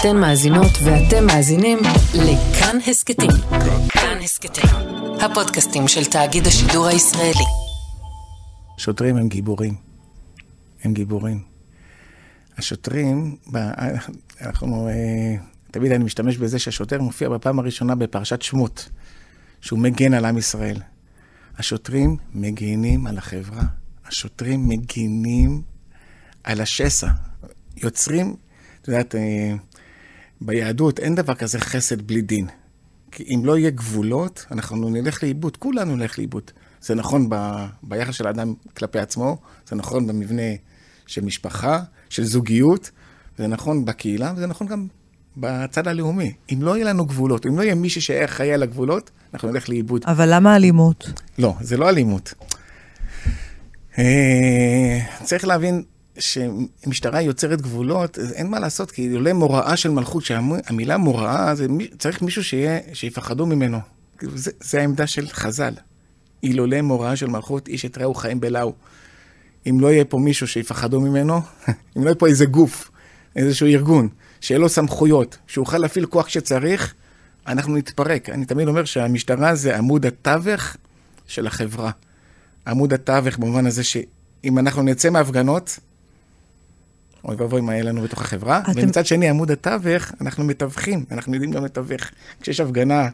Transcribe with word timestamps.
אתן 0.00 0.16
מאזינות 0.16 0.72
ואתם 0.84 1.26
מאזינים 1.26 1.78
לכאן 2.14 2.78
הסכתים. 2.86 3.30
כאן 3.88 4.18
הסכתים, 4.22 4.70
הפודקאסטים 5.20 5.88
של 5.88 6.04
תאגיד 6.04 6.46
השידור 6.46 6.86
הישראלי. 6.86 7.44
שוטרים 8.78 9.16
הם 9.16 9.28
גיבורים. 9.28 9.74
הם 10.84 10.94
גיבורים. 10.94 11.42
השוטרים, 12.58 13.36
אנחנו, 14.40 14.88
אה, 14.88 15.36
תמיד 15.70 15.92
אני 15.92 16.04
משתמש 16.04 16.36
בזה 16.36 16.58
שהשוטר 16.58 17.00
מופיע 17.00 17.28
בפעם 17.28 17.58
הראשונה 17.58 17.94
בפרשת 17.94 18.42
שמות, 18.42 18.88
שהוא 19.60 19.78
מגן 19.78 20.14
על 20.14 20.24
עם 20.24 20.38
ישראל. 20.38 20.80
השוטרים 21.58 22.16
מגינים 22.34 23.06
על 23.06 23.18
החברה. 23.18 23.62
השוטרים 24.06 24.68
מגינים 24.68 25.62
על 26.44 26.60
השסע. 26.60 27.08
יוצרים, 27.76 28.36
את 28.82 28.88
יודעת, 28.88 29.14
אה, 29.14 29.54
ביהדות 30.40 30.98
אין 30.98 31.14
דבר 31.14 31.34
כזה 31.34 31.58
חסד 31.58 32.02
בלי 32.02 32.22
דין. 32.22 32.46
כי 33.12 33.22
אם 33.22 33.42
לא 33.44 33.58
יהיה 33.58 33.70
גבולות, 33.70 34.46
אנחנו 34.50 34.90
נלך 34.90 35.22
לאיבוד, 35.22 35.56
כולנו 35.56 35.96
נלך 35.96 36.18
לאיבוד. 36.18 36.50
זה 36.80 36.94
נכון 36.94 37.26
ב, 37.28 37.36
ביחס 37.82 38.14
של 38.14 38.26
האדם 38.26 38.54
כלפי 38.76 38.98
עצמו, 38.98 39.38
זה 39.68 39.76
נכון 39.76 40.06
במבנה 40.06 40.42
של 41.06 41.24
משפחה, 41.24 41.82
של 42.08 42.24
זוגיות, 42.24 42.90
זה 43.38 43.46
נכון 43.46 43.84
בקהילה, 43.84 44.32
וזה 44.36 44.46
נכון 44.46 44.66
גם 44.66 44.86
בצד 45.36 45.88
הלאומי. 45.88 46.32
אם 46.52 46.58
לא 46.62 46.76
יהיה 46.76 46.86
לנו 46.86 47.06
גבולות, 47.06 47.46
אם 47.46 47.58
לא 47.58 47.62
יהיה 47.62 47.74
מישהו 47.74 48.02
שיהיה 48.02 48.24
אחראי 48.24 48.52
על 48.52 48.62
הגבולות, 48.62 49.10
אנחנו 49.34 49.50
נלך 49.50 49.68
לאיבוד. 49.68 50.02
אבל 50.06 50.34
למה 50.34 50.56
אלימות? 50.56 51.10
לא, 51.38 51.54
זה 51.60 51.76
לא 51.76 51.88
אלימות. 51.88 52.34
אה, 53.98 54.98
צריך 55.24 55.44
להבין 55.44 55.82
שמשטרה 56.18 57.20
יוצרת 57.20 57.62
גבולות, 57.62 58.18
אין 58.34 58.46
מה 58.46 58.60
לעשות, 58.60 58.90
כי 58.90 59.12
עולה 59.12 59.32
מוראה 59.32 59.76
של 59.76 59.90
מלכות, 59.90 60.24
שהמילה 60.24 60.96
מוראה, 60.96 61.54
זה, 61.54 61.66
צריך 61.98 62.22
מישהו 62.22 62.44
שיהיה, 62.44 62.78
שיפחדו 62.92 63.46
ממנו. 63.46 63.78
זה, 64.22 64.50
זה 64.60 64.80
העמדה 64.80 65.06
של 65.06 65.28
חז"ל. 65.28 65.74
אילולא 66.42 66.80
מוראה 66.80 67.16
של 67.16 67.26
מלכות, 67.26 67.68
איש 67.68 67.84
את 67.84 67.98
רעהו 67.98 68.14
חיים 68.14 68.40
בלאו. 68.40 68.72
אם 69.68 69.80
לא 69.80 69.92
יהיה 69.92 70.04
פה 70.04 70.18
מישהו 70.18 70.48
שיפחדו 70.48 71.00
ממנו, 71.00 71.40
אם 71.96 72.02
לא 72.02 72.06
יהיה 72.06 72.14
פה 72.14 72.26
איזה 72.26 72.46
גוף, 72.46 72.90
איזשהו 73.36 73.66
ארגון, 73.66 74.08
שיהיה 74.40 74.58
לו 74.58 74.68
סמכויות, 74.68 75.38
שאוכל 75.46 75.78
להפעיל 75.78 76.06
כוח 76.06 76.28
שצריך, 76.28 76.94
אנחנו 77.46 77.76
נתפרק. 77.76 78.28
אני 78.28 78.44
תמיד 78.44 78.68
אומר 78.68 78.84
שהמשטרה 78.84 79.54
זה 79.54 79.76
עמוד 79.76 80.06
התווך 80.06 80.76
של 81.26 81.46
החברה. 81.46 81.90
עמוד 82.66 82.92
התווך 82.92 83.38
במובן 83.38 83.66
הזה 83.66 83.84
שאם 83.84 84.58
אנחנו 84.58 84.82
נצא 84.82 85.10
מהפגנות, 85.10 85.78
אוי 87.28 87.36
ואבוי 87.36 87.60
מה 87.60 87.72
יהיה 87.72 87.84
לנו 87.84 88.02
בתוך 88.02 88.22
החברה, 88.22 88.60
אתם... 88.70 88.80
ומצד 88.82 89.06
שני 89.06 89.28
עמוד 89.28 89.50
התווך, 89.50 90.12
אנחנו 90.20 90.44
מתווכים, 90.44 91.04
אנחנו 91.10 91.34
יודעים 91.34 91.50
גם 91.50 91.64
לתווך. 91.64 92.00
כשיש 92.40 92.60
הפגנה 92.60 93.08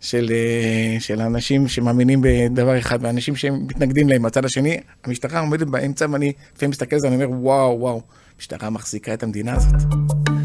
של, 0.00 0.30
אה, 0.30 1.00
של 1.00 1.20
אנשים 1.20 1.68
שמאמינים 1.68 2.20
בדבר 2.22 2.78
אחד, 2.78 2.98
ואנשים 3.02 3.36
שמתנגדים 3.36 4.08
להם 4.08 4.22
מהצד 4.22 4.44
השני, 4.44 4.76
המשטרה 5.04 5.40
עומדת 5.40 5.66
באמצע, 5.66 6.06
ואני 6.10 6.32
לפעמים 6.56 6.70
מסתכל 6.70 6.96
על 6.96 7.00
זה, 7.00 7.08
ואני 7.10 7.24
אומר, 7.24 7.36
וואו, 7.40 7.80
וואו, 7.80 8.02
המשטרה 8.36 8.70
מחזיקה 8.70 9.14
את 9.14 9.22
המדינה 9.22 9.54
הזאת. 9.54 10.37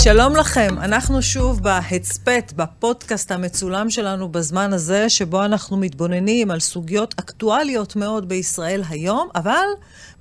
שלום 0.00 0.36
לכם, 0.36 0.74
אנחנו 0.78 1.22
שוב 1.22 1.62
בהצפת, 1.62 2.52
בפודקאסט 2.56 3.32
המצולם 3.32 3.90
שלנו 3.90 4.28
בזמן 4.28 4.72
הזה, 4.72 5.08
שבו 5.08 5.44
אנחנו 5.44 5.76
מתבוננים 5.76 6.50
על 6.50 6.60
סוגיות 6.60 7.14
אקטואליות 7.18 7.96
מאוד 7.96 8.28
בישראל 8.28 8.82
היום, 8.88 9.28
אבל 9.34 9.66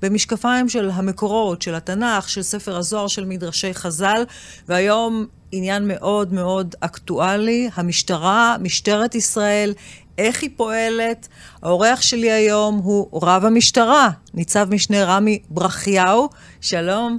במשקפיים 0.01 0.69
של 0.69 0.89
המקורות, 0.93 1.61
של 1.61 1.75
התנ"ך, 1.75 2.29
של 2.29 2.41
ספר 2.41 2.77
הזוהר, 2.77 3.07
של 3.07 3.25
מדרשי 3.25 3.73
חז"ל, 3.73 4.23
והיום 4.67 5.25
עניין 5.51 5.87
מאוד 5.87 6.33
מאוד 6.33 6.75
אקטואלי, 6.79 7.69
המשטרה, 7.75 8.55
משטרת 8.61 9.15
ישראל, 9.15 9.73
איך 10.17 10.41
היא 10.41 10.49
פועלת. 10.55 11.27
האורח 11.63 12.01
שלי 12.01 12.31
היום 12.31 12.77
הוא 12.77 13.21
רב 13.23 13.45
המשטרה, 13.45 14.09
ניצב 14.33 14.67
משנה 14.69 15.03
רמי 15.03 15.39
ברכיהו. 15.49 16.29
שלום. 16.61 17.17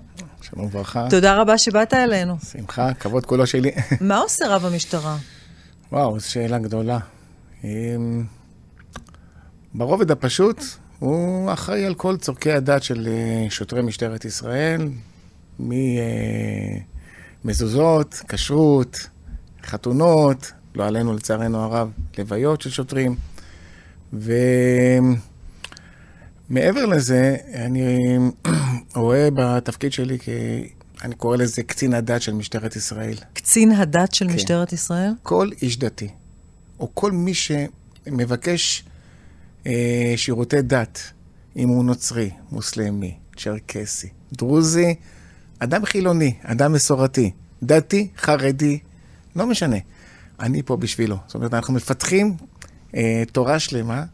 שלום 0.56 0.66
וברכה. 0.66 1.06
תודה 1.10 1.40
רבה 1.40 1.58
שבאת 1.58 1.94
אלינו. 1.94 2.36
שמחה, 2.52 2.94
כבוד 2.94 3.26
כולו 3.26 3.46
שלי. 3.46 3.70
מה 4.00 4.18
עושה 4.18 4.44
רב 4.48 4.64
המשטרה? 4.64 5.16
וואו, 5.92 6.18
זו 6.20 6.30
שאלה 6.30 6.58
גדולה. 6.58 6.98
אמ, 7.64 8.24
ברובד 9.74 10.10
הפשוט, 10.10 10.62
הוא 10.98 11.52
אחראי 11.52 11.86
על 11.86 11.94
כל 11.94 12.16
צורכי 12.16 12.52
הדת 12.52 12.82
של 12.82 13.08
אה, 13.08 13.46
שוטרי 13.50 13.82
משטרת 13.82 14.24
ישראל, 14.24 14.88
ממזוזות, 17.44 18.14
אה, 18.14 18.28
כשרות, 18.28 19.08
חתונות, 19.64 20.52
לא 20.74 20.86
עלינו 20.86 21.12
לצערנו 21.12 21.58
הרב, 21.64 21.90
לוויות 22.18 22.60
של 22.60 22.70
שוטרים. 22.70 23.16
ומעבר 26.50 26.86
לזה, 26.86 27.36
אני 27.54 28.16
רואה 28.94 29.28
בתפקיד 29.34 29.92
שלי 29.92 30.18
כ... 30.18 30.28
אני 31.02 31.14
קורא 31.14 31.36
לזה 31.36 31.62
קצין 31.62 31.94
הדת 31.94 32.22
של 32.22 32.32
משטרת 32.32 32.76
ישראל. 32.76 33.14
קצין 33.32 33.72
הדת 33.72 34.14
של 34.14 34.28
כן. 34.28 34.34
משטרת 34.34 34.72
ישראל? 34.72 35.12
כל 35.22 35.50
איש 35.62 35.78
דתי, 35.78 36.08
או 36.80 36.90
כל 36.94 37.12
מי 37.12 37.32
שמבקש 37.34 38.84
אה, 39.66 40.14
שירותי 40.16 40.62
דת, 40.62 41.00
אם 41.56 41.68
הוא 41.68 41.84
נוצרי, 41.84 42.30
מוסלמי, 42.52 43.14
צ'רקסי, 43.36 44.08
דרוזי, 44.32 44.94
אדם 45.58 45.84
חילוני, 45.84 46.34
אדם 46.42 46.72
מסורתי, 46.72 47.30
דתי, 47.62 48.08
חרדי, 48.16 48.78
לא 49.36 49.46
משנה. 49.46 49.76
אני 50.40 50.62
פה 50.62 50.76
בשבילו. 50.76 51.16
זאת 51.26 51.34
אומרת, 51.34 51.54
אנחנו 51.54 51.74
מפתחים 51.74 52.36
אה, 52.94 53.22
תורה 53.32 53.58
שלמה 53.58 54.04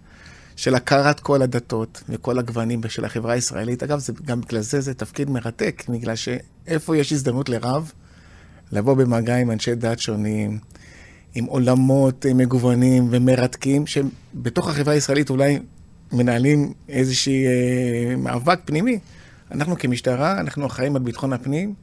של 0.56 0.74
הכרת 0.74 1.20
כל 1.20 1.42
הדתות 1.42 2.02
וכל 2.08 2.38
הגוונים 2.38 2.80
של 2.88 3.04
החברה 3.04 3.32
הישראלית. 3.32 3.82
אגב, 3.82 3.98
זה, 3.98 4.12
גם 4.24 4.40
בגלל 4.40 4.60
זה 4.60 4.80
זה 4.80 4.94
תפקיד 4.94 5.30
מרתק, 5.30 5.82
בגלל 5.88 6.14
שאיפה 6.16 6.96
יש 6.96 7.12
הזדמנות 7.12 7.48
לרב, 7.48 7.92
לבוא 8.72 8.94
במגע 8.94 9.36
עם 9.36 9.50
אנשי 9.50 9.74
דת 9.74 9.98
שונים, 9.98 10.58
עם 11.34 11.44
עולמות 11.44 12.26
מגוונים 12.34 13.08
ומרתקים, 13.10 13.86
שבתוך 13.86 14.68
החברה 14.68 14.94
הישראלית 14.94 15.30
אולי 15.30 15.58
מנהלים 16.12 16.72
איזשהי 16.88 17.46
אה, 17.46 18.16
מאבק 18.16 18.60
פנימי. 18.64 18.98
אנחנו 19.50 19.78
כמשטרה, 19.78 20.40
אנחנו 20.40 20.66
אחראים 20.66 20.96
על 20.96 21.02
ביטחון 21.02 21.32
הפנים, 21.32 21.74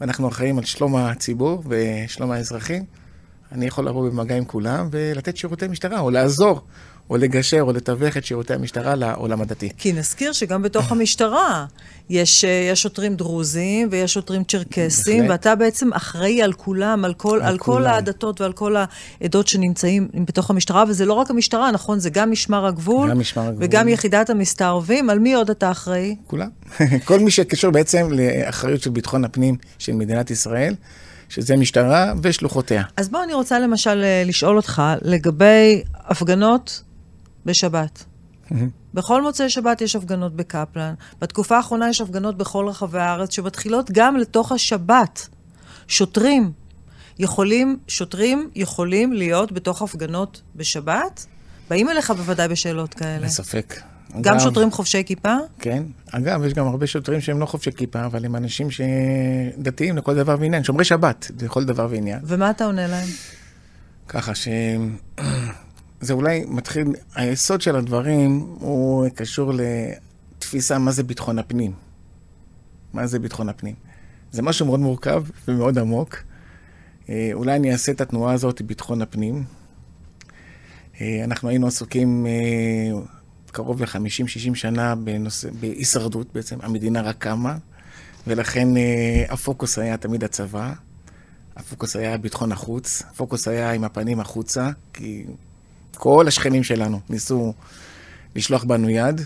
ואנחנו 0.00 0.28
אחראים 0.28 0.58
על 0.58 0.64
שלום 0.64 0.96
הציבור 0.96 1.62
ושלום 1.68 2.30
האזרחים. 2.30 2.84
אני 3.52 3.66
יכול 3.66 3.88
לבוא 3.88 4.10
במגע 4.10 4.36
עם 4.36 4.44
כולם 4.44 4.88
ולתת 4.90 5.36
שירותי 5.36 5.68
משטרה, 5.68 6.00
או 6.00 6.10
לעזור, 6.10 6.60
או 7.10 7.16
לגשר, 7.16 7.60
או 7.60 7.72
לתווך 7.72 8.16
את 8.16 8.24
שירותי 8.24 8.54
המשטרה 8.54 8.94
לעולם 8.94 9.40
הדתי. 9.40 9.68
כי 9.78 9.92
נזכיר 9.92 10.32
שגם 10.32 10.62
בתוך 10.62 10.92
המשטרה 10.92 11.66
יש, 12.10 12.44
אה, 12.44 12.68
יש 12.72 12.82
שוטרים 12.82 13.16
דרוזים 13.16 13.88
ויש 13.90 14.14
שוטרים 14.14 14.44
צ'רקסים, 14.44 15.28
ואתה 15.28 15.54
בעצם 15.54 15.92
אחראי 15.92 16.42
על 16.42 16.52
כולם, 16.52 17.04
על 17.04 17.14
כל, 17.14 17.40
על, 17.42 17.46
על 17.46 17.58
כל 17.58 17.86
הדתות 17.86 18.40
ועל 18.40 18.52
כל 18.52 18.76
העדות 19.20 19.48
שנמצאים 19.48 20.08
בתוך 20.14 20.50
המשטרה, 20.50 20.84
וזה 20.88 21.04
לא 21.04 21.12
רק 21.12 21.30
המשטרה, 21.30 21.70
נכון? 21.70 21.98
זה 21.98 22.10
גם 22.10 22.30
משמר 22.30 22.66
הגבול, 22.66 23.10
גם 23.10 23.18
משמר 23.18 23.42
הגבול. 23.42 23.64
וגם 23.64 23.88
יחידת 23.88 24.30
המסתערבים. 24.30 25.10
על 25.10 25.18
מי 25.18 25.34
עוד 25.34 25.50
אתה 25.50 25.70
אחראי? 25.70 26.16
כולם. 26.26 26.48
כל 27.04 27.20
מי 27.20 27.30
שקשור 27.30 27.70
בעצם 27.70 28.08
לאחריות 28.10 28.82
של 28.82 28.90
ביטחון 28.90 29.24
הפנים 29.24 29.56
של 29.78 29.92
מדינת 29.92 30.30
ישראל. 30.30 30.74
שזה 31.28 31.56
משטרה 31.56 32.12
ושלוחותיה. 32.22 32.82
אז 32.96 33.08
בוא, 33.08 33.22
אני 33.22 33.34
רוצה 33.34 33.58
למשל 33.58 34.02
אה, 34.04 34.22
לשאול 34.26 34.56
אותך 34.56 34.82
לגבי 35.02 35.82
הפגנות 35.94 36.82
בשבת. 37.46 38.04
בכל 38.94 39.22
מוצאי 39.22 39.50
שבת 39.50 39.80
יש 39.80 39.96
הפגנות 39.96 40.36
בקפלן. 40.36 40.94
בתקופה 41.20 41.56
האחרונה 41.56 41.88
יש 41.88 42.00
הפגנות 42.00 42.36
בכל 42.36 42.68
רחבי 42.68 42.98
הארץ 42.98 43.34
שמתחילות 43.34 43.90
גם 43.90 44.16
לתוך 44.16 44.52
השבת. 44.52 45.28
שוטרים 45.88 46.52
יכולים, 47.18 47.78
שוטרים 47.88 48.50
יכולים 48.54 49.12
להיות 49.12 49.52
בתוך 49.52 49.82
הפגנות 49.82 50.42
בשבת? 50.56 51.26
באים 51.70 51.88
אליך 51.88 52.10
בוודאי 52.10 52.48
בשאלות 52.48 52.94
כאלה. 52.94 53.22
אין 53.22 53.28
ספק. 53.28 53.80
גם 54.20 54.34
אגב, 54.34 54.42
שוטרים 54.42 54.70
חובשי 54.70 55.04
כיפה? 55.04 55.34
כן. 55.58 55.82
אגב, 56.12 56.44
יש 56.44 56.54
גם 56.54 56.66
הרבה 56.66 56.86
שוטרים 56.86 57.20
שהם 57.20 57.40
לא 57.40 57.46
חובשי 57.46 57.72
כיפה, 57.72 58.04
אבל 58.04 58.24
הם 58.24 58.36
אנשים 58.36 58.68
שדתיים 58.70 59.96
לכל 59.96 60.14
דבר 60.14 60.36
ועניין, 60.40 60.64
שומרי 60.64 60.84
שבת 60.84 61.30
לכל 61.42 61.64
דבר 61.64 61.88
ועניין. 61.90 62.20
ומה 62.24 62.50
אתה 62.50 62.64
עונה 62.64 62.86
להם? 62.86 63.08
ככה 64.08 64.34
ש... 64.34 64.48
זה 66.06 66.12
אולי 66.12 66.44
מתחיל, 66.48 66.86
היסוד 67.14 67.60
של 67.60 67.76
הדברים 67.76 68.56
הוא 68.60 69.08
קשור 69.14 69.52
לתפיסה 69.54 70.78
מה 70.78 70.92
זה 70.92 71.02
ביטחון 71.02 71.38
הפנים. 71.38 71.72
מה 72.92 73.06
זה 73.06 73.18
ביטחון 73.18 73.48
הפנים? 73.48 73.74
זה 74.32 74.42
משהו 74.42 74.66
מאוד 74.66 74.80
מורכב 74.80 75.24
ומאוד 75.48 75.78
עמוק. 75.78 76.16
אה, 77.08 77.30
אולי 77.32 77.56
אני 77.56 77.72
אעשה 77.72 77.92
את 77.92 78.00
התנועה 78.00 78.34
הזאת, 78.34 78.62
ביטחון 78.62 79.02
הפנים. 79.02 79.44
אה, 81.00 81.24
אנחנו 81.24 81.48
היינו 81.48 81.66
עסוקים 81.66 82.26
אה, 82.26 83.00
קרוב 83.52 83.82
ל-50-60 83.82 84.54
שנה 84.54 84.94
בנושא, 84.94 85.48
בהישרדות 85.60 86.32
בעצם, 86.34 86.56
המדינה 86.62 87.02
רק 87.02 87.16
קמה, 87.18 87.56
ולכן 88.26 88.68
הפוקוס 89.28 89.78
היה 89.78 89.96
תמיד 89.96 90.24
הצבא, 90.24 90.72
הפוקוס 91.56 91.96
היה 91.96 92.16
ביטחון 92.16 92.52
החוץ, 92.52 93.02
הפוקוס 93.10 93.48
היה 93.48 93.72
עם 93.72 93.84
הפנים 93.84 94.20
החוצה, 94.20 94.70
כי 94.92 95.24
כל 95.96 96.28
השכנים 96.28 96.62
שלנו 96.62 97.00
ניסו 97.10 97.52
לשלוח 98.36 98.64
בנו 98.64 98.90
יד, 98.90 99.20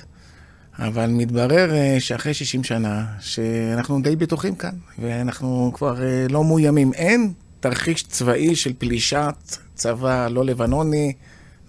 אבל 0.79 1.11
מתברר 1.11 1.75
אה, 1.75 1.97
שאחרי 1.99 2.35
60 2.35 2.65
שנה, 2.65 3.07
שאנחנו 3.21 4.03
די 4.03 4.17
בטוחים 4.17 4.55
כאן, 4.55 4.75
ואנחנו 4.99 5.73
כבר 5.75 6.03
אה, 6.03 6.27
לא 6.31 6.45
מאוימים. 6.45 6.93
אין 6.93 7.33
תרחיש 7.61 8.03
צבאי 8.03 8.57
של 8.57 8.73
פלישת 8.79 9.57
צבא 9.75 10.29
לא 10.29 10.45
לבנוני, 10.45 11.13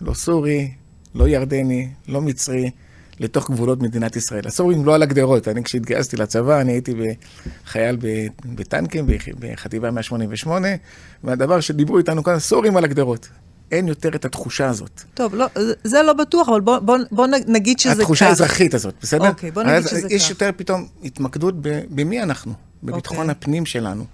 לא 0.01 0.13
סורי, 0.13 0.71
לא 1.15 1.27
ירדני, 1.27 1.89
לא 2.07 2.21
מצרי, 2.21 2.69
לתוך 3.19 3.51
גבולות 3.51 3.81
מדינת 3.81 4.15
ישראל. 4.15 4.47
הסורים 4.47 4.85
לא 4.85 4.95
על 4.95 5.03
הגדרות. 5.03 5.47
אני 5.47 5.63
כשהתגייסתי 5.63 6.17
לצבא, 6.17 6.61
אני 6.61 6.71
הייתי 6.71 6.93
חייל 7.65 7.97
בטנקים, 8.45 9.05
בחטיבה 9.39 9.91
188, 9.91 10.67
והדבר 11.23 11.59
שדיברו 11.59 11.97
איתנו 11.97 12.23
כאן, 12.23 12.39
סורים 12.39 12.77
על 12.77 12.83
הגדרות. 12.83 13.29
אין 13.71 13.87
יותר 13.87 14.15
את 14.15 14.25
התחושה 14.25 14.69
הזאת. 14.69 15.01
טוב, 15.13 15.35
לא, 15.35 15.47
זה 15.83 16.03
לא 16.03 16.13
בטוח, 16.13 16.49
אבל 16.49 16.61
בוא, 16.61 16.79
בוא, 16.79 16.97
בוא 17.11 17.27
נגיד 17.47 17.79
שזה 17.79 17.93
כך. 17.93 17.99
התחושה 17.99 18.27
האזרחית 18.27 18.73
הזאת, 18.73 18.93
בסדר? 19.01 19.27
אוקיי, 19.27 19.51
בוא 19.51 19.63
נגיד 19.63 19.87
שזה 19.87 20.01
כך. 20.01 20.11
יש 20.11 20.29
יותר 20.29 20.49
פתאום 20.57 20.87
התמקדות 21.03 21.55
במי 21.89 22.21
אנחנו, 22.21 22.53
בביטחון 22.83 23.17
אוקיי. 23.17 23.31
הפנים 23.31 23.65
שלנו. 23.65 24.05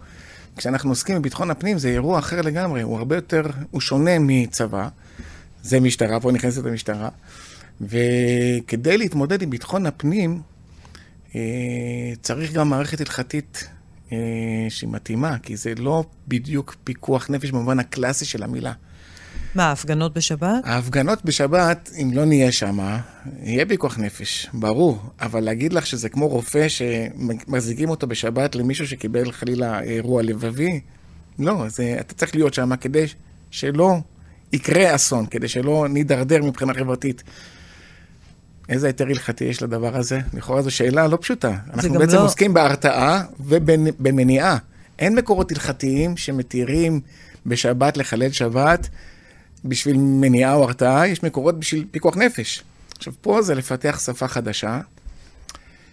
כשאנחנו 0.58 0.90
עוסקים 0.90 1.16
בביטחון 1.16 1.52
הפנים, 1.52 1.78
זה 1.78 1.90
אירוע 1.90 2.20
אחר 2.20 2.42
לגמרי, 2.42 2.82
הוא 2.82 2.98
הרבה 2.98 3.16
יותר, 3.16 3.42
הוא 3.72 3.82
שונה 3.82 4.20
מצבא. 4.20 4.88
זה 5.64 5.80
משטרה, 5.80 6.20
פה 6.20 6.32
נכנסת 6.32 6.66
המשטרה. 6.66 7.10
וכדי 7.82 8.98
להתמודד 8.98 9.42
עם 9.42 9.50
ביטחון 9.50 9.86
הפנים, 9.86 10.42
אה, 11.36 11.42
צריך 12.22 12.54
גם 12.54 12.70
מערכת 12.70 13.00
הלכתית 13.00 13.68
אה, 14.12 14.18
שהיא 14.70 14.90
מתאימה, 14.90 15.38
כי 15.40 15.56
זה 15.58 15.74
לא 15.78 16.04
בדיוק 16.28 16.76
פיקוח 16.84 17.30
נפש 17.30 17.52
במובן 17.52 17.80
הקלאסי 17.80 18.26
של 18.26 18.44
המילה. 18.44 18.74
מה, 19.58 19.64
ההפגנות 19.64 20.14
בשבת? 20.14 20.64
ההפגנות 20.64 21.26
בשבת, 21.26 21.90
אם 22.02 22.12
לא 22.14 22.26
נהיה 22.26 22.52
שם, 22.52 22.80
יהיה 23.44 23.66
פיקוח 23.66 23.98
נפש, 24.00 24.50
ברור. 24.54 25.00
אבל 25.22 25.40
להגיד 25.40 25.74
לך 25.74 25.88
שזה 25.88 26.10
כמו 26.10 26.28
רופא 26.28 26.68
שמחזיקים 26.68 27.90
אותו 27.90 28.08
בשבת 28.08 28.56
למישהו 28.56 28.88
שקיבל 28.88 29.32
חלילה 29.32 29.82
אירוע 29.82 30.24
לבבי, 30.24 30.80
לא, 31.40 31.66
זה, 31.68 31.98
אתה 32.00 32.14
צריך 32.14 32.36
להיות 32.36 32.54
שם 32.54 32.76
כדי 32.76 33.06
שלא 33.52 33.98
יקרה 34.54 34.96
אסון, 34.96 35.26
כדי 35.26 35.48
שלא 35.48 35.86
נידרדר 35.90 36.44
מבחינה 36.44 36.74
חברתית. 36.74 37.24
איזה 38.70 38.88
היתר 38.88 39.06
הלכתי 39.06 39.44
יש 39.44 39.64
לדבר 39.64 39.98
הזה? 39.98 40.20
לכאורה 40.34 40.62
זו 40.62 40.72
שאלה 40.72 41.08
לא 41.08 41.18
פשוטה. 41.22 41.56
אנחנו 41.74 41.94
בעצם 41.94 42.16
לא... 42.16 42.24
עוסקים 42.24 42.54
בהרתעה 42.54 43.24
ובמניעה. 43.40 44.58
אין 45.00 45.16
מקורות 45.16 45.52
הלכתיים 45.52 46.18
שמתירים 46.18 47.00
בשבת 47.46 47.98
לחלל 47.98 48.32
שבת 48.32 48.90
בשביל 49.66 49.98
מניעה 49.98 50.54
או 50.54 50.64
הרתעה, 50.64 51.08
יש 51.08 51.24
מקורות 51.24 51.60
בשביל 51.60 51.86
פיקוח 51.92 52.18
נפש. 52.18 52.64
עכשיו, 52.98 53.14
פה 53.22 53.42
זה 53.42 53.56
לפתח 53.56 54.00
שפה 54.06 54.28
חדשה, 54.28 54.80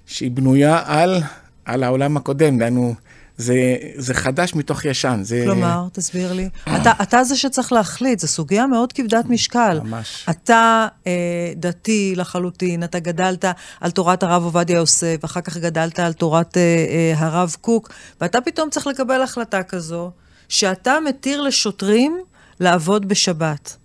שהיא 0.06 0.30
בנויה 0.30 0.82
על, 0.86 1.22
על 1.64 1.82
העולם 1.82 2.16
הקודם, 2.16 2.58
דהיינו, 2.58 2.94
זה, 3.36 3.76
זה 3.96 4.14
חדש 4.14 4.54
מתוך 4.54 4.84
ישן. 4.84 5.20
זה... 5.22 5.42
כלומר, 5.44 5.86
תסביר 5.92 6.32
לי. 6.32 6.48
אתה, 6.62 6.92
אתה 7.02 7.24
זה 7.24 7.36
שצריך 7.36 7.72
להחליט, 7.72 8.18
זו 8.18 8.28
סוגיה 8.28 8.66
מאוד 8.66 8.92
כבדת 8.92 9.24
משקל. 9.28 9.80
ממש. 9.84 10.26
אתה 10.30 10.86
אה, 11.06 11.52
דתי 11.56 12.14
לחלוטין, 12.16 12.84
אתה 12.84 12.98
גדלת 12.98 13.44
על 13.80 13.90
תורת 13.90 14.22
הרב 14.22 14.44
עובדיה 14.44 14.76
יוסף, 14.76 15.16
אחר 15.24 15.40
כך 15.40 15.56
גדלת 15.56 15.98
על 15.98 16.12
תורת 16.12 16.56
אה, 16.56 16.62
אה, 16.62 17.26
הרב 17.26 17.56
קוק, 17.60 17.90
ואתה 18.20 18.40
פתאום 18.40 18.70
צריך 18.70 18.86
לקבל 18.86 19.22
החלטה 19.22 19.62
כזו, 19.62 20.10
שאתה 20.48 20.98
מתיר 21.08 21.40
לשוטרים 21.40 22.18
לעבוד 22.60 23.08
בשבת. 23.08 23.76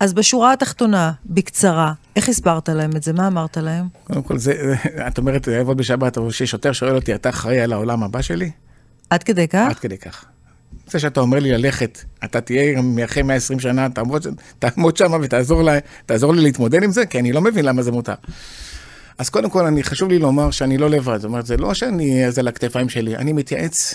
אז 0.00 0.14
בשורה 0.14 0.52
התחתונה, 0.52 1.12
בקצרה, 1.26 1.92
איך 2.16 2.28
הסברת 2.28 2.68
להם 2.68 2.90
את 2.96 3.02
זה? 3.02 3.12
מה 3.12 3.26
אמרת 3.26 3.56
להם? 3.56 3.86
קודם 4.04 4.22
כל, 4.22 4.38
זה, 4.38 4.74
את 5.08 5.18
אומרת 5.18 5.46
לעבוד 5.46 5.76
בשבת, 5.76 6.18
אבל 6.18 6.30
כששוטר 6.30 6.72
שואל 6.72 6.94
אותי, 6.94 7.14
אתה 7.14 7.28
אחראי 7.28 7.60
על 7.60 7.72
העולם 7.72 8.02
הבא 8.02 8.22
שלי? 8.22 8.50
עד 9.10 9.22
כדי 9.22 9.48
כך? 9.48 9.66
עד 9.70 9.78
כדי 9.78 9.98
כך. 9.98 10.24
זה 10.86 10.98
שאתה 10.98 11.20
אומר 11.20 11.38
לי 11.38 11.52
ללכת, 11.52 12.04
אתה 12.24 12.40
תהיה 12.40 12.80
אחרי 13.04 13.22
120 13.22 13.60
שנה, 13.60 13.88
תעמוד, 13.90 14.26
תעמוד 14.58 14.96
שם 14.96 15.20
ותעזור 15.22 15.62
לי, 15.62 15.78
לי 16.10 16.42
להתמודד 16.42 16.82
עם 16.82 16.92
זה, 16.92 17.06
כי 17.06 17.18
אני 17.18 17.32
לא 17.32 17.40
מבין 17.40 17.64
למה 17.64 17.82
זה 17.82 17.92
מותר. 17.92 18.14
אז 19.18 19.28
קודם 19.28 19.50
כל, 19.50 19.66
אני, 19.66 19.82
חשוב 19.82 20.08
לי 20.08 20.18
לומר 20.18 20.50
שאני 20.50 20.78
לא 20.78 20.90
לבד. 20.90 21.16
זאת 21.16 21.24
אומרת, 21.24 21.46
זה 21.46 21.56
לא 21.56 21.74
שאני, 21.74 22.32
זה 22.32 22.42
לכתפיים 22.42 22.88
שלי, 22.88 23.16
אני 23.16 23.32
מתייעץ 23.32 23.94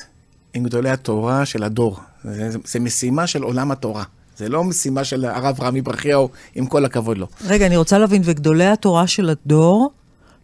עם 0.54 0.64
גדולי 0.64 0.90
התורה 0.90 1.46
של 1.46 1.64
הדור. 1.64 2.00
זה, 2.24 2.52
זה, 2.52 2.58
זה 2.66 2.80
משימה 2.80 3.28
של 3.28 3.44
עולם 3.44 3.72
התורה. 3.72 4.04
זה 4.38 4.50
לא 4.50 4.64
משימה 4.64 5.04
של 5.04 5.26
הרב 5.26 5.62
רמי 5.62 5.82
ברכיהו, 5.82 6.30
עם 6.56 6.66
כל 6.66 6.86
הכבוד 6.86 7.18
לו. 7.18 7.28
רגע, 7.48 7.66
אני 7.66 7.78
רוצה 7.78 7.98
להבין, 7.98 8.22
וגדולי 8.26 8.66
התורה 8.66 9.08
של 9.08 9.30
הדור 9.30 9.92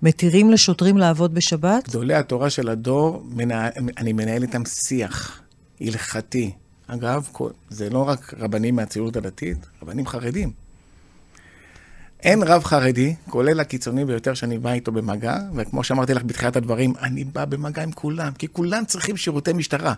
מתירים 0.01 0.51
לשוטרים 0.51 0.97
לעבוד 0.97 1.33
בשבת? 1.33 1.89
גדולי 1.89 2.13
התורה 2.13 2.49
של 2.49 2.69
הדור, 2.69 3.23
מנה... 3.29 3.69
אני 3.97 4.13
מנהל 4.13 4.41
איתם 4.41 4.65
שיח 4.65 5.41
הלכתי. 5.81 6.51
אגב, 6.87 7.29
זה 7.69 7.89
לא 7.89 8.09
רק 8.09 8.33
רבנים 8.39 8.75
מהציונות 8.75 9.15
הדתית, 9.15 9.57
רבנים 9.81 10.07
חרדים. 10.07 10.51
אין 12.23 12.43
רב 12.43 12.63
חרדי, 12.63 13.15
כולל 13.29 13.59
הקיצוני 13.59 14.05
ביותר 14.05 14.33
שאני 14.33 14.57
בא 14.57 14.71
איתו 14.71 14.91
במגע, 14.91 15.37
וכמו 15.55 15.83
שאמרתי 15.83 16.13
לך 16.13 16.23
בתחילת 16.23 16.55
הדברים, 16.55 16.93
אני 17.01 17.23
בא 17.23 17.45
במגע 17.45 17.83
עם 17.83 17.91
כולם, 17.91 18.31
כי 18.31 18.47
כולם 18.47 18.85
צריכים 18.85 19.17
שירותי 19.17 19.53
משטרה. 19.53 19.93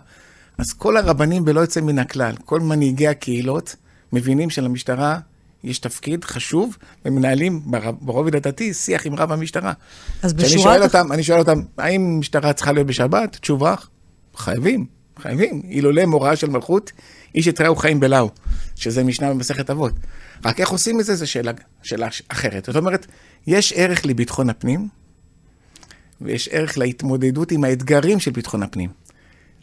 אז 0.58 0.72
כל 0.72 0.96
הרבנים 0.96 1.44
בלא 1.44 1.60
יוצא 1.60 1.80
מן 1.80 1.98
הכלל, 1.98 2.34
כל 2.44 2.60
מנהיגי 2.60 3.08
הקהילות, 3.08 3.76
מבינים 4.12 4.50
שלמשטרה 4.50 5.18
יש 5.64 5.78
תפקיד 5.78 6.24
חשוב, 6.24 6.76
ומנהלים 7.04 7.62
ברובד 8.00 8.34
הדתי 8.36 8.74
שיח 8.74 9.06
עם 9.06 9.14
רב 9.14 9.32
המשטרה. 9.32 9.72
אז 10.22 10.32
בשורת... 10.32 10.62
שואל 10.62 10.82
אותם, 10.82 11.12
אני 11.12 11.22
שואל 11.22 11.38
אותם, 11.38 11.60
האם 11.78 12.18
משטרה 12.18 12.52
צריכה 12.52 12.72
להיות 12.72 12.86
בשבת? 12.86 13.36
תשובה, 13.36 13.74
חייבים, 14.36 14.86
חייבים. 15.18 15.62
אילולא 15.64 16.06
מוראה 16.06 16.36
של 16.36 16.50
מלכות, 16.50 16.92
איש 17.34 17.48
את 17.48 17.60
רעהו 17.60 17.76
חיים 17.76 18.00
בלאו, 18.00 18.30
שזה 18.76 19.04
משנה 19.04 19.30
במסכת 19.30 19.70
אבות. 19.70 19.92
רק 20.44 20.60
איך 20.60 20.68
עושים 20.68 21.00
את 21.00 21.04
זה, 21.04 21.14
זו 21.14 21.30
שאלה, 21.30 21.52
שאלה 21.82 22.08
אחרת. 22.28 22.64
זאת 22.64 22.76
אומרת, 22.76 23.06
יש 23.46 23.72
ערך 23.76 24.06
לביטחון 24.06 24.50
הפנים, 24.50 24.88
ויש 26.20 26.48
ערך 26.48 26.78
להתמודדות 26.78 27.52
עם 27.52 27.64
האתגרים 27.64 28.20
של 28.20 28.30
ביטחון 28.30 28.62
הפנים. 28.62 28.90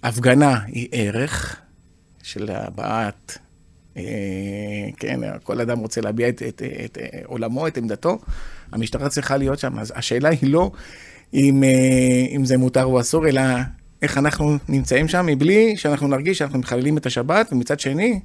הפגנה 0.03 0.60
היא 0.65 0.88
ערך 0.91 1.56
של 2.24 2.50
הבעת 2.51 3.38
אה, 3.98 4.89
כן, 4.98 5.20
כל 5.44 5.62
אדם 5.62 5.79
רוצה 5.79 6.01
להביע 6.01 6.29
את, 6.29 6.44
את, 6.48 6.62
את, 6.86 6.98
את 6.98 6.98
עולמו, 7.25 7.68
את 7.68 7.77
עמדתו, 7.77 8.20
המשטרה 8.72 9.10
צריכה 9.10 9.38
להיות 9.38 9.60
שם. 9.60 9.79
אז 9.79 9.94
השאלה 9.96 10.29
היא 10.29 10.53
לא 10.53 10.72
אם, 11.34 11.63
אה, 11.63 12.36
אם 12.36 12.46
זה 12.46 12.58
מותר 12.58 12.84
או 12.84 13.00
אסור, 13.00 13.27
אלא 13.27 13.41
איך 14.01 14.18
אנחנו 14.18 14.58
נמצאים 14.70 15.08
שם 15.08 15.25
מבלי 15.25 15.77
שאנחנו 15.77 16.08
נרגיש 16.08 16.38
שאנחנו 16.38 16.60
מחללים 16.60 16.98
את 16.98 17.06
השבת, 17.06 17.50
ומצד 17.51 17.79
שני, 17.79 18.20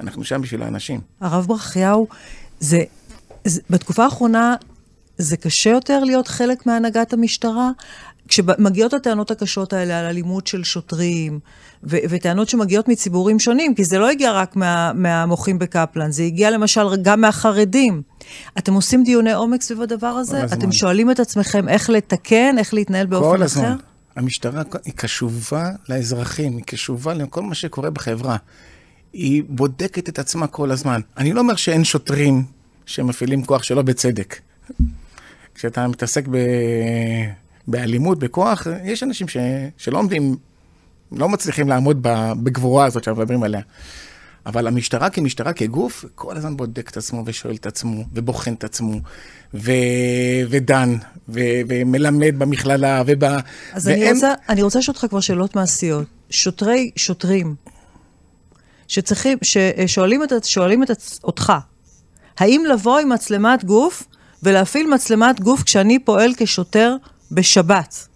אנחנו 0.00 0.24
שם 0.24 0.42
בשביל 0.42 0.62
האנשים. 0.62 1.00
הרב 1.20 1.46
ברכיהו, 1.46 2.06
זה, 2.60 2.82
זה, 3.44 3.60
בתקופה 3.70 4.04
האחרונה 4.04 4.54
זה 5.18 5.36
קשה 5.36 5.70
יותר 5.70 6.04
להיות 6.04 6.28
חלק 6.28 6.66
מהנהגת 6.66 7.12
המשטרה? 7.12 7.70
כשמגיעות 8.28 8.94
הטענות 8.94 9.30
הקשות 9.30 9.72
האלה 9.72 10.00
על 10.00 10.04
אלימות 10.06 10.46
של 10.46 10.64
שוטרים, 10.64 11.38
ו- 11.84 11.96
וטענות 12.10 12.48
שמגיעות 12.48 12.88
מציבורים 12.88 13.38
שונים, 13.38 13.74
כי 13.74 13.84
זה 13.84 13.98
לא 13.98 14.10
הגיע 14.10 14.32
רק 14.32 14.56
מה- 14.56 14.92
מהמוחים 14.92 15.58
בקפלן, 15.58 16.10
זה 16.10 16.22
הגיע 16.22 16.50
למשל 16.50 16.96
גם 17.02 17.20
מהחרדים. 17.20 18.02
אתם 18.58 18.74
עושים 18.74 19.04
דיוני 19.04 19.32
עומק 19.32 19.62
סביב 19.62 19.82
הדבר 19.82 20.06
הזה? 20.06 20.44
אתם 20.44 20.72
שואלים 20.72 21.10
את 21.10 21.20
עצמכם 21.20 21.68
איך 21.68 21.90
לתקן, 21.90 22.58
איך 22.58 22.74
להתנהל 22.74 23.06
באופן 23.06 23.36
כל 23.36 23.42
הזמן. 23.42 23.64
אחר? 23.64 23.74
המשטרה 24.18 24.62
היא 24.84 24.92
קשובה 24.96 25.70
לאזרחים, 25.88 26.56
היא 26.56 26.64
קשובה 26.64 27.14
לכל 27.14 27.42
מה 27.42 27.54
שקורה 27.54 27.90
בחברה. 27.90 28.36
היא 29.12 29.42
בודקת 29.48 30.08
את 30.08 30.18
עצמה 30.18 30.46
כל 30.46 30.70
הזמן. 30.70 31.00
אני 31.16 31.32
לא 31.32 31.40
אומר 31.40 31.56
שאין 31.56 31.84
שוטרים 31.84 32.44
שמפעילים 32.86 33.44
כוח 33.44 33.62
שלא 33.62 33.82
בצדק. 33.82 34.40
כשאתה 35.54 35.88
מתעסק 35.88 36.28
ב... 36.30 36.36
באלימות, 37.68 38.18
בכוח, 38.18 38.66
יש 38.84 39.02
אנשים 39.02 39.28
ש... 39.28 39.36
שלא 39.76 39.98
עומדים, 39.98 40.36
לא 41.12 41.28
מצליחים 41.28 41.68
לעמוד 41.68 41.98
בגבורה 42.42 42.84
הזאת 42.84 43.04
שאנחנו 43.04 43.22
מדברים 43.22 43.42
עליה. 43.42 43.60
אבל 44.48 44.66
המשטרה 44.66 45.10
כמשטרה, 45.10 45.52
כגוף, 45.52 46.04
כל 46.14 46.36
הזמן 46.36 46.56
בודק 46.56 46.90
את 46.90 46.96
עצמו 46.96 47.22
ושואל 47.26 47.54
את 47.54 47.66
עצמו, 47.66 48.04
ובוחן 48.12 48.52
את 48.52 48.64
עצמו, 48.64 49.00
ו... 49.54 49.72
ודן, 50.50 50.96
ו... 51.28 51.40
ומלמד 51.68 52.34
במכללה, 52.38 53.02
וב... 53.06 53.24
אז 53.72 53.86
ואין... 53.86 54.02
אני 54.02 54.12
רוצה, 54.12 54.34
אני 54.48 54.62
רוצה 54.62 54.78
לשאול 54.78 54.94
אותך 54.96 55.06
כבר 55.10 55.20
שאלות 55.20 55.56
מעשיות. 55.56 56.06
שוטרי, 56.30 56.90
שוטרים, 56.96 57.54
שצריכים, 58.88 59.38
ששואלים 59.42 60.22
את, 60.22 60.44
שואלים 60.44 60.82
את 60.82 60.90
אותך, 61.24 61.52
האם 62.38 62.64
לבוא 62.72 62.98
עם 62.98 63.08
מצלמת 63.08 63.64
גוף 63.64 64.02
ולהפעיל 64.42 64.86
מצלמת 64.94 65.40
גוף 65.40 65.62
כשאני 65.62 65.98
פועל 65.98 66.32
כשוטר 66.36 66.96
בשבת. 67.32 68.07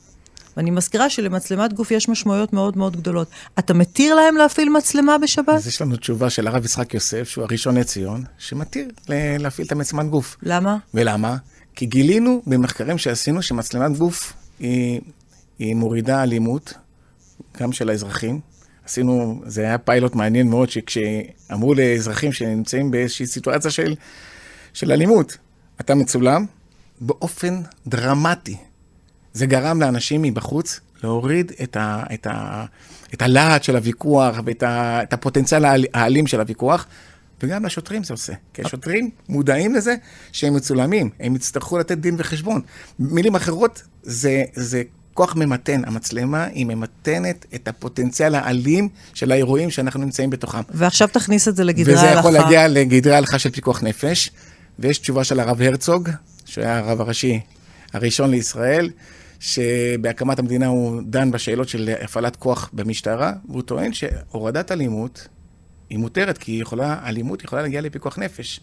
ואני 0.57 0.71
מזכירה 0.71 1.11
שלמצלמת 1.11 1.73
גוף 1.73 1.91
יש 1.91 2.09
משמעויות 2.09 2.53
מאוד 2.53 2.79
מאוד 2.79 2.97
גדולות. 2.97 3.29
אתה 3.59 3.75
מתיר 3.75 4.15
להם 4.15 4.37
להפעיל 4.37 4.69
מצלמה 4.69 5.19
בשבת? 5.19 5.49
אז 5.49 5.67
יש 5.67 5.83
לנו 5.83 5.97
תשובה 5.97 6.31
של 6.31 6.47
הרב 6.47 6.65
יצחק 6.65 6.95
יוסף, 6.95 7.29
שהוא 7.29 7.45
הראשון 7.45 7.77
לציון, 7.77 8.25
שמתיר 8.39 8.89
להפעיל 9.09 9.67
את 9.67 9.73
המצלמת 9.73 10.11
גוף. 10.11 10.37
למה? 10.43 10.77
ולמה? 10.95 11.37
כי 11.75 11.87
גילינו 11.87 12.43
במחקרים 12.47 12.99
שעשינו 12.99 13.43
שמצלמת 13.43 13.99
גוף 13.99 14.33
היא, 14.59 15.01
היא 15.59 15.75
מורידה 15.75 16.23
אלימות, 16.23 16.75
גם 17.61 17.73
של 17.73 17.89
האזרחים. 17.91 18.41
עשינו, 18.85 19.43
זה 19.47 19.63
היה 19.63 19.79
פיילוט 19.79 20.15
מעניין 20.15 20.49
מאוד, 20.49 20.71
שכשאמרו 20.71 21.75
לאזרחים 21.75 22.33
שנמצאים 22.33 22.91
באיזושהי 22.91 23.27
סיטואציה 23.27 23.71
של, 23.71 23.95
של 24.73 24.93
אלימות, 24.93 25.37
אתה 25.81 25.95
מצולם 25.95 26.47
באופן 27.01 27.61
דרמטי. 27.87 28.57
זה 29.33 29.47
גרם 29.47 29.81
לאנשים 29.81 30.23
מבחוץ 30.23 30.81
להוריד 31.03 31.53
את, 31.63 31.77
ה, 31.77 32.03
את, 32.15 32.27
ה, 32.31 32.65
את 33.15 33.23
הלהט 33.23 33.63
של 33.63 33.77
הוויכוח 33.77 34.37
ואת 34.45 34.63
ה, 34.63 35.03
את 35.03 35.13
הפוטנציאל 35.13 35.65
האל- 35.65 35.85
האלים 35.95 36.27
של 36.27 36.41
הוויכוח, 36.41 36.87
וגם 37.43 37.65
לשוטרים 37.65 38.05
זה 38.05 38.15
עושה. 38.15 38.33
כי 38.55 38.63
השוטרים 38.65 39.11
מודעים 39.29 39.75
לזה 39.75 39.95
שהם 40.33 40.55
מצולמים, 40.55 41.11
הם 41.21 41.37
יצטרכו 41.37 41.79
לתת 41.79 41.99
דין 41.99 42.15
וחשבון. 42.19 42.61
במילים 42.99 43.35
אחרות, 43.35 43.83
זה, 44.03 44.45
זה 44.55 44.83
כוח 45.15 45.37
ממתן. 45.37 45.83
המצלמה 45.87 46.45
היא 46.45 46.67
ממתנת 46.67 47.47
את 47.55 47.69
הפוטנציאל 47.69 48.35
האלים 48.35 48.89
של 49.15 49.33
האירועים 49.33 49.71
שאנחנו 49.71 50.01
נמצאים 50.01 50.31
בתוכם. 50.31 50.61
ועכשיו 50.71 51.09
תכניס 51.13 51.49
את 51.49 51.57
זה 51.57 51.65
לגדרי 51.65 51.95
וזה 51.95 52.03
ההלכה. 52.03 52.19
יכול 52.21 52.31
להגיע 52.33 52.69
לגדרי 52.69 53.15
ההלכה 53.15 53.39
של 53.39 53.51
פיקוח 53.51 53.83
נפש, 53.83 54.31
ויש 54.79 54.99
תשובה 54.99 55.25
של 55.25 55.41
הרב 55.41 55.63
הרצוג, 55.63 56.09
שהיה 56.45 56.79
הרב 56.79 57.01
הראשי 57.01 57.41
הראשון 57.93 58.31
לישראל, 58.31 58.91
שבהקמת 59.43 60.39
המדינה 60.39 60.67
הוא 60.67 61.03
דן 61.07 61.31
בשאלות 61.31 61.69
של 61.69 61.95
הפעלת 62.03 62.37
כוח 62.37 62.71
במשטרה, 62.73 63.33
והוא 63.49 63.63
טוען 63.63 63.93
שהורדת 63.93 64.73
אלימות 64.73 65.29
היא 65.91 65.99
מותרת, 65.99 66.39
כי 66.39 66.53
יכולה, 66.53 67.09
אלימות 67.09 67.45
יכולה 67.45 67.63
להגיע 67.63 67.81
לפיקוח 67.81 68.19
נפש. 68.19 68.61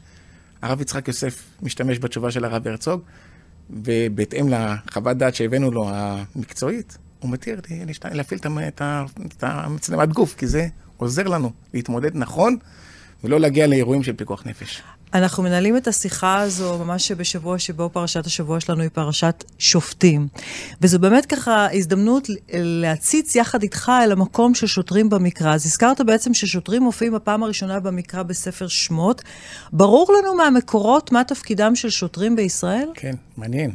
הרב 0.62 0.82
יצחק 0.82 1.08
יוסף 1.08 1.44
משתמש 1.62 2.00
בתשובה 2.00 2.32
של 2.32 2.46
הרב 2.46 2.68
הרצוג, 2.68 3.02
ובהתאם 3.70 4.50
לחוות 4.50 5.18
דעת 5.18 5.36
שהבאנו 5.36 5.72
לו, 5.72 5.90
המקצועית, 5.90 6.98
הוא 7.20 7.32
מתיר 7.32 7.62
להפעיל 8.12 8.40
את 8.68 9.44
המצלמת 9.44 10.10
גוף, 10.10 10.36
כי 10.36 10.48
זה 10.48 10.68
עוזר 10.98 11.24
לנו 11.24 11.52
להתמודד 11.74 12.16
נכון, 12.16 12.58
ולא 13.24 13.40
להגיע 13.40 13.68
לאירועים 13.68 14.04
של 14.04 14.14
פיקוח 14.14 14.44
נפש. 14.46 14.82
אנחנו 15.14 15.44
מנהלים 15.44 15.78
את 15.78 15.88
השיחה 15.88 16.40
הזו 16.40 16.78
ממש 16.78 17.12
בשבוע 17.12 17.60
שבו 17.60 17.90
פרשת 17.94 18.26
השבוע 18.26 18.60
שלנו 18.60 18.82
היא 18.82 18.90
פרשת 18.94 19.44
שופטים. 19.58 20.28
וזו 20.82 21.00
באמת 21.00 21.26
ככה 21.26 21.68
הזדמנות 21.74 22.28
להציץ 22.54 23.36
יחד 23.36 23.64
איתך 23.64 23.92
אל 24.04 24.12
המקום 24.12 24.56
של 24.56 24.68
שוטרים 24.68 25.10
במקרא. 25.10 25.54
אז 25.54 25.66
הזכרת 25.66 26.02
בעצם 26.02 26.34
ששוטרים 26.34 26.84
מופיעים 26.84 27.14
בפעם 27.14 27.44
הראשונה 27.44 27.80
במקרא 27.80 28.24
בספר 28.24 28.68
שמות. 28.68 29.22
ברור 29.74 30.14
לנו 30.18 30.36
מהמקורות 30.36 31.12
מה 31.12 31.24
תפקידם 31.24 31.76
של 31.76 31.90
שוטרים 31.90 32.36
בישראל? 32.36 32.90
כן, 32.94 33.16
מעניין. 33.38 33.72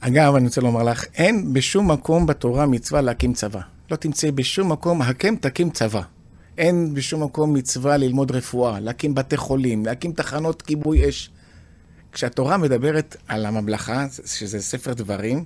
אגב, 0.00 0.34
אני 0.34 0.44
רוצה 0.44 0.60
לומר 0.60 0.82
לך, 0.82 1.04
אין 1.14 1.52
בשום 1.52 1.90
מקום 1.90 2.26
בתורה 2.26 2.66
מצווה 2.66 3.00
להקים 3.00 3.32
צבא. 3.32 3.60
לא 3.90 3.96
תמצאי 3.96 4.30
בשום 4.30 4.72
מקום, 4.72 5.02
הקם 5.02 5.36
תקים 5.36 5.70
צבא. 5.70 6.02
אין 6.58 6.94
בשום 6.94 7.22
מקום 7.22 7.54
מצווה 7.54 7.96
ללמוד 7.96 8.30
רפואה, 8.30 8.80
להקים 8.80 9.14
בתי 9.14 9.36
חולים, 9.36 9.86
להקים 9.86 10.12
תחנות 10.12 10.62
כיבוי 10.62 11.08
אש. 11.08 11.30
כשהתורה 12.12 12.56
מדברת 12.56 13.16
על 13.28 13.46
הממלכה, 13.46 14.06
שזה 14.26 14.62
ספר 14.62 14.92
דברים, 14.92 15.44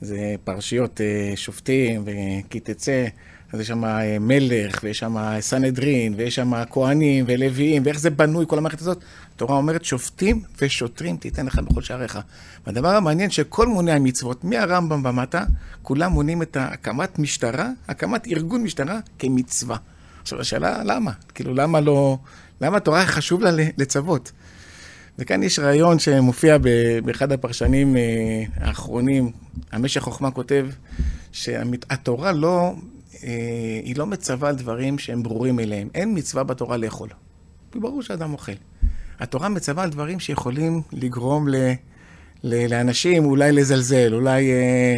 זה 0.00 0.34
פרשיות 0.44 1.00
אה, 1.00 1.32
שופטים 1.36 2.04
וכי 2.04 2.60
תצא, 2.60 3.06
אז 3.52 3.60
יש 3.60 3.68
שם 3.68 3.84
אה, 3.84 4.18
מלך, 4.20 4.80
ויש 4.82 4.98
שם 4.98 5.16
סנהדרין, 5.40 6.14
ויש 6.16 6.34
שם 6.34 6.52
כהנים 6.70 7.24
ולוויים, 7.28 7.82
ואיך 7.84 7.98
זה 7.98 8.10
בנוי, 8.10 8.44
כל 8.48 8.58
המערכת 8.58 8.80
הזאת. 8.80 8.98
התורה 9.34 9.56
אומרת, 9.56 9.84
שופטים 9.84 10.42
ושוטרים 10.60 11.16
תיתן 11.16 11.46
לך 11.46 11.58
בכל 11.58 11.82
שעריך. 11.82 12.18
והדבר 12.66 12.88
המעניין, 12.88 13.30
שכל 13.30 13.66
מוני 13.66 13.92
המצוות, 13.92 14.44
מהרמב"ם 14.44 15.04
ומטה, 15.04 15.44
כולם 15.82 16.12
מונים 16.12 16.42
את 16.42 16.56
הקמת 16.60 17.18
משטרה, 17.18 17.70
הקמת 17.88 18.26
ארגון 18.26 18.62
משטרה, 18.62 18.98
כמצווה. 19.18 19.76
עכשיו, 20.26 20.40
השאלה, 20.40 20.82
למה? 20.84 21.12
כאילו, 21.34 21.54
למה 21.54 21.80
לא... 21.80 22.18
למה 22.60 22.76
התורה 22.76 23.06
חשוב 23.06 23.40
לה 23.40 23.50
לצוות? 23.78 24.32
וכאן 25.18 25.42
יש 25.42 25.58
רעיון 25.58 25.98
שמופיע 25.98 26.58
באחד 27.04 27.32
הפרשנים 27.32 27.96
אה, 27.96 28.02
האחרונים, 28.56 29.30
המשך 29.72 30.00
חוכמה 30.00 30.30
כותב, 30.30 30.66
שהתורה 31.32 32.32
לא, 32.32 32.74
אה, 33.24 33.80
היא 33.84 33.96
לא 33.96 34.06
מצווה 34.06 34.48
על 34.48 34.54
דברים 34.54 34.98
שהם 34.98 35.22
ברורים 35.22 35.60
אליהם. 35.60 35.88
אין 35.94 36.18
מצווה 36.18 36.44
בתורה 36.44 36.76
לאכול. 36.76 37.08
ברור 37.74 38.02
שאדם 38.02 38.32
אוכל. 38.32 38.52
התורה 39.18 39.48
מצווה 39.48 39.82
על 39.82 39.90
דברים 39.90 40.20
שיכולים 40.20 40.82
לגרום 40.92 41.48
ל, 41.48 41.56
ל, 42.42 42.66
לאנשים 42.70 43.24
אולי 43.24 43.52
לזלזל, 43.52 44.14
אולי 44.14 44.50
אה, 44.52 44.96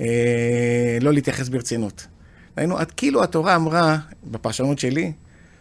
אה, 0.00 0.98
לא 1.00 1.12
להתייחס 1.12 1.48
ברצינות. 1.48 2.06
ראינו, 2.58 2.78
עד 2.78 2.90
כאילו 2.90 3.22
התורה 3.22 3.56
אמרה, 3.56 3.98
בפרשנות 4.24 4.78
שלי, 4.78 5.12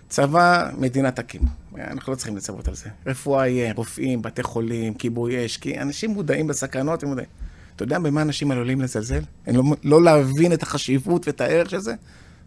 צבא 0.10 0.70
מדינה 0.78 1.12
תקים. 1.12 1.42
אנחנו 1.78 2.12
לא 2.14 2.18
צריכים 2.18 2.38
לצוות 2.38 2.68
על 2.68 2.76
זה. 2.76 2.90
רפואה 3.06 3.48
יהיה, 3.48 3.74
רופאים, 3.74 4.22
בתי 4.22 4.44
חולים, 4.44 4.94
כיבוי 4.94 5.46
אש, 5.46 5.58
כי 5.58 5.80
אנשים 5.80 6.10
מודעים 6.12 6.50
לסכנות, 6.50 7.04
הם 7.04 7.10
מודעים. 7.10 7.30
אתה 7.76 7.84
יודע 7.84 8.00
במה 8.00 8.22
אנשים 8.22 8.52
עלולים 8.52 8.82
לזלזל? 8.82 9.22
לא, 9.48 9.64
לא 9.84 10.04
להבין 10.04 10.54
את 10.54 10.64
החשיבות 10.64 11.28
ואת 11.28 11.42
הערך 11.42 11.70
של 11.70 11.80
זה? 11.80 11.94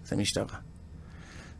זה 0.06 0.16
משטרה. 0.16 0.56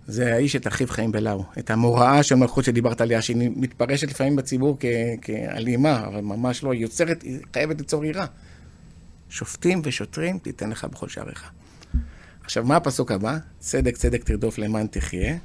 זה 0.06 0.34
האיש 0.34 0.56
את 0.56 0.66
אחיו 0.66 0.88
חיים 0.88 1.12
בלאו. 1.12 1.44
את 1.58 1.70
המוראה 1.70 2.22
של 2.22 2.34
מלכות 2.34 2.64
שדיברת 2.64 3.00
עליה, 3.00 3.22
שהיא 3.22 3.50
מתפרשת 3.56 4.10
לפעמים 4.10 4.36
בציבור 4.36 4.76
כ- 4.80 4.84
כאלימה, 5.22 6.06
אבל 6.06 6.20
ממש 6.20 6.62
לא, 6.62 6.72
היא 6.72 6.82
יוצרת, 6.82 7.22
היא 7.22 7.38
חייבת 7.52 7.78
ליצור 7.78 8.04
יראה. 8.04 8.26
שופטים 9.28 9.80
ושוטרים 9.84 10.38
תיתן 10.38 10.70
לך 10.70 10.84
בכל 10.84 11.08
שעריך. 11.08 11.50
עכשיו, 12.48 12.64
מה 12.64 12.76
הפסוק 12.76 13.12
הבא? 13.12 13.38
צדק 13.58 13.96
צדק 13.96 14.24
תרדוף 14.24 14.58
למען 14.58 14.86
תחיה. 14.86 15.36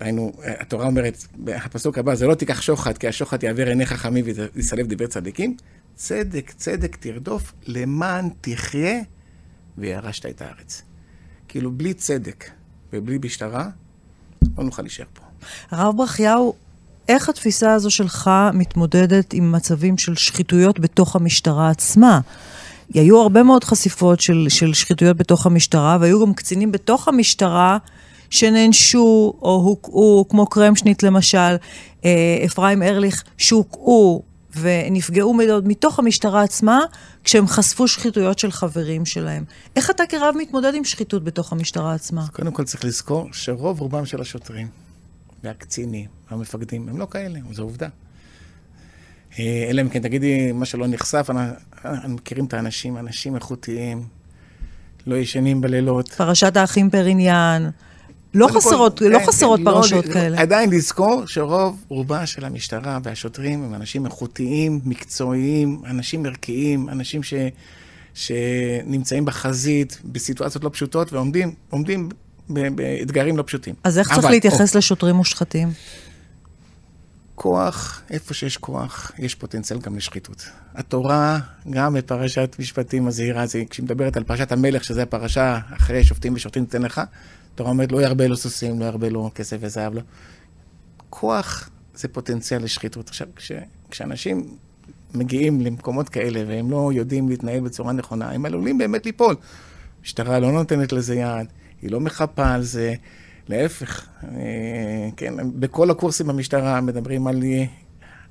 היינו, 0.00 0.32
התורה 0.44 0.86
אומרת, 0.86 1.26
הפסוק 1.48 1.98
הבא, 1.98 2.14
זה 2.14 2.26
לא 2.26 2.34
תיקח 2.34 2.62
שוחד, 2.62 2.98
כי 2.98 3.08
השוחד 3.08 3.42
יעבר 3.42 3.66
עיני 3.68 3.86
חכמים 3.86 4.24
ויסלב 4.54 4.86
דברי 4.86 5.08
צדיקים. 5.08 5.56
צדק 5.94 6.52
צדק 6.56 6.96
תרדוף 6.96 7.52
למען 7.66 8.28
תחיה 8.40 9.00
וירשת 9.78 10.26
את 10.26 10.42
הארץ. 10.42 10.82
כאילו, 11.48 11.72
בלי 11.72 11.94
צדק 11.94 12.50
ובלי 12.92 13.18
משטרה, 13.24 13.68
לא 14.58 14.64
נוכל 14.64 14.82
להישאר 14.82 15.06
פה. 15.14 15.22
הרב 15.70 15.96
ברכיהו, 15.96 16.54
איך 17.08 17.28
התפיסה 17.28 17.72
הזו 17.72 17.90
שלך 17.90 18.30
מתמודדת 18.54 19.32
עם 19.32 19.52
מצבים 19.52 19.98
של 19.98 20.14
שחיתויות 20.14 20.80
בתוך 20.80 21.16
המשטרה 21.16 21.70
עצמה? 21.70 22.20
היו 22.94 23.20
הרבה 23.20 23.42
מאוד 23.42 23.64
חשיפות 23.64 24.20
של, 24.20 24.46
של 24.48 24.74
שחיתויות 24.74 25.16
בתוך 25.16 25.46
המשטרה, 25.46 25.98
והיו 26.00 26.26
גם 26.26 26.34
קצינים 26.34 26.72
בתוך 26.72 27.08
המשטרה 27.08 27.78
שנענשו 28.30 29.34
או 29.42 29.54
הוקעו, 29.54 30.26
כמו 30.28 30.46
קרמשניט 30.46 31.02
למשל, 31.02 31.56
אה, 32.04 32.42
אפרים 32.44 32.82
ארליך, 32.82 33.24
שהוקעו 33.38 34.22
ונפגעו 34.60 35.34
מאוד 35.34 35.68
מתוך 35.68 35.98
המשטרה 35.98 36.42
עצמה, 36.42 36.80
כשהם 37.24 37.46
חשפו 37.46 37.88
שחיתויות 37.88 38.38
של 38.38 38.50
חברים 38.50 39.04
שלהם. 39.04 39.44
איך 39.76 39.90
אתה 39.90 40.06
כרב 40.06 40.34
מתמודד 40.38 40.74
עם 40.74 40.84
שחיתות 40.84 41.24
בתוך 41.24 41.52
המשטרה 41.52 41.94
עצמה? 41.94 42.26
קודם 42.32 42.52
כל 42.52 42.64
צריך 42.64 42.84
לזכור 42.84 43.28
שרוב 43.32 43.80
רובם 43.80 44.06
של 44.06 44.20
השוטרים 44.20 44.68
והקצינים 45.44 46.06
והמפקדים 46.30 46.88
הם 46.88 46.98
לא 46.98 47.06
כאלה, 47.10 47.38
זו 47.52 47.62
עובדה. 47.62 47.88
אה, 49.38 49.66
אלא 49.70 49.82
אם 49.82 49.88
כן 49.88 50.02
תגידי 50.02 50.52
מה 50.52 50.64
שלא 50.64 50.86
נחשף, 50.86 51.30
אנחנו 51.84 52.08
מכירים 52.08 52.44
את 52.44 52.54
האנשים, 52.54 52.96
אנשים 52.96 53.34
איכותיים, 53.34 54.02
לא 55.06 55.16
ישנים 55.16 55.60
בלילות. 55.60 56.08
פרשת 56.08 56.56
האחים 56.56 56.90
פריניאן. 56.90 57.70
לא 58.34 58.48
חסרות, 58.48 58.98
כל, 58.98 59.04
לא 59.04 59.18
כן, 59.18 59.26
חסרות 59.26 59.58
כן, 59.58 59.64
פרשות 59.64 60.06
לא, 60.06 60.12
כאלה. 60.12 60.40
עדיין 60.40 60.70
לזכור 60.70 61.22
שרוב 61.26 61.84
רובה 61.88 62.26
של 62.26 62.44
המשטרה 62.44 62.98
והשוטרים 63.02 63.64
הם 63.64 63.74
אנשים 63.74 64.06
איכותיים, 64.06 64.80
מקצועיים, 64.84 65.82
אנשים 65.86 66.26
ערכיים, 66.26 66.88
אנשים 66.88 67.22
ש, 67.22 67.34
שנמצאים 68.14 69.24
בחזית 69.24 70.00
בסיטואציות 70.04 70.64
לא 70.64 70.70
פשוטות 70.72 71.12
ועומדים 71.12 71.54
עומדים 71.70 72.08
באתגרים 72.48 73.36
לא 73.36 73.42
פשוטים. 73.46 73.74
אז 73.84 73.98
איך 73.98 74.08
צריך 74.08 74.18
אבל, 74.18 74.30
להתייחס 74.30 74.74
או, 74.74 74.78
לשוטרים 74.78 75.16
מושחתים? 75.16 75.68
כוח, 77.36 78.02
איפה 78.10 78.34
שיש 78.34 78.56
כוח, 78.56 79.12
יש 79.18 79.34
פוטנציאל 79.34 79.80
גם 79.80 79.96
לשחיתות. 79.96 80.48
התורה, 80.74 81.38
גם 81.70 81.94
בפרשת 81.94 82.56
משפטים 82.58 83.04
מזהירה, 83.04 83.46
זה, 83.46 83.62
כשהיא 83.70 83.84
מדברת 83.84 84.16
על 84.16 84.24
פרשת 84.24 84.52
המלך, 84.52 84.84
שזו 84.84 85.00
הפרשה 85.00 85.58
אחרי 85.76 86.04
שופטים 86.04 86.34
ושופטים 86.34 86.64
תיתן 86.64 86.82
לך, 86.82 87.00
התורה 87.54 87.70
אומרת, 87.70 87.92
לא 87.92 88.02
ירבה 88.02 88.26
לו 88.26 88.36
סוסים, 88.36 88.80
לא 88.80 88.84
ירבה 88.84 89.08
לו 89.08 89.30
כסף 89.34 89.56
וזהב, 89.60 89.94
לא. 89.94 90.00
כוח 91.10 91.70
זה 91.94 92.08
פוטנציאל 92.08 92.62
לשחיתות. 92.62 93.08
עכשיו, 93.08 93.26
כש, 93.36 93.52
כשאנשים 93.90 94.56
מגיעים 95.14 95.60
למקומות 95.60 96.08
כאלה 96.08 96.42
והם 96.46 96.70
לא 96.70 96.90
יודעים 96.94 97.28
להתנהל 97.28 97.60
בצורה 97.60 97.92
נכונה, 97.92 98.30
הם 98.30 98.46
עלולים 98.46 98.78
באמת 98.78 99.06
ליפול. 99.06 99.36
המשטרה 100.00 100.38
לא 100.38 100.52
נותנת 100.52 100.92
לזה 100.92 101.14
יד, 101.14 101.46
היא 101.82 101.90
לא 101.90 102.00
מחפה 102.00 102.48
על 102.48 102.62
זה, 102.62 102.94
להפך, 103.48 104.06
כן, 105.16 105.34
בכל 105.60 105.90
הקורסים 105.90 106.26
במשטרה 106.26 106.80
מדברים 106.80 107.26
על, 107.26 107.42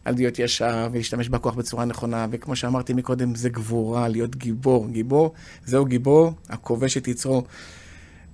על 0.05 0.15
להיות 0.15 0.39
ישר 0.39 0.87
ולהשתמש 0.91 1.29
בכוח 1.29 1.53
בצורה 1.53 1.85
נכונה, 1.85 2.27
וכמו 2.31 2.55
שאמרתי 2.55 2.93
מקודם, 2.93 3.35
זה 3.35 3.49
גבורה, 3.49 4.07
להיות 4.07 4.35
גיבור. 4.35 4.87
גיבור, 4.87 5.33
זהו 5.65 5.85
גיבור, 5.85 6.33
הכובש 6.49 6.97
את 6.97 7.07
יצרו. 7.07 7.43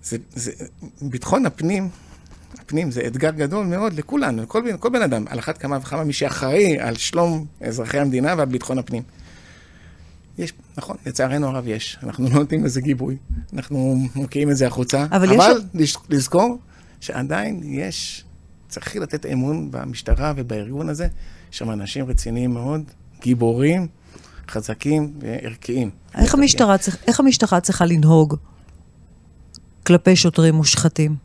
זה, 0.04 0.18
זה, 0.36 0.52
ביטחון 1.02 1.46
הפנים, 1.46 1.90
הפנים 2.60 2.92
זה 2.92 3.02
אתגר 3.08 3.32
גדול 3.32 3.66
מאוד 3.66 3.94
לכולנו, 3.94 4.42
לכל 4.42 4.64
כל 4.80 4.90
בן 4.90 5.02
אדם, 5.02 5.26
על 5.30 5.40
אחת 5.40 5.58
כמה 5.58 5.78
וכמה 5.82 6.04
מי 6.04 6.14
שאחראי 6.14 6.80
על 6.80 6.96
שלום 6.96 7.46
אזרחי 7.62 8.00
המדינה 8.00 8.34
ועל 8.38 8.46
ביטחון 8.46 8.78
הפנים. 8.78 9.04
יש, 10.38 10.54
נכון, 10.78 10.98
לצערנו 11.06 11.48
הרב 11.48 11.68
יש. 11.68 11.98
אנחנו 12.04 12.30
לא 12.30 12.36
נותנים 12.36 12.66
לזה 12.66 12.82
גיבוי, 12.82 13.18
אנחנו 13.54 13.96
מוקיעים 14.16 14.50
את 14.52 14.58
זה 14.58 14.68
החוצה, 14.68 15.06
אבל, 15.12 15.34
אבל 15.34 15.62
יש... 15.74 15.98
לזכור 16.10 16.60
שעדיין 17.02 17.62
יש, 17.64 18.24
צריך 18.68 18.96
לתת 18.96 19.26
אמון 19.26 19.72
במשטרה 19.72 20.34
ובארגון 20.36 20.90
הזה, 20.90 21.08
יש 21.52 21.58
שם 21.58 21.72
אנשים 21.72 22.06
רציניים 22.06 22.54
מאוד, 22.54 22.82
גיבורים, 23.22 23.88
חזקים 24.50 25.14
וערכיים. 25.20 25.90
איך 26.16 26.34
המשטרה, 26.34 26.78
צריך, 26.78 26.98
איך 27.08 27.20
המשטרה 27.20 27.60
צריכה 27.60 27.86
לנהוג 27.86 28.36
כלפי 29.86 30.16
שוטרים 30.16 30.56
מושחתים? 30.56 31.16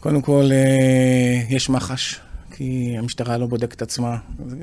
קודם 0.00 0.22
כל, 0.22 0.48
אה, 0.52 1.42
יש 1.48 1.70
מח"ש, 1.70 2.20
כי 2.50 2.94
המשטרה 2.98 3.38
לא 3.38 3.46
בודקת 3.46 3.76
את 3.76 3.82
עצמה. 3.82 4.16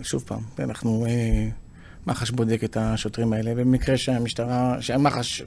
שוב 0.04 0.24
פעם, 0.28 0.42
אנחנו... 0.60 1.06
אה, 1.06 1.50
מח"ש 2.08 2.32
בודק 2.32 2.64
את 2.64 2.78
השוטרים 2.78 3.34
האלה, 3.34 3.56
במקרה 3.56 3.98
שהמשטרה, 3.98 4.82
שהמח"ש, 4.82 5.42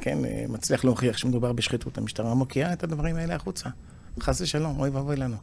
כן, 0.00 0.18
מצליח 0.48 0.84
להוכיח 0.84 1.16
שמדובר 1.16 1.52
בשחיתות, 1.52 1.98
המשטרה 1.98 2.34
מוקיעה 2.34 2.72
את 2.72 2.84
הדברים 2.84 3.16
האלה 3.16 3.34
החוצה. 3.34 3.68
חס 4.20 4.40
ושלום, 4.40 4.80
אוי 4.80 4.90
ואבוי 4.90 5.16
לנו. 5.16 5.36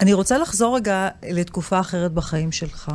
אני 0.00 0.12
רוצה 0.12 0.38
לחזור 0.38 0.76
רגע 0.76 1.08
לתקופה 1.22 1.80
אחרת 1.80 2.12
בחיים 2.12 2.52
שלך. 2.52 2.90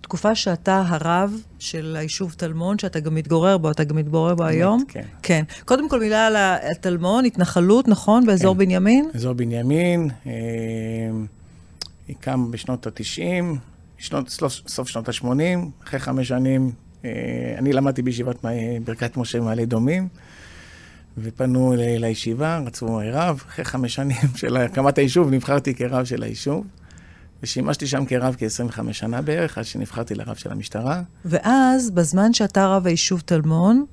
תקופה 0.00 0.34
שאתה 0.34 0.82
הרב 0.86 1.40
של 1.58 1.96
היישוב 1.98 2.32
טלמון, 2.32 2.78
שאתה 2.78 3.00
גם 3.00 3.14
מתגורר 3.14 3.58
בו, 3.58 3.70
אתה 3.70 3.84
גם 3.84 3.96
מתגורר 3.96 4.34
בו 4.34 4.44
היום? 4.44 4.84
כן. 4.88 5.04
כן. 5.22 5.44
קודם 5.64 5.88
כל 5.88 6.00
מילה 6.00 6.26
על 6.26 6.36
הטלמון, 6.36 7.24
התנחלות, 7.24 7.88
נכון? 7.88 8.26
באזור 8.26 8.54
כן. 8.54 8.58
בנימין? 8.58 9.10
אזור 9.14 9.32
בנימין, 9.32 10.10
אה, 10.26 10.32
הקם 12.08 12.50
בשנות 12.50 12.86
ה-90, 12.86 13.56
שנות, 13.98 14.28
סוף, 14.28 14.52
סוף 14.68 14.88
שנות 14.88 15.08
ה-80, 15.08 15.84
אחרי 15.84 16.00
חמש 16.00 16.28
שנים, 16.28 16.62
אה, 16.66 16.89
אני 17.58 17.72
למדתי 17.72 18.02
בישיבת 18.02 18.44
ברכת 18.84 19.16
משה 19.16 19.40
מעלה 19.40 19.64
דומים, 19.64 20.08
ופנו 21.18 21.74
לישיבה, 21.76 22.58
רצו 22.66 23.00
רב. 23.12 23.42
אחרי 23.48 23.64
חמש 23.64 23.94
שנים 23.94 24.16
של 24.36 24.56
הקמת 24.56 24.98
היישוב, 24.98 25.30
נבחרתי 25.30 25.74
כרב 25.74 26.04
של 26.04 26.22
היישוב. 26.22 26.66
ושימשתי 27.42 27.86
שם 27.86 28.04
כרב 28.04 28.36
כ-25 28.38 28.92
שנה 28.92 29.22
בערך, 29.22 29.58
עד 29.58 29.64
שנבחרתי 29.64 30.14
לרב 30.14 30.34
של 30.36 30.52
המשטרה. 30.52 31.02
ואז, 31.24 31.90
בזמן 31.90 32.32
שאתה 32.32 32.66
רב 32.66 32.86
היישוב 32.86 33.20
טלמון, 33.20 33.84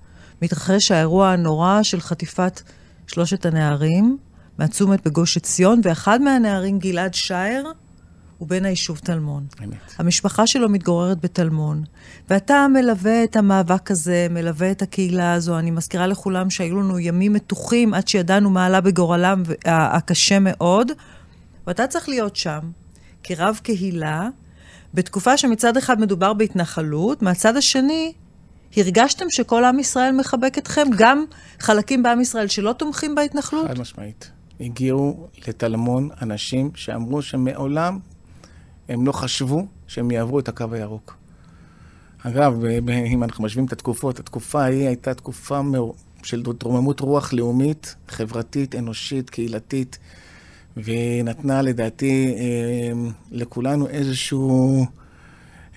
מתרחש 0.41 0.91
האירוע 0.91 1.29
הנורא 1.29 1.83
של 1.83 1.99
חטיפת 2.01 2.61
שלושת 3.07 3.45
הנערים 3.45 4.17
מהצומת 4.57 5.07
בגוש 5.07 5.37
עציון, 5.37 5.81
ואחד 5.83 6.21
מהנערים, 6.21 6.79
גלעד 6.79 7.13
שייר, 7.13 7.71
בן 8.45 8.65
היישוב 8.65 8.97
טלמון. 8.97 9.45
אמת. 9.63 9.75
המשפחה 9.97 10.47
שלו 10.47 10.69
מתגוררת 10.69 11.21
בטלמון, 11.21 11.83
ואתה 12.29 12.67
מלווה 12.73 13.23
את 13.23 13.35
המאבק 13.35 13.91
הזה, 13.91 14.27
מלווה 14.29 14.71
את 14.71 14.81
הקהילה 14.81 15.33
הזו. 15.33 15.59
אני 15.59 15.71
מזכירה 15.71 16.07
לכולם 16.07 16.49
שהיו 16.49 16.81
לנו 16.81 16.99
ימים 16.99 17.33
מתוחים 17.33 17.93
עד 17.93 18.07
שידענו 18.07 18.49
מה 18.49 18.65
עלה 18.65 18.81
בגורלם 18.81 19.43
הקשה 19.65 20.39
מאוד, 20.39 20.91
ואתה 21.67 21.87
צריך 21.87 22.09
להיות 22.09 22.35
שם, 22.35 22.59
כרב 23.23 23.59
קהילה, 23.63 24.29
בתקופה 24.93 25.37
שמצד 25.37 25.77
אחד 25.77 25.99
מדובר 25.99 26.33
בהתנחלות, 26.33 27.21
מהצד 27.21 27.57
השני, 27.57 28.13
הרגשתם 28.77 29.25
שכל 29.29 29.63
עם 29.63 29.79
ישראל 29.79 30.11
מחבק 30.11 30.57
אתכם? 30.57 30.87
גם 30.97 31.25
חלקים 31.59 32.03
בעם 32.03 32.21
ישראל 32.21 32.47
שלא 32.47 32.73
תומכים 32.73 33.15
בהתנחלות? 33.15 33.67
חד 33.67 33.79
משמעית. 33.79 34.31
הגיעו 34.59 35.27
לטלמון 35.47 36.09
אנשים 36.21 36.71
שאמרו 36.75 37.21
שמעולם 37.21 37.99
הם 38.89 39.05
לא 39.05 39.11
חשבו 39.11 39.65
שהם 39.87 40.11
יעברו 40.11 40.39
את 40.39 40.47
הקו 40.47 40.65
הירוק. 40.71 41.17
אגב, 42.23 42.65
אם 43.11 43.23
אנחנו 43.23 43.43
משווים 43.43 43.65
את 43.65 43.73
התקופות, 43.73 44.19
התקופה 44.19 44.63
ההיא 44.63 44.87
הייתה 44.87 45.13
תקופה 45.13 45.61
של 46.23 46.43
תרוממות 46.57 46.99
רוח 46.99 47.33
לאומית, 47.33 47.95
חברתית, 48.07 48.75
אנושית, 48.75 49.29
קהילתית, 49.29 49.97
ונתנה 50.77 51.61
לדעתי 51.61 52.35
אה, 52.37 53.09
לכולנו 53.31 53.87
איזשהו 53.87 54.85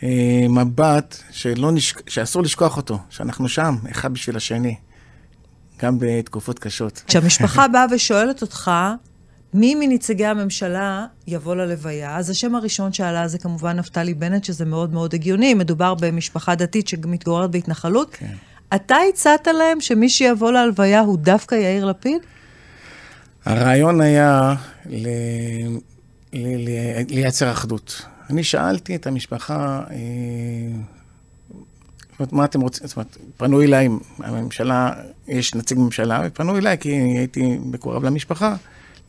אה, 0.03 0.46
מבט 0.49 1.16
שלא 1.31 1.73
נש... 1.73 1.94
שאסור 2.07 2.42
לשכוח 2.42 2.77
אותו, 2.77 2.99
שאנחנו 3.11 3.49
שם, 3.49 3.77
אחד 3.90 4.12
בשביל 4.12 4.37
השני, 4.37 4.77
גם 5.83 5.96
בתקופות 6.01 6.59
קשות. 6.59 7.03
כשהמשפחה 7.07 7.68
באה 7.68 7.87
ושואלת 7.94 8.42
אותך, 8.42 8.70
מי 9.54 9.74
מנציגי 9.74 10.26
הממשלה 10.26 11.06
יבוא 11.26 11.56
ללוויה? 11.56 12.16
אז 12.16 12.30
השם 12.30 12.54
הראשון 12.54 12.92
שעלה 12.92 13.28
זה 13.28 13.38
כמובן 13.38 13.76
נפתלי 13.76 14.14
בנט, 14.14 14.44
שזה 14.44 14.64
מאוד 14.64 14.92
מאוד 14.92 15.14
הגיוני. 15.14 15.54
מדובר 15.54 15.94
במשפחה 15.94 16.54
דתית 16.54 16.88
שמתגוררת 16.88 17.50
בהתנחלות. 17.50 18.14
כן. 18.14 18.34
אתה 18.74 18.96
הצעת 19.08 19.46
להם 19.46 19.80
שמי 19.80 20.08
שיבוא 20.08 20.52
להלוויה 20.52 21.00
הוא 21.00 21.18
דווקא 21.18 21.54
יאיר 21.54 21.84
לפיד? 21.84 22.22
הרעיון 23.44 24.00
היה 24.00 24.54
ל... 24.86 25.08
ל... 26.32 26.68
ל... 26.68 26.70
לייצר 27.08 27.52
אחדות. 27.52 28.02
אני 28.30 28.44
שאלתי 28.44 28.96
את 28.96 29.06
המשפחה, 29.06 29.82
אה, 29.90 29.96
זאת 32.10 32.18
אומרת, 32.20 32.32
מה 32.32 32.44
אתם 32.44 32.60
רוצים? 32.60 32.86
זאת 32.86 32.96
אומרת, 32.96 33.16
פנו 33.36 33.62
אליי, 33.62 33.88
הממשלה, 34.18 34.92
יש 35.28 35.54
נציג 35.54 35.78
ממשלה, 35.78 36.22
ופנו 36.26 36.58
אליי 36.58 36.78
כי 36.78 36.90
הייתי 36.92 37.58
מקורב 37.64 38.04
למשפחה. 38.04 38.56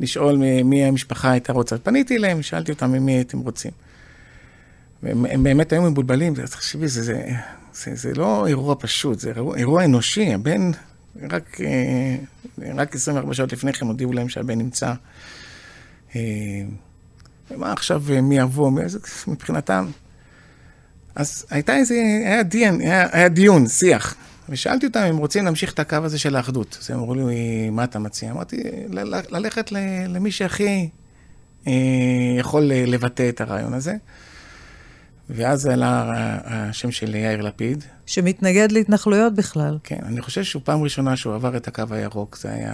לשאול 0.01 0.41
מי 0.63 0.85
המשפחה 0.85 1.31
הייתה 1.31 1.53
רוצה. 1.53 1.77
פניתי 1.77 2.17
אליהם, 2.17 2.41
שאלתי 2.41 2.71
אותם 2.71 2.91
ממי 2.91 3.11
הייתם 3.11 3.39
רוצים. 3.39 3.71
והם 5.03 5.43
באמת 5.43 5.73
היו 5.73 5.81
מבולבלים, 5.81 6.33
תחשבי, 6.35 6.87
זה, 6.87 7.03
זה, 7.03 7.29
זה, 7.73 7.95
זה 7.95 8.13
לא 8.13 8.47
אירוע 8.47 8.75
פשוט, 8.79 9.19
זה 9.19 9.31
אירוע, 9.35 9.57
אירוע 9.57 9.85
אנושי. 9.85 10.33
הבן, 10.33 10.71
רק, 11.29 11.61
אה, 11.61 12.15
רק 12.75 12.95
24 12.95 13.33
שעות 13.33 13.53
לפני 13.53 13.73
כן 13.73 13.85
הודיעו 13.85 14.13
להם 14.13 14.29
שהבן 14.29 14.57
נמצא. 14.57 14.93
אה, 16.15 16.21
ומה 17.51 17.71
עכשיו, 17.71 18.03
אה, 18.09 18.21
מי 18.21 18.37
יבוא, 18.37 18.71
מבחינתם. 19.27 19.87
אז 21.15 21.45
הייתה 21.49 21.75
איזה, 21.75 21.95
היה, 22.25 22.43
דיון, 22.43 22.81
היה, 22.81 23.07
היה 23.11 23.29
דיון, 23.29 23.67
שיח. 23.67 24.15
ושאלתי 24.49 24.85
אותם 24.85 24.99
אם 24.99 25.17
רוצים 25.17 25.45
להמשיך 25.45 25.73
את 25.73 25.79
הקו 25.79 25.95
הזה 26.03 26.19
של 26.19 26.35
האחדות. 26.35 26.77
אז 26.81 26.91
הם 26.91 26.99
אמרו 26.99 27.15
לי, 27.15 27.69
מה 27.69 27.83
אתה 27.83 27.99
מציע? 27.99 28.31
אמרתי, 28.31 28.57
ללכת 29.29 29.71
למי 30.07 30.31
שהכי 30.31 30.89
אה, 31.67 31.73
יכול 32.37 32.63
לבטא 32.63 33.29
את 33.29 33.41
הרעיון 33.41 33.73
הזה. 33.73 33.95
ואז 35.35 35.65
עלה 35.65 36.11
השם 36.45 36.91
של 36.91 37.15
יאיר 37.15 37.41
לפיד. 37.41 37.83
שמתנגד 38.05 38.71
להתנחלויות 38.71 39.33
בכלל. 39.35 39.77
כן, 39.83 39.99
אני 40.05 40.21
חושב 40.21 40.43
שהוא 40.43 40.61
פעם 40.65 40.83
ראשונה 40.83 41.15
שהוא 41.15 41.35
עבר 41.35 41.57
את 41.57 41.67
הקו 41.67 41.83
הירוק, 41.91 42.37
זה 42.37 42.49
היה, 42.53 42.73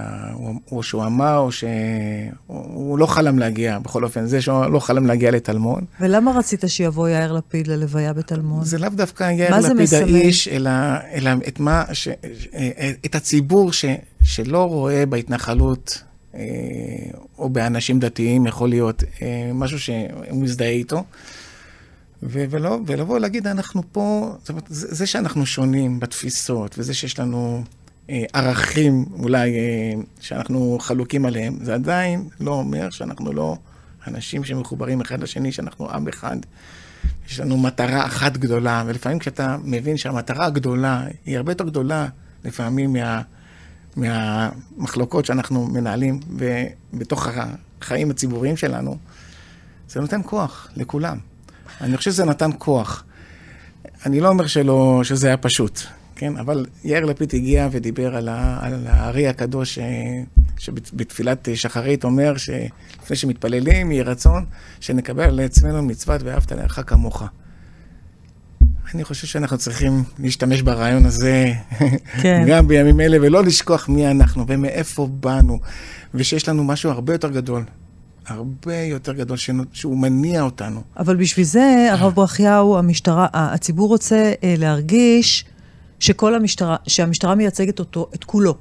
או 0.72 0.84
שהוא 0.84 1.06
אמר, 1.06 1.38
או 1.38 1.52
שהוא 1.52 3.00
לא 3.00 3.06
חלם 3.06 3.40
להגיע, 3.40 3.80
בכל 3.80 4.04
אופן, 4.04 4.26
זה 4.26 4.42
שהוא 4.42 4.66
לא 4.66 4.80
חלם 4.80 5.08
להגיע 5.08 5.32
לטלמון. 5.32 5.86
ולמה 6.02 6.32
רצית 6.32 6.64
שיבוא 6.68 7.10
יאיר 7.10 7.34
לפיד 7.34 7.68
ללוויה 7.68 8.14
בטלמון? 8.14 8.64
זה 8.64 8.78
לאו 8.78 8.90
דווקא 8.90 9.32
יאיר 9.32 9.58
לפיד 9.58 9.94
האיש, 9.94 10.48
אלא, 10.48 10.70
אלא 11.14 11.32
את 11.48 11.60
מה, 11.60 11.84
ש, 11.94 12.08
את 13.06 13.16
הציבור 13.16 13.74
ש, 13.74 13.86
שלא 14.24 14.64
רואה 14.64 15.06
בהתנחלות, 15.06 16.04
אה, 16.36 16.42
או 17.38 17.50
באנשים 17.50 18.00
דתיים, 18.00 18.48
יכול 18.48 18.70
להיות 18.70 19.04
אה, 19.22 19.52
משהו 19.54 19.80
שהוא 19.80 20.02
מזדהה 20.32 20.70
איתו. 20.70 21.04
ולא, 22.24 22.80
ולבוא 22.86 23.16
ולהגיד, 23.16 23.48
אנחנו 23.48 23.84
פה, 23.92 24.36
זאת 24.40 24.50
אומרת, 24.50 24.64
זה, 24.70 24.96
זה 24.96 25.06
שאנחנו 25.06 25.46
שונים 25.46 26.00
בתפיסות, 26.00 26.76
וזה 26.78 26.94
שיש 26.94 27.20
לנו 27.20 27.64
אה, 28.10 28.24
ערכים 28.34 29.06
אולי 29.20 29.58
אה, 29.58 29.94
שאנחנו 30.20 30.78
חלוקים 30.82 31.26
עליהם, 31.26 31.58
זה 31.62 31.74
עדיין 31.74 32.30
לא 32.40 32.52
אומר 32.52 32.90
שאנחנו 32.90 33.34
לא 33.34 33.58
אנשים 34.08 34.44
שמחוברים 34.44 35.02
אחד 35.02 35.24
לשני, 35.24 35.52
שאנחנו 35.52 35.90
עם 35.90 36.08
אחד. 36.08 36.38
יש 37.28 37.40
לנו 37.40 37.58
מטרה 37.58 38.06
אחת 38.06 38.38
גדולה, 38.38 38.84
ולפעמים 38.88 39.20
כשאתה 39.20 39.58
מבין 39.64 39.98
שהמטרה 39.98 40.46
הגדולה 40.46 41.04
היא 41.26 41.38
הרבה 41.38 41.52
יותר 41.52 41.64
גדולה 41.64 42.08
לפעמים 42.46 42.94
מה, 42.94 43.22
מהמחלוקות 43.96 45.26
שאנחנו 45.26 45.68
מנהלים 45.68 46.20
בתוך 46.94 47.28
החיים 47.82 48.12
הציבוריים 48.12 48.58
שלנו, 48.58 48.98
זה 49.90 50.02
נותן 50.02 50.22
כוח 50.26 50.70
לכולם. 50.76 51.18
אני 51.82 51.98
חושב 51.98 52.12
שזה 52.12 52.26
נתן 52.26 52.50
כוח. 52.58 53.04
אני 54.06 54.20
לא 54.20 54.30
אומר 54.30 54.48
שלא, 54.48 55.02
שזה 55.04 55.28
היה 55.28 55.38
פשוט, 55.38 55.80
כן? 56.16 56.38
אבל 56.38 56.66
יאיר 56.84 57.06
לפיד 57.06 57.36
הגיע 57.36 57.68
ודיבר 57.72 58.16
על, 58.16 58.30
ה, 58.30 58.60
על 58.62 58.88
הארי 58.88 59.28
הקדוש, 59.28 59.80
שבתפילת 60.58 61.48
שחרית 61.56 62.04
אומר 62.04 62.38
שלפני 62.38 63.16
שמתפללים, 63.16 63.92
יהי 63.92 64.04
רצון 64.04 64.46
שנקבל 64.80 65.24
על 65.24 65.40
עצמנו 65.40 65.84
מצוות 65.84 66.22
ואהבת 66.24 66.52
לרעך 66.52 66.80
כמוך. 66.88 67.24
אני 68.94 69.04
חושב 69.04 69.28
שאנחנו 69.28 69.58
צריכים 69.58 70.04
להשתמש 70.20 70.62
ברעיון 70.62 71.06
הזה 71.06 71.54
כן. 72.22 72.44
גם 72.50 72.68
בימים 72.68 73.00
אלה, 73.00 73.18
ולא 73.22 73.44
לשכוח 73.44 73.90
מי 73.90 74.12
אנחנו 74.12 74.48
ומאיפה 74.48 75.08
באנו, 75.08 75.60
ושיש 76.14 76.50
לנו 76.50 76.64
משהו 76.64 76.92
הרבה 76.92 77.14
יותר 77.14 77.30
גדול. 77.30 77.64
הרבה 78.28 78.76
יותר 78.76 79.14
גדול, 79.14 79.38
שהוא 79.74 79.98
מניע 79.98 80.42
אותנו. 80.42 80.82
אבל 80.98 81.16
בשביל 81.16 81.46
זה, 81.46 81.88
הרב 81.92 82.14
ברכיהו, 82.14 82.78
המשטרה, 82.78 83.28
הציבור 83.34 83.88
רוצה 83.88 84.34
אה, 84.44 84.56
להרגיש 84.58 85.46
שכל 86.00 86.36
המשטרה, 86.36 86.76
שהמשטרה 86.88 87.36
מייצגת 87.36 87.80
אותו, 87.80 88.10
את 88.16 88.24
כולו. 88.24 88.56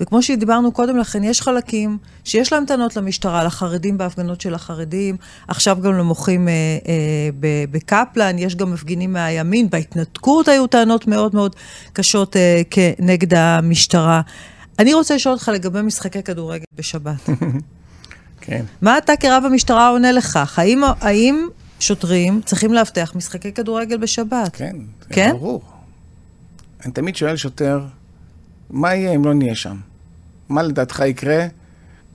וכמו 0.00 0.22
שדיברנו 0.22 0.72
קודם 0.72 0.96
לכן, 0.96 1.24
יש 1.24 1.40
חלקים 1.40 1.98
שיש 2.24 2.52
להם 2.52 2.64
טענות 2.64 2.96
למשטרה, 2.96 3.44
לחרדים 3.44 3.98
בהפגנות 3.98 4.40
של 4.40 4.54
החרדים, 4.54 5.16
עכשיו 5.48 5.78
גם 5.82 5.92
למוחים 5.92 6.48
אה, 6.48 6.52
אה, 6.88 7.28
בקפלן, 7.70 8.38
יש 8.38 8.56
גם 8.56 8.72
מפגינים 8.72 9.12
מהימין, 9.12 9.70
בהתנתקות 9.70 10.48
היו 10.48 10.66
טענות 10.66 11.06
מאוד 11.06 11.34
מאוד 11.34 11.56
קשות 11.92 12.36
אה, 12.36 12.62
כנגד 12.70 13.34
המשטרה. 13.34 14.20
אני 14.78 14.94
רוצה 14.94 15.14
לשאול 15.14 15.34
אותך 15.34 15.50
לגבי 15.54 15.82
משחקי 15.82 16.22
כדורגל 16.22 16.64
בשבת. 16.74 17.28
כן. 18.42 18.64
מה 18.82 18.98
אתה 18.98 19.16
כרב 19.16 19.42
המשטרה 19.46 19.88
עונה 19.88 20.12
לכך? 20.12 20.58
האם, 20.58 20.82
האם 21.00 21.48
שוטרים 21.80 22.40
צריכים 22.44 22.72
לאבטח 22.72 23.12
משחקי 23.14 23.52
כדורגל 23.52 23.96
בשבת? 23.96 24.56
כן, 24.56 24.76
זה 25.00 25.14
כן? 25.14 25.30
ברור. 25.32 25.62
אני 26.84 26.92
תמיד 26.92 27.16
שואל 27.16 27.36
שוטר, 27.36 27.84
מה 28.70 28.94
יהיה 28.94 29.14
אם 29.14 29.24
לא 29.24 29.34
נהיה 29.34 29.54
שם? 29.54 29.76
מה 30.48 30.62
לדעתך 30.62 31.02
יקרה 31.06 31.46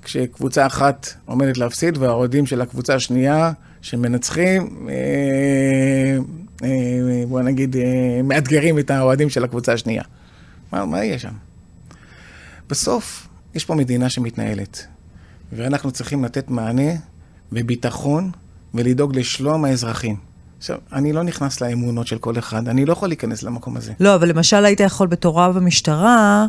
כשקבוצה 0.01 0.65
אחת 0.65 1.07
עומדת 1.25 1.57
להפסיד 1.57 1.97
והאוהדים 1.97 2.45
של 2.45 2.61
הקבוצה 2.61 2.95
השנייה 2.95 3.51
שמנצחים, 3.81 4.87
אה, 4.89 6.17
אה, 6.63 7.25
בוא 7.27 7.41
נגיד, 7.41 7.75
אה, 7.75 8.21
מאתגרים 8.23 8.79
את 8.79 8.91
האוהדים 8.91 9.29
של 9.29 9.43
הקבוצה 9.43 9.73
השנייה? 9.73 10.03
מה, 10.71 10.85
מה 10.85 11.03
יהיה 11.03 11.19
שם? 11.19 11.33
בסוף, 12.69 13.27
יש 13.55 13.65
פה 13.65 13.75
מדינה 13.75 14.09
שמתנהלת, 14.09 14.87
ואנחנו 15.51 15.91
צריכים 15.91 16.25
לתת 16.25 16.49
מענה 16.49 16.91
וביטחון 17.51 18.31
ולדאוג 18.73 19.15
לשלום 19.15 19.65
האזרחים. 19.65 20.15
עכשיו, 20.57 20.77
אני 20.93 21.13
לא 21.13 21.23
נכנס 21.23 21.62
לאמונות 21.62 22.07
של 22.07 22.17
כל 22.17 22.39
אחד, 22.39 22.67
אני 22.67 22.86
לא 22.86 22.91
יכול 22.91 23.10
להיכנס 23.10 23.43
למקום 23.43 23.77
הזה. 23.77 23.93
לא, 23.99 24.15
אבל 24.15 24.29
למשל 24.29 24.65
היית 24.65 24.79
יכול 24.79 25.07
בתור 25.07 25.41
רב 25.41 25.57
המשטרה 25.57 26.45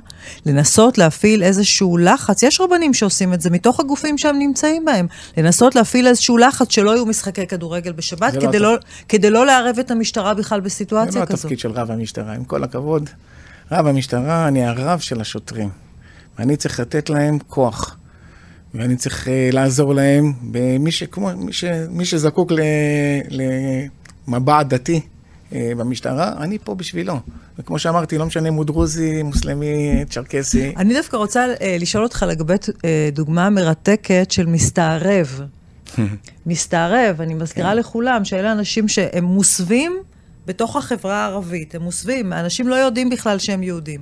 לנסות 0.46 0.98
להפעיל 0.98 1.42
איזשהו 1.42 1.98
לחץ, 1.98 2.42
יש 2.42 2.60
רבנים 2.60 2.94
שעושים 2.94 3.34
את 3.34 3.40
זה 3.40 3.50
מתוך 3.50 3.80
הגופים 3.80 4.18
שהם 4.18 4.38
נמצאים 4.38 4.84
בהם, 4.84 5.06
לנסות 5.36 5.74
להפעיל 5.74 6.06
איזשהו 6.06 6.38
לחץ 6.38 6.72
שלא 6.72 6.90
יהיו 6.90 7.06
משחקי 7.06 7.46
כדורגל 7.46 7.92
בשבת, 7.92 8.34
לא 8.34 8.40
כדי, 8.40 8.58
לא, 8.58 8.72
לא, 8.72 8.78
כדי 9.08 9.30
לא 9.30 9.46
לערב 9.46 9.78
את 9.78 9.90
המשטרה 9.90 10.34
בכלל 10.34 10.60
בסיטואציה 10.60 11.26
כזאת. 11.26 11.28
זה 11.28 11.34
לא 11.34 11.38
התפקיד 11.38 11.58
של 11.58 11.70
רב 11.70 11.90
המשטרה, 11.90 12.34
עם 12.34 12.44
כל 12.44 12.64
הכבוד. 12.64 13.10
רב 13.72 13.86
המשטרה, 13.86 14.48
אני 14.48 14.66
הרב 14.66 14.98
של 14.98 15.20
השוטרים, 15.20 15.68
ואני 16.38 16.56
צריך 16.56 16.80
לתת 16.80 17.10
להם 17.10 17.38
כוח. 17.48 17.97
ואני 18.74 18.96
צריך 18.96 19.26
uh, 19.26 19.30
לעזור 19.52 19.94
להם 19.94 20.32
במי 20.42 20.92
ש, 20.92 21.02
כמו, 21.02 21.30
מי, 21.36 21.52
ש, 21.52 21.64
מי 21.90 22.04
שזקוק 22.04 22.52
ל, 22.52 22.60
ל, 23.30 23.42
מבע 24.28 24.62
דתי 24.62 25.00
אה, 25.52 25.72
במשטרה, 25.76 26.32
אני 26.38 26.58
פה 26.58 26.74
בשבילו. 26.74 27.20
וכמו 27.58 27.78
שאמרתי, 27.78 28.18
לא 28.18 28.26
משנה 28.26 28.48
אם 28.48 28.54
הוא 28.54 28.64
דרוזי, 28.64 29.22
מוסלמי, 29.22 30.04
צ'רקסי. 30.10 30.72
אני 30.76 30.94
דווקא 30.94 31.16
רוצה 31.16 31.46
אה, 31.60 31.76
לשאול 31.80 32.04
אותך 32.04 32.26
לגבי 32.28 32.54
אה, 32.84 33.08
דוגמה 33.12 33.50
מרתקת 33.50 34.30
של 34.30 34.46
מסתערב. 34.46 35.40
מסתערב, 36.46 37.20
אני 37.20 37.34
מזכירה 37.34 37.70
כן. 37.70 37.76
לכולם 37.76 38.24
שאלה 38.24 38.52
אנשים 38.52 38.88
שהם 38.88 39.24
מוסווים 39.24 39.96
בתוך 40.46 40.76
החברה 40.76 41.24
הערבית, 41.24 41.74
הם 41.74 41.82
מוסווים, 41.82 42.32
אנשים 42.32 42.68
לא 42.68 42.74
יודעים 42.74 43.10
בכלל 43.10 43.38
שהם 43.38 43.62
יהודים. 43.62 44.00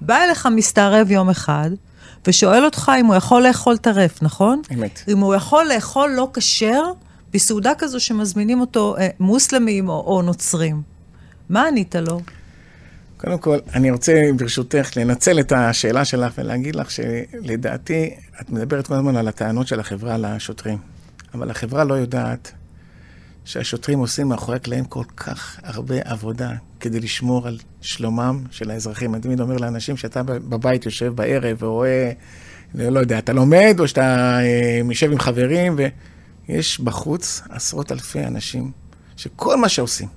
בא 0.00 0.24
אליך 0.24 0.48
מסתערב 0.56 1.10
יום 1.10 1.30
אחד, 1.30 1.70
ושואל 2.26 2.64
אותך 2.64 2.92
אם 3.00 3.06
הוא 3.06 3.14
יכול 3.14 3.42
לאכול 3.42 3.76
טרף, 3.76 4.22
נכון? 4.22 4.62
אמת. 4.74 5.00
אם 5.08 5.18
הוא 5.18 5.34
יכול 5.34 5.66
לאכול 5.74 6.10
לא 6.16 6.30
כשר, 6.34 6.92
בסעודה 7.32 7.72
כזו 7.78 8.00
שמזמינים 8.00 8.60
אותו 8.60 8.96
אה, 8.98 9.08
מוסלמים 9.20 9.88
או, 9.88 10.04
או 10.06 10.22
נוצרים. 10.22 10.82
מה 11.48 11.66
ענית 11.66 11.94
לו? 11.94 12.20
קודם 13.16 13.38
כל, 13.38 13.58
אני 13.74 13.90
רוצה 13.90 14.12
ברשותך 14.36 14.96
לנצל 14.96 15.40
את 15.40 15.52
השאלה 15.52 16.04
שלך 16.04 16.32
ולהגיד 16.38 16.76
לך 16.76 16.90
שלדעתי, 16.90 18.14
את 18.40 18.50
מדברת 18.50 18.86
כל 18.86 18.94
הזמן 18.94 19.16
על 19.16 19.28
הטענות 19.28 19.66
של 19.66 19.80
החברה 19.80 20.18
לשוטרים, 20.18 20.78
אבל 21.34 21.50
החברה 21.50 21.84
לא 21.84 21.94
יודעת 21.94 22.52
שהשוטרים 23.48 23.98
עושים 23.98 24.28
מאחורי 24.28 24.56
הקלעים 24.56 24.84
כל 24.84 25.04
כך 25.16 25.60
הרבה 25.62 25.94
עבודה 26.04 26.52
כדי 26.80 27.00
לשמור 27.00 27.46
על 27.46 27.58
שלומם 27.80 28.44
של 28.50 28.70
האזרחים. 28.70 29.14
אני 29.14 29.22
תמיד 29.22 29.40
אומר 29.40 29.56
לאנשים 29.56 29.96
שאתה 29.96 30.22
בבית 30.22 30.84
יושב 30.84 31.12
בערב 31.14 31.62
ורואה, 31.62 32.12
לא 32.74 33.00
יודע, 33.00 33.18
אתה 33.18 33.32
לומד 33.32 33.76
או 33.78 33.88
שאתה 33.88 34.38
אה, 34.40 34.80
יושב 34.88 35.12
עם 35.12 35.18
חברים 35.18 35.74
ו... 35.78 35.86
יש 36.48 36.80
בחוץ 36.80 37.42
עשרות 37.50 37.92
אלפי 37.92 38.24
אנשים 38.24 38.70
שכל 39.16 39.56
מה 39.56 39.68
שעושים 39.68 40.08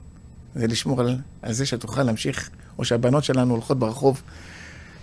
זה 0.56 0.68
לשמור 0.68 1.02
על, 1.02 1.18
על 1.42 1.54
זה 1.54 1.66
שתוכל 1.66 2.04
להמשיך, 2.04 2.50
או 2.78 2.86
שהבנות 2.86 3.24
שלנו 3.24 3.54
הולכות 3.54 3.80
ברחוב, 3.80 4.22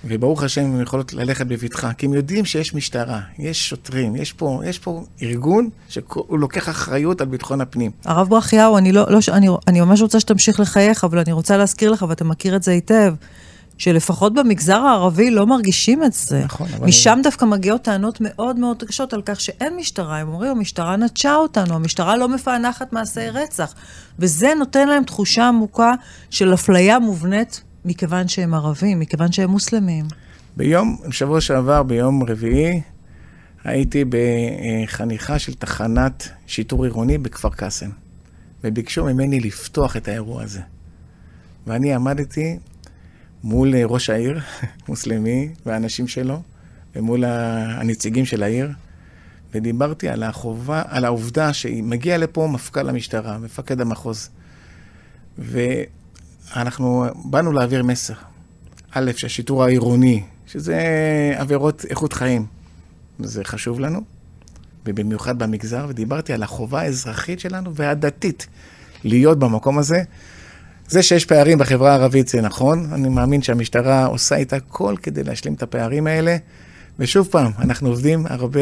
וברוך 0.04 0.42
השם 0.42 0.60
הן 0.60 0.82
יכולות 0.82 1.12
ללכת 1.12 1.46
בבטחה, 1.46 1.92
כי 1.92 2.06
הם 2.06 2.14
יודעים 2.14 2.44
שיש 2.44 2.74
משטרה, 2.74 3.20
יש 3.38 3.68
שוטרים, 3.68 4.16
יש 4.16 4.32
פה, 4.32 4.60
יש 4.66 4.78
פה 4.78 5.04
ארגון 5.22 5.68
שהוא 5.88 6.38
לוקח 6.38 6.68
אחריות 6.68 7.20
על 7.20 7.26
ביטחון 7.26 7.60
הפנים. 7.60 7.90
הרב 8.04 8.28
ברכיהו, 8.28 8.78
אני, 8.78 8.92
לא, 8.92 9.06
לא, 9.10 9.18
אני, 9.32 9.48
אני 9.68 9.80
ממש 9.80 10.02
רוצה 10.02 10.20
שתמשיך 10.20 10.60
לחייך, 10.60 11.04
אבל 11.04 11.18
אני 11.18 11.32
רוצה 11.32 11.56
להזכיר 11.56 11.90
לך, 11.90 12.04
ואתה 12.08 12.24
מכיר 12.24 12.56
את 12.56 12.62
זה 12.62 12.72
היטב, 12.72 13.14
שלפחות 13.78 14.34
במגזר 14.34 14.76
הערבי 14.76 15.30
לא 15.30 15.46
מרגישים 15.46 16.04
את 16.04 16.12
זה. 16.12 16.44
נכון, 16.44 16.68
אבל... 16.76 16.86
משם 16.86 17.18
דווקא 17.22 17.44
מגיעות 17.44 17.82
טענות 17.82 18.18
מאוד 18.20 18.58
מאוד 18.58 18.82
קשות 18.82 19.12
על 19.12 19.22
כך 19.22 19.40
שאין 19.40 19.76
משטרה. 19.76 20.18
הם 20.18 20.28
אומרים, 20.28 20.50
המשטרה 20.50 20.96
נטשה 20.96 21.34
אותנו, 21.34 21.74
המשטרה 21.74 22.16
לא 22.16 22.28
מפענחת 22.28 22.92
מעשי 22.92 23.30
רצח. 23.30 23.74
וזה 24.18 24.52
נותן 24.58 24.88
להם 24.88 25.04
תחושה 25.04 25.48
עמוקה 25.48 25.92
של 26.30 26.54
אפליה 26.54 26.98
מובנית 26.98 27.62
מכיוון 27.84 28.28
שהם 28.28 28.54
ערבים, 28.54 29.00
מכיוון 29.00 29.32
שהם 29.32 29.50
מוסלמים. 29.50 30.04
ביום, 30.56 30.96
שבוע 31.10 31.40
שעבר, 31.40 31.82
ביום 31.82 32.22
רביעי, 32.22 32.80
הייתי 33.64 34.04
בחניכה 34.08 35.38
של 35.38 35.54
תחנת 35.54 36.28
שיטור 36.46 36.84
עירוני 36.84 37.18
בכפר 37.18 37.50
קאסם, 37.50 37.90
וביקשו 38.64 39.04
ממני 39.04 39.40
לפתוח 39.40 39.96
את 39.96 40.08
האירוע 40.08 40.42
הזה. 40.42 40.60
ואני 41.66 41.94
עמדתי 41.94 42.58
מול 43.44 43.74
אה, 43.74 43.82
ראש 43.84 44.10
העיר, 44.10 44.40
מוסלמי, 44.88 45.48
והאנשים 45.66 46.08
שלו, 46.08 46.42
ומול 46.96 47.24
הנציגים 47.24 48.24
של 48.24 48.42
העיר, 48.42 48.70
ודיברתי 49.54 50.08
על 50.08 50.22
החובה, 50.22 50.82
על 50.88 51.04
העובדה 51.04 51.52
שמגיע 51.52 52.18
לפה 52.18 52.48
מפכ"ל 52.52 52.88
המשטרה, 52.88 53.38
מפקד 53.38 53.80
המחוז, 53.80 54.30
ואנחנו 56.56 57.06
באנו 57.24 57.52
להעביר 57.52 57.82
מסר. 57.82 58.14
א', 58.92 59.10
שהשיטור 59.16 59.64
העירוני, 59.64 60.22
שזה 60.46 60.78
עבירות 61.36 61.84
איכות 61.90 62.12
חיים, 62.12 62.46
זה 63.18 63.44
חשוב 63.44 63.80
לנו, 63.80 64.00
ובמיוחד 64.86 65.38
במגזר, 65.38 65.86
ודיברתי 65.88 66.32
על 66.32 66.42
החובה 66.42 66.80
האזרחית 66.80 67.40
שלנו 67.40 67.74
והדתית 67.74 68.46
להיות 69.04 69.38
במקום 69.38 69.78
הזה. 69.78 70.02
זה 70.88 71.02
שיש 71.02 71.24
פערים 71.24 71.58
בחברה 71.58 71.90
הערבית 71.90 72.28
זה 72.28 72.40
נכון, 72.40 72.92
אני 72.92 73.08
מאמין 73.08 73.42
שהמשטרה 73.42 74.06
עושה 74.06 74.42
את 74.42 74.52
הכל 74.52 74.94
כדי 75.02 75.24
להשלים 75.24 75.54
את 75.54 75.62
הפערים 75.62 76.06
האלה. 76.06 76.36
ושוב 76.98 77.28
פעם, 77.30 77.52
אנחנו 77.58 77.88
עובדים 77.88 78.26
הרבה 78.28 78.60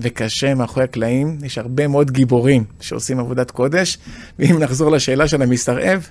וקשה 0.00 0.54
מאחורי 0.54 0.84
הקלעים, 0.84 1.38
יש 1.42 1.58
הרבה 1.58 1.88
מאוד 1.88 2.10
גיבורים 2.10 2.64
שעושים 2.80 3.20
עבודת 3.20 3.50
קודש, 3.50 3.98
ואם 4.38 4.58
נחזור 4.58 4.90
לשאלה 4.90 5.28
של 5.28 5.42
המסתרעב, 5.42 6.08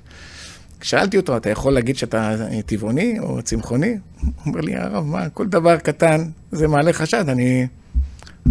שאלתי 0.84 1.18
אותו, 1.18 1.38
אתה 1.38 1.50
יכול 1.50 1.74
להגיד 1.74 1.98
שאתה 1.98 2.36
טבעוני 2.66 3.20
או 3.20 3.42
צמחוני? 3.42 3.98
הוא 4.22 4.32
אומר 4.46 4.62
לי, 4.62 4.76
הרב, 4.76 5.06
מה, 5.06 5.30
כל 5.30 5.48
דבר 5.48 5.78
קטן 5.78 6.30
זה 6.52 6.68
מעלה 6.68 6.94
חשד, 6.94 7.30
אני... 7.30 7.68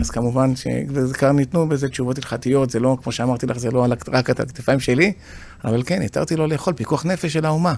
אז 0.00 0.10
כמובן 0.10 0.56
שכבר 0.56 1.32
ניתנו 1.32 1.68
בזה 1.68 1.88
תשובות 1.88 2.18
הלכתיות, 2.18 2.70
זה 2.70 2.80
לא, 2.80 2.96
כמו 3.02 3.12
שאמרתי 3.12 3.46
לך, 3.46 3.58
זה 3.58 3.70
לא 3.70 3.86
רק 4.12 4.30
על 4.30 4.36
הכתפיים 4.38 4.80
שלי, 4.80 5.12
אבל 5.64 5.82
כן, 5.86 6.02
התרתי 6.02 6.36
לו 6.36 6.46
לאכול 6.46 6.74
פיקוח 6.74 7.06
נפש 7.06 7.32
של 7.32 7.46
האומה, 7.46 7.74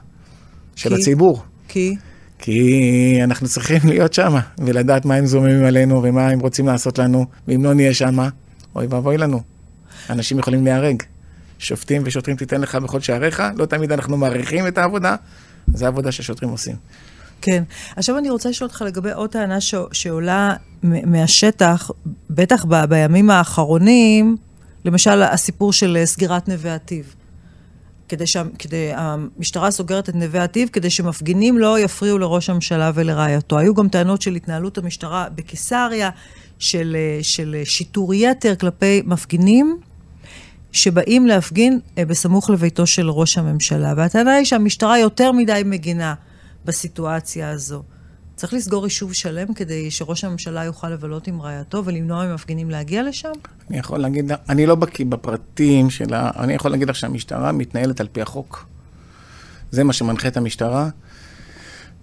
של 0.76 0.88
כי? 0.88 1.00
הציבור. 1.00 1.42
כי? 1.68 1.96
כי 2.38 3.18
אנחנו 3.24 3.48
צריכים 3.48 3.80
להיות 3.84 4.14
שם, 4.14 4.34
ולדעת 4.58 5.04
מה 5.04 5.14
הם 5.14 5.26
זוממים 5.26 5.64
עלינו, 5.64 6.02
ומה 6.02 6.28
הם 6.28 6.40
רוצים 6.40 6.66
לעשות 6.66 6.98
לנו, 6.98 7.26
ואם 7.48 7.64
לא 7.64 7.74
נהיה 7.74 7.94
שם, 7.94 8.28
אוי 8.76 8.86
ואבוי 8.86 9.16
לנו. 9.16 9.40
אנשים 10.10 10.38
יכולים 10.38 10.64
להיהרג. 10.64 11.02
שופטים 11.64 12.02
ושוטרים 12.04 12.36
תיתן 12.36 12.60
לך 12.60 12.74
בכל 12.74 13.00
שעריך, 13.00 13.42
לא 13.56 13.66
תמיד 13.66 13.92
אנחנו 13.92 14.16
מעריכים 14.16 14.66
את 14.66 14.78
העבודה, 14.78 15.16
זו 15.74 15.84
העבודה 15.84 16.12
ששוטרים 16.12 16.50
עושים. 16.50 16.76
כן. 17.40 17.62
עכשיו 17.96 18.18
אני 18.18 18.30
רוצה 18.30 18.48
לשאול 18.48 18.68
אותך 18.68 18.82
לגבי 18.82 19.12
עוד 19.12 19.30
טענה 19.30 19.60
ש... 19.60 19.74
שעולה 19.92 20.54
מהשטח, 20.82 21.90
בטח 22.30 22.64
ב... 22.64 22.84
בימים 22.84 23.30
האחרונים, 23.30 24.36
למשל 24.84 25.22
הסיפור 25.22 25.72
של 25.72 25.98
סגירת 26.04 26.48
נווה 26.48 26.74
עתיב. 26.74 27.14
כדי 28.08 28.26
שהמשטרה 28.26 29.70
סוגרת 29.70 30.08
את 30.08 30.14
נווה 30.14 30.44
עתיב, 30.44 30.68
כדי 30.72 30.90
שמפגינים 30.90 31.58
לא 31.58 31.78
יפריעו 31.78 32.18
לראש 32.18 32.50
הממשלה 32.50 32.90
ולרעייתו. 32.94 33.58
היו 33.58 33.74
גם 33.74 33.88
טענות 33.88 34.22
של 34.22 34.34
התנהלות 34.34 34.78
המשטרה 34.78 35.26
בקיסריה, 35.34 36.10
של, 36.58 36.96
של 37.22 37.56
שיטור 37.64 38.14
יתר 38.14 38.54
כלפי 38.54 39.02
מפגינים. 39.04 39.78
שבאים 40.74 41.26
להפגין 41.26 41.80
אה, 41.98 42.04
בסמוך 42.04 42.50
לביתו 42.50 42.86
של 42.86 43.10
ראש 43.10 43.38
הממשלה. 43.38 43.94
והטענה 43.96 44.32
היא 44.32 44.44
שהמשטרה 44.44 44.98
יותר 44.98 45.32
מדי 45.32 45.62
מגינה 45.64 46.14
בסיטואציה 46.64 47.50
הזו. 47.50 47.82
צריך 48.36 48.54
לסגור 48.54 48.84
יישוב 48.84 49.12
שלם 49.12 49.54
כדי 49.54 49.90
שראש 49.90 50.24
הממשלה 50.24 50.64
יוכל 50.64 50.88
לבלות 50.88 51.26
עם 51.26 51.42
רעייתו 51.42 51.84
ולמנוע 51.84 52.26
ממפגינים 52.26 52.70
להגיע 52.70 53.02
לשם? 53.02 53.32
אני 53.70 53.78
יכול 53.78 53.98
להגיד, 53.98 54.32
אני 54.48 54.66
לא 54.66 54.74
בקיא 54.74 55.06
בפרטים 55.06 55.90
שלה, 55.90 56.30
אני 56.38 56.54
יכול 56.54 56.70
להגיד 56.70 56.88
לך 56.88 56.96
שהמשטרה 56.96 57.52
מתנהלת 57.52 58.00
על 58.00 58.08
פי 58.12 58.22
החוק. 58.22 58.66
זה 59.70 59.84
מה 59.84 59.92
שמנחה 59.92 60.28
את 60.28 60.36
המשטרה. 60.36 60.88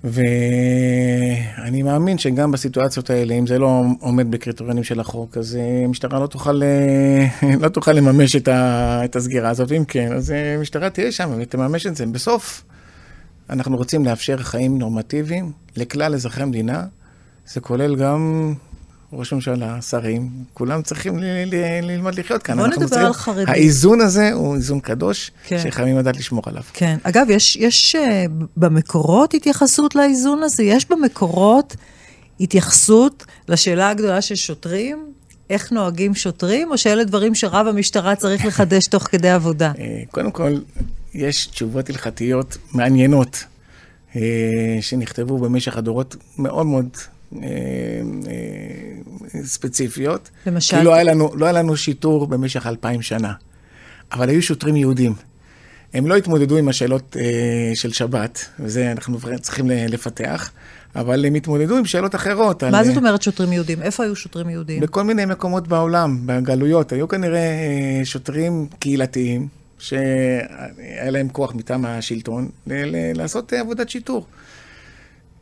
ואני 0.03 1.83
מאמין 1.83 2.17
שגם 2.17 2.51
בסיטואציות 2.51 3.09
האלה, 3.09 3.33
אם 3.33 3.47
זה 3.47 3.59
לא 3.59 3.83
עומד 3.99 4.31
בקריטריונים 4.31 4.83
של 4.83 4.99
החוק, 4.99 5.37
אז 5.37 5.55
אה, 5.55 5.85
המשטרה 5.85 6.19
לא 6.19 6.27
תוכל, 6.27 6.63
אה, 6.63 7.27
לא 7.61 7.69
תוכל 7.69 7.91
לממש 7.91 8.35
את, 8.35 8.47
ה, 8.47 9.01
את 9.05 9.15
הסגירה 9.15 9.49
הזאת, 9.49 9.71
ואם 9.71 9.85
כן, 9.85 10.13
אז 10.13 10.31
אה, 10.31 10.55
המשטרה 10.55 10.89
תהיה 10.89 11.11
שם 11.11 11.29
ותממש 11.37 11.85
את 11.85 11.95
זה. 11.95 12.05
בסוף, 12.05 12.63
אנחנו 13.49 13.77
רוצים 13.77 14.05
לאפשר 14.05 14.37
חיים 14.37 14.77
נורמטיביים 14.77 15.51
לכלל 15.77 16.13
אזרחי 16.13 16.41
המדינה, 16.41 16.85
זה 17.47 17.61
כולל 17.61 17.95
גם 17.95 18.53
ראש 19.13 19.33
הממשלה, 19.33 19.81
שרים, 19.81 20.29
כולם 20.53 20.81
צריכים 20.81 21.19
ל- 21.19 21.23
ל- 21.45 21.81
ללמוד 21.81 22.19
לחיות 22.19 22.43
כאן. 22.43 22.57
בוא 22.57 22.67
נדבר 22.67 22.87
צריכים, 22.87 23.05
על 23.05 23.13
חרדים. 23.13 23.49
האיזון 23.49 24.01
הזה 24.01 24.31
הוא 24.33 24.55
איזון 24.55 24.79
קדוש, 24.79 25.31
כן. 25.47 25.59
שחייבים 25.63 25.97
לדעת 25.97 26.17
לשמור 26.17 26.43
עליו. 26.45 26.63
כן. 26.73 26.97
אגב, 27.03 27.29
יש, 27.29 27.55
יש 27.55 27.95
uh, 27.95 27.99
במקורות 28.57 29.33
התייחסות 29.33 29.95
לאיזון 29.95 30.43
הזה? 30.43 30.63
יש 30.63 30.89
במקורות 30.89 31.75
התייחסות 32.39 33.25
לשאלה 33.47 33.89
הגדולה 33.89 34.21
של 34.21 34.35
שוטרים? 34.35 35.05
איך 35.49 35.71
נוהגים 35.71 36.15
שוטרים, 36.15 36.71
או 36.71 36.77
שאלה 36.77 37.03
דברים 37.03 37.35
שרב 37.35 37.67
המשטרה 37.67 38.15
צריך 38.15 38.45
לחדש 38.45 38.87
תוך 38.87 39.03
כדי 39.03 39.29
עבודה? 39.29 39.71
אה, 39.79 40.01
קודם 40.11 40.31
כל, 40.31 40.59
יש 41.13 41.45
תשובות 41.45 41.89
הלכתיות 41.89 42.57
מעניינות 42.73 43.43
אה, 44.15 44.21
שנכתבו 44.81 45.37
במשך 45.37 45.77
הדורות 45.77 46.15
מאוד 46.37 46.65
מאוד 46.65 46.89
אה, 46.95 47.01
אה, 47.01 47.10
ספציפיות. 49.43 50.29
למשל? 50.45 50.77
כי 50.77 50.83
לא 50.83 50.93
היה, 50.93 51.03
לנו, 51.03 51.31
לא 51.35 51.45
היה 51.45 51.53
לנו 51.53 51.77
שיטור 51.77 52.27
במשך 52.27 52.67
אלפיים 52.67 53.01
שנה, 53.01 53.33
אבל 54.11 54.29
היו 54.29 54.41
שוטרים 54.41 54.75
יהודים. 54.75 55.13
הם 55.93 56.07
לא 56.07 56.15
התמודדו 56.15 56.57
עם 56.57 56.69
השאלות 56.69 57.17
אה, 57.19 57.71
של 57.75 57.91
שבת, 57.91 58.45
וזה 58.59 58.91
אנחנו 58.91 59.17
צריכים 59.41 59.69
לפתח, 59.69 60.51
אבל 60.95 61.25
הם 61.25 61.33
התמודדו 61.33 61.77
עם 61.77 61.85
שאלות 61.85 62.15
אחרות. 62.15 62.63
מה 62.63 62.79
על, 62.79 62.85
זאת 62.85 62.97
אומרת 62.97 63.21
שוטרים 63.21 63.53
יהודים? 63.53 63.81
איפה 63.81 64.03
היו 64.03 64.15
שוטרים 64.15 64.49
יהודים? 64.49 64.81
בכל 64.81 65.03
מיני 65.03 65.25
מקומות 65.25 65.67
בעולם, 65.67 66.17
בגלויות. 66.25 66.91
היו 66.91 67.07
כנראה 67.07 67.49
שוטרים 68.03 68.67
קהילתיים, 68.79 69.47
שהיה 69.79 71.09
להם 71.11 71.29
כוח 71.29 71.55
מטעם 71.55 71.85
השלטון, 71.85 72.49
לעשות 73.15 73.53
עבודת 73.53 73.89
שיטור. 73.89 74.25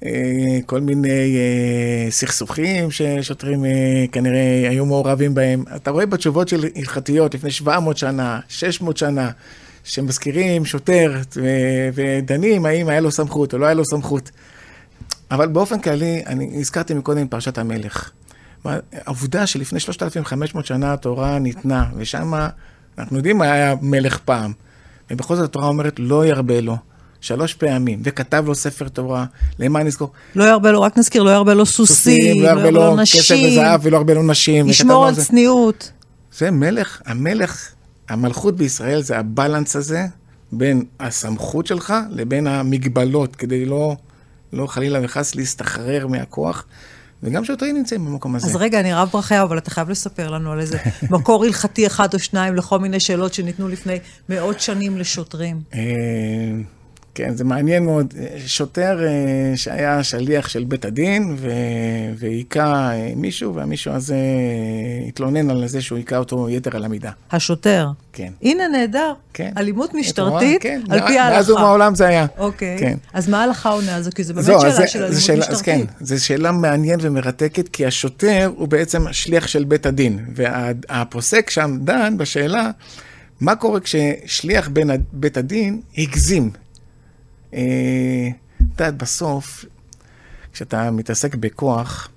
אה, 0.06 0.60
כל 0.66 0.82
מיני 0.82 1.38
אה, 1.38 2.12
סכסוכים 2.12 2.92
ששוטרים 2.92 3.66
אה, 3.66 4.06
כנראה 4.12 4.70
היו 4.70 4.86
מעורבים 4.86 5.34
בהם. 5.34 5.64
אתה 5.76 5.92
רואה 5.92 6.06
בתשובות 6.06 6.48
של 6.48 6.66
הלכתיות 6.76 7.34
לפני 7.34 7.52
700 7.52 7.98
שנה, 7.98 8.40
600 8.48 8.98
שנה, 8.98 9.32
שמזכירים 9.84 10.66
שוטר 10.66 11.22
ודנים 11.94 12.66
האם 12.66 12.90
היה 12.90 13.00
לו 13.00 13.12
סמכות 13.12 13.54
או 13.54 13.58
לא 13.58 13.66
היה 13.66 13.74
לו 13.74 13.86
סמכות. 13.86 14.32
אבל 15.32 15.48
באופן 15.48 15.80
כללי, 15.80 16.24
אני 16.28 16.60
הזכרתי 16.60 16.94
מקודם 16.94 17.28
פרשת 17.28 17.58
המלך. 17.58 18.12
העובדה 18.94 19.48
שלפני 19.48 19.80
3,500 19.80 20.66
שנה 20.66 20.94
התורה 20.94 21.40
ניתנה, 21.40 21.86
ושם 21.96 22.34
אנחנו 22.98 23.18
יודעים 23.18 23.38
מה 23.38 23.52
היה 23.52 23.76
מלך 23.82 24.18
פעם. 24.18 24.54
ובכל 25.12 25.36
זאת 25.36 25.46
התורה 25.46 25.68
אומרת, 25.68 25.96
לא 26.00 26.26
ירבה 26.26 26.62
לו. 26.62 26.78
שלוש 27.22 27.54
פעמים, 27.54 28.02
וכתב 28.04 28.44
לו 28.48 28.56
ספר 28.56 28.88
תורה, 28.88 29.26
למה 29.60 29.84
נזכור? 29.84 30.12
לא 30.36 30.44
ירבה 30.44 30.72
לו, 30.72 30.82
רק 30.82 30.98
נזכיר, 30.98 31.24
לא 31.24 31.30
ירבה 31.30 31.54
לו 31.54 31.66
סוסים, 31.66 32.44
לא 32.44 32.48
ירבה 32.48 32.72
לו. 32.72 32.96
כסף 33.04 33.36
וזהב 33.48 33.80
ולא 33.84 33.98
ירבה 33.98 34.14
לו 34.14 34.24
נשים. 34.24 34.70
ישמור 34.70 35.08
על 35.08 35.16
צניעות. 35.16 35.92
זה 36.38 36.52
מלך, 36.52 37.02
המלך, 37.06 37.72
המלכות 38.10 38.56
בישראל 38.56 39.02
זה 39.02 39.18
הבלנס 39.18 39.76
הזה 39.76 40.06
בין 40.52 40.84
הסמכות 41.00 41.68
שלך 41.68 41.94
לבין 42.10 42.48
המגבלות, 42.48 43.36
כדי 43.36 43.66
לא, 43.66 43.96
לא 44.54 44.68
חלילה 44.68 45.00
וחס 45.04 45.36
להסתחרר 45.36 46.08
מהכוח. 46.08 46.66
וגם 47.24 47.46
שוטרים 47.46 47.78
נמצאים 47.78 48.06
במקום 48.06 48.36
הזה. 48.36 48.48
אז 48.48 48.56
רגע, 48.56 48.80
אני 48.80 48.94
רב 48.94 49.10
ברכיה, 49.14 49.44
אבל 49.44 49.58
אתה 49.58 49.72
חייב 49.72 49.90
לספר 49.90 50.30
לנו 50.30 50.52
על 50.52 50.60
איזה 50.60 50.78
מקור 51.12 51.46
הלכתי 51.46 51.88
אחד 51.88 52.14
או 52.14 52.20
שניים 52.20 52.56
לכל 52.56 52.80
מיני 52.80 53.00
שאלות 53.00 53.34
שניתנו 53.34 53.68
לפני 53.68 54.00
מאות 54.30 54.60
שנים 54.60 54.98
לשוטרים. 54.98 55.62
אה, 57.22 57.26
כן, 57.26 57.36
זה 57.36 57.44
מעניין 57.44 57.86
מאוד. 57.86 58.14
שוטר 58.46 59.00
אה, 59.04 59.58
שהיה 59.58 60.04
שליח 60.04 60.50
של 60.50 60.64
בית 60.64 60.86
הדין 60.86 61.36
והיכה 62.16 62.92
אה, 62.92 63.12
מישהו, 63.16 63.56
והמישהו 63.56 63.94
הזה 63.94 64.16
התלונן 65.08 65.50
על 65.50 65.68
זה 65.68 65.82
שהוא 65.82 65.98
היכה 65.98 66.18
אותו 66.18 66.50
יתר 66.50 66.76
על 66.76 66.86
המידה. 66.86 67.12
השוטר? 67.32 67.88
כן. 68.14 68.32
הנה, 68.42 68.68
נהדר. 68.68 69.14
כן. 69.34 69.52
אלימות 69.58 69.94
משטרתית 69.94 70.62
כן. 70.62 70.82
על 70.90 71.08
פי 71.08 71.20
ההלכה. 71.20 71.36
מאז 71.36 71.50
ומעולם 71.50 71.96
זה 71.96 72.08
היה. 72.08 72.26
אוקיי. 72.38 72.78
כן. 72.80 72.98
אז 73.14 73.30
מה 73.30 73.42
ההלכה 73.42 73.70
עונה 73.70 73.96
על 73.96 74.02
זה? 74.02 74.12
כי 74.12 74.24
זה 74.24 74.34
באמת 74.34 74.46
זו, 74.46 74.60
שאלה 74.62 74.74
זה, 74.74 74.88
של 74.88 75.04
אלימות 75.04 75.22
שאלה, 75.22 75.40
משטרתית. 75.40 75.56
אז 75.56 75.62
כן, 75.62 75.82
זו 76.02 76.26
שאלה 76.26 76.52
מעניינת 76.52 77.00
ומרתקת, 77.04 77.68
כי 77.68 77.86
השוטר 77.86 78.52
הוא 78.56 78.68
בעצם 78.68 79.06
שליח 79.12 79.48
של 79.48 79.64
בית 79.64 79.86
הדין, 79.86 80.20
והפוסק 80.36 81.50
שם 81.50 81.78
דן 81.82 82.18
בשאלה... 82.18 82.72
מה 83.42 83.56
קורה 83.56 83.80
כששליח 83.80 84.70
בין 84.70 84.90
בית 85.14 85.38
הדין 85.38 85.82
הגזים 85.98 86.44
אה, 86.54 86.60
את 87.50 87.58
יודעת, 88.80 88.98
בסוף, 88.98 89.66
כשאתה 90.54 90.92
מתעסק 90.92 91.36
בכוח, 91.36 92.10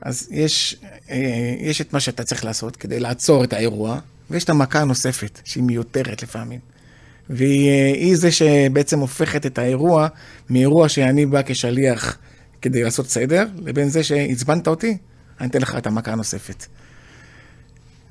אז 0.00 0.28
יש, 0.30 0.76
אה, 1.10 1.54
יש 1.60 1.80
את 1.80 1.92
מה 1.92 2.00
שאתה 2.00 2.24
צריך 2.24 2.44
לעשות 2.44 2.76
כדי 2.76 3.00
לעצור 3.00 3.44
את 3.44 3.52
האירוע, 3.52 3.98
ויש 4.30 4.44
את 4.44 4.50
המכה 4.50 4.80
הנוספת, 4.80 5.40
שהיא 5.44 5.62
מיותרת 5.64 6.22
לפעמים. 6.22 6.60
והיא 7.30 8.10
אה, 8.10 8.16
זה 8.16 8.32
שבעצם 8.32 8.98
הופכת 8.98 9.46
את 9.46 9.58
האירוע 9.58 10.08
מאירוע 10.50 10.88
שאני 10.88 11.26
בא 11.26 11.40
כשליח 11.46 12.18
כדי 12.62 12.82
לעשות 12.82 13.08
סדר, 13.08 13.46
לבין 13.58 13.88
זה 13.88 14.02
שעצבנת 14.02 14.68
אותי, 14.68 14.96
אני 15.40 15.48
אתן 15.48 15.60
לך 15.60 15.76
את 15.76 15.86
המכה 15.86 16.12
הנוספת. 16.12 16.66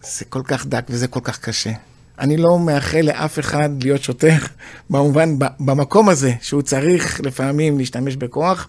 זה 0.01 0.25
כל 0.25 0.41
כך 0.45 0.65
דק 0.65 0.85
וזה 0.89 1.07
כל 1.07 1.19
כך 1.23 1.39
קשה. 1.39 1.71
אני 2.19 2.37
לא 2.37 2.59
מאחל 2.59 3.01
לאף 3.01 3.39
אחד 3.39 3.83
להיות 3.83 4.03
שוטר, 4.03 4.37
במובן, 4.89 5.39
במקום 5.59 6.09
הזה, 6.09 6.33
שהוא 6.41 6.61
צריך 6.61 7.21
לפעמים 7.21 7.77
להשתמש 7.77 8.15
בכוח, 8.15 8.67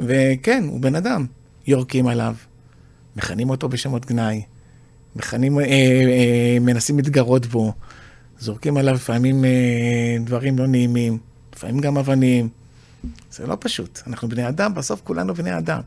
וכן, 0.00 0.64
הוא 0.68 0.80
בן 0.80 0.94
אדם. 0.94 1.26
יורקים 1.66 2.06
עליו, 2.06 2.34
מכנים 3.16 3.50
אותו 3.50 3.68
בשמות 3.68 4.06
גנאי, 4.06 4.42
מכנים, 5.16 5.58
אה, 5.58 5.64
אה, 5.64 6.58
מנסים 6.60 6.96
להתגרות 6.96 7.46
בו, 7.46 7.72
זורקים 8.38 8.76
עליו 8.76 8.94
לפעמים 8.94 9.44
אה, 9.44 9.50
דברים 10.24 10.58
לא 10.58 10.66
נעימים, 10.66 11.18
לפעמים 11.56 11.78
גם 11.78 11.98
אבנים. 11.98 12.48
זה 13.30 13.46
לא 13.46 13.56
פשוט, 13.60 14.00
אנחנו 14.06 14.28
בני 14.28 14.48
אדם, 14.48 14.74
בסוף 14.74 15.00
כולנו 15.04 15.34
בני 15.34 15.58
אדם. 15.58 15.80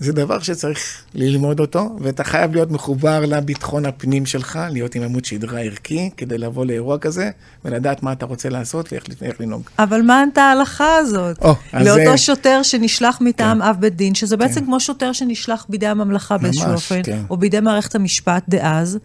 זה 0.00 0.12
דבר 0.12 0.38
שצריך 0.38 0.78
ללמוד 1.14 1.60
אותו, 1.60 1.96
ואתה 2.00 2.24
חייב 2.24 2.54
להיות 2.54 2.70
מחובר 2.70 3.20
לביטחון 3.26 3.86
הפנים 3.86 4.26
שלך, 4.26 4.58
להיות 4.70 4.94
עם 4.94 5.02
עמוד 5.02 5.24
שדרה 5.24 5.60
ערכי, 5.60 6.10
כדי 6.16 6.38
לבוא 6.38 6.66
לאירוע 6.66 6.98
כזה, 6.98 7.30
ולדעת 7.64 8.02
מה 8.02 8.12
אתה 8.12 8.26
רוצה 8.26 8.48
לעשות 8.48 8.92
ואיך 8.92 9.40
לנהוג. 9.40 9.62
אבל 9.78 10.02
מה 10.02 10.22
ענתה 10.22 10.42
ההלכה 10.42 10.96
הזאת? 10.96 11.38
Oh, 11.38 11.46
לאותו 11.72 12.10
זה... 12.10 12.18
שוטר 12.18 12.62
שנשלח 12.62 13.20
מטעם 13.20 13.58
כן. 13.58 13.62
אב 13.62 13.76
בית 13.80 13.96
דין, 13.96 14.14
שזה 14.14 14.36
בעצם 14.36 14.60
כן. 14.60 14.66
כמו 14.66 14.80
שוטר 14.80 15.12
שנשלח 15.12 15.66
בידי 15.68 15.86
הממלכה 15.86 16.38
באיזשהו 16.38 16.72
אופן, 16.72 17.00
כן. 17.02 17.22
או 17.30 17.36
בידי 17.36 17.60
מערכת 17.60 17.94
המשפט 17.94 18.42
דאז, 18.48 18.98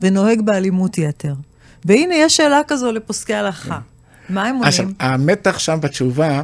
ונוהג 0.00 0.40
באלימות 0.40 0.98
יתר. 0.98 1.34
והנה, 1.84 2.14
יש 2.14 2.36
שאלה 2.36 2.60
כזו 2.68 2.92
לפוסקי 2.92 3.34
הלכה. 3.34 3.68
כן. 4.28 4.34
מה 4.34 4.46
הם 4.46 4.56
עונים? 4.56 4.94
המתח 5.00 5.58
שם 5.58 5.78
בתשובה, 5.80 6.42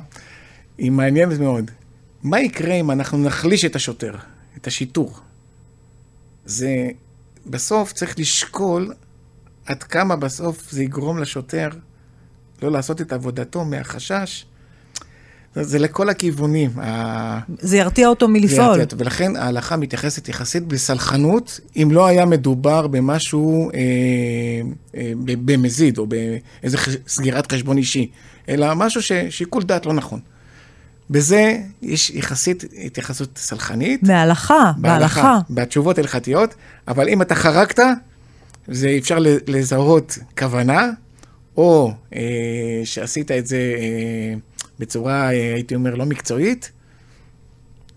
היא 0.78 0.90
מעניינת 0.90 1.38
מאוד. 1.38 1.70
מה 2.26 2.40
יקרה 2.40 2.74
אם 2.74 2.90
אנחנו 2.90 3.18
נחליש 3.18 3.64
את 3.64 3.76
השוטר, 3.76 4.14
את 4.56 4.66
השיטור? 4.66 5.12
זה, 6.44 6.88
בסוף 7.46 7.92
צריך 7.92 8.18
לשקול 8.18 8.92
עד 9.66 9.82
כמה 9.82 10.16
בסוף 10.16 10.70
זה 10.70 10.82
יגרום 10.82 11.18
לשוטר 11.18 11.68
לא 12.62 12.70
לעשות 12.70 13.00
את 13.00 13.12
עבודתו 13.12 13.64
מהחשש. 13.64 14.44
זה, 15.54 15.62
זה 15.62 15.78
לכל 15.78 16.08
הכיוונים. 16.08 16.70
זה 17.58 17.76
ירתיע 17.76 18.08
אותו 18.08 18.28
מלפעול. 18.28 18.80
ירתיע 18.80 18.98
ולכן 19.00 19.36
ההלכה 19.36 19.76
מתייחסת 19.76 20.28
יחסית 20.28 20.66
בסלחנות, 20.66 21.60
אם 21.76 21.88
לא 21.92 22.06
היה 22.06 22.24
מדובר 22.24 22.86
במשהו 22.86 23.70
אה, 23.70 23.78
אה, 24.96 25.12
במזיד 25.24 25.98
או 25.98 26.06
באיזה 26.06 26.78
סגירת 27.08 27.52
חשבון 27.52 27.78
אישי, 27.78 28.10
אלא 28.48 28.74
משהו 28.74 29.02
ששיקול 29.02 29.62
דעת 29.62 29.86
לא 29.86 29.92
נכון. 29.92 30.20
בזה 31.10 31.58
יש 31.82 32.10
יחסית 32.10 32.64
התייחסות 32.84 33.38
סלחנית. 33.38 34.02
בהלכה, 34.02 34.72
בהלכה. 34.76 35.38
בתשובות 35.50 35.98
הלכתיות, 35.98 36.54
אבל 36.88 37.08
אם 37.08 37.22
אתה 37.22 37.34
חרגת, 37.34 37.80
זה 38.68 38.96
אפשר 38.98 39.18
לזהות 39.46 40.18
כוונה, 40.38 40.90
או 41.56 41.92
אה, 42.14 42.20
שעשית 42.84 43.30
את 43.30 43.46
זה 43.46 43.74
אה, 43.78 44.34
בצורה, 44.78 45.32
אה, 45.32 45.54
הייתי 45.54 45.74
אומר, 45.74 45.94
לא 45.94 46.06
מקצועית. 46.06 46.70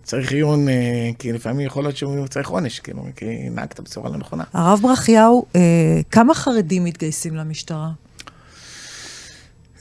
צריך 0.04 0.32
עיון, 0.32 0.70
אה, 0.70 1.10
כי 1.20 1.34
לפעמים 1.34 1.66
יכול 1.66 1.84
להיות 1.84 1.98
שהוא 1.98 2.28
צריך 2.28 2.50
עונש, 2.50 2.80
כאילו, 2.80 3.04
כי 3.16 3.50
נהגת 3.52 3.80
בצורה 3.80 4.10
לא 4.10 4.18
נכונה. 4.18 4.44
הרב 4.54 4.80
ברכיהו, 4.82 5.46
אה, 5.56 5.62
כמה 6.12 6.34
חרדים 6.34 6.84
מתגייסים 6.84 7.36
למשטרה? 7.36 7.90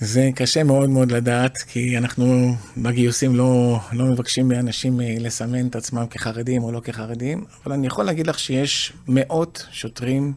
זה 0.01 0.31
קשה 0.35 0.65
מאוד 0.65 0.91
מאוד 0.91 1.13
לדעת, 1.13 1.59
כי 1.59 1.99
אנחנו 1.99 2.55
בגיוסים 2.77 3.37
לא, 3.37 3.81
לא 3.93 4.05
מבקשים 4.05 4.49
מאנשים 4.49 5.01
אה, 5.01 5.17
לסמן 5.21 5.67
את 5.67 5.77
עצמם 5.77 6.07
כחרדים 6.11 6.63
או 6.63 6.73
לא 6.73 6.81
כחרדים, 6.81 7.45
אבל 7.65 7.73
אני 7.73 7.87
יכול 7.87 8.05
להגיד 8.05 8.27
לך 8.27 8.39
שיש 8.39 8.93
מאות 9.09 9.67
שוטרים 9.71 10.33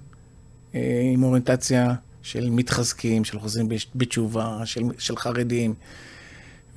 אה, 0.76 1.02
עם 1.14 1.24
אוריינטציה 1.24 1.94
של 2.22 2.50
מתחזקים, 2.50 3.24
של 3.24 3.40
חוזרים 3.40 3.70
בתשובה, 3.96 4.62
של, 4.66 4.84
של 4.98 5.18
חרדים, 5.18 5.74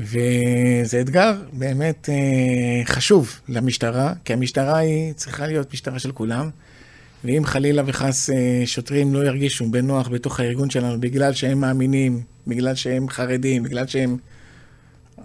וזה 0.00 1.00
אתגר 1.00 1.32
באמת 1.52 2.08
אה, 2.08 2.84
חשוב 2.84 3.40
למשטרה, 3.48 4.12
כי 4.24 4.32
המשטרה 4.32 4.76
היא 4.76 5.12
צריכה 5.12 5.46
להיות 5.46 5.72
משטרה 5.72 5.98
של 5.98 6.12
כולם. 6.12 6.50
ואם 7.24 7.44
חלילה 7.44 7.82
וחס 7.86 8.30
אה, 8.30 8.62
שוטרים 8.66 9.14
לא 9.14 9.24
ירגישו 9.24 9.70
בנוח 9.70 10.08
בתוך 10.08 10.40
הארגון 10.40 10.70
שלנו 10.70 11.00
בגלל 11.00 11.32
שהם 11.32 11.60
מאמינים, 11.60 12.22
בגלל 12.46 12.74
שהם 12.74 13.08
חרדים, 13.08 13.62
בגלל 13.62 13.86
שהם... 13.86 14.16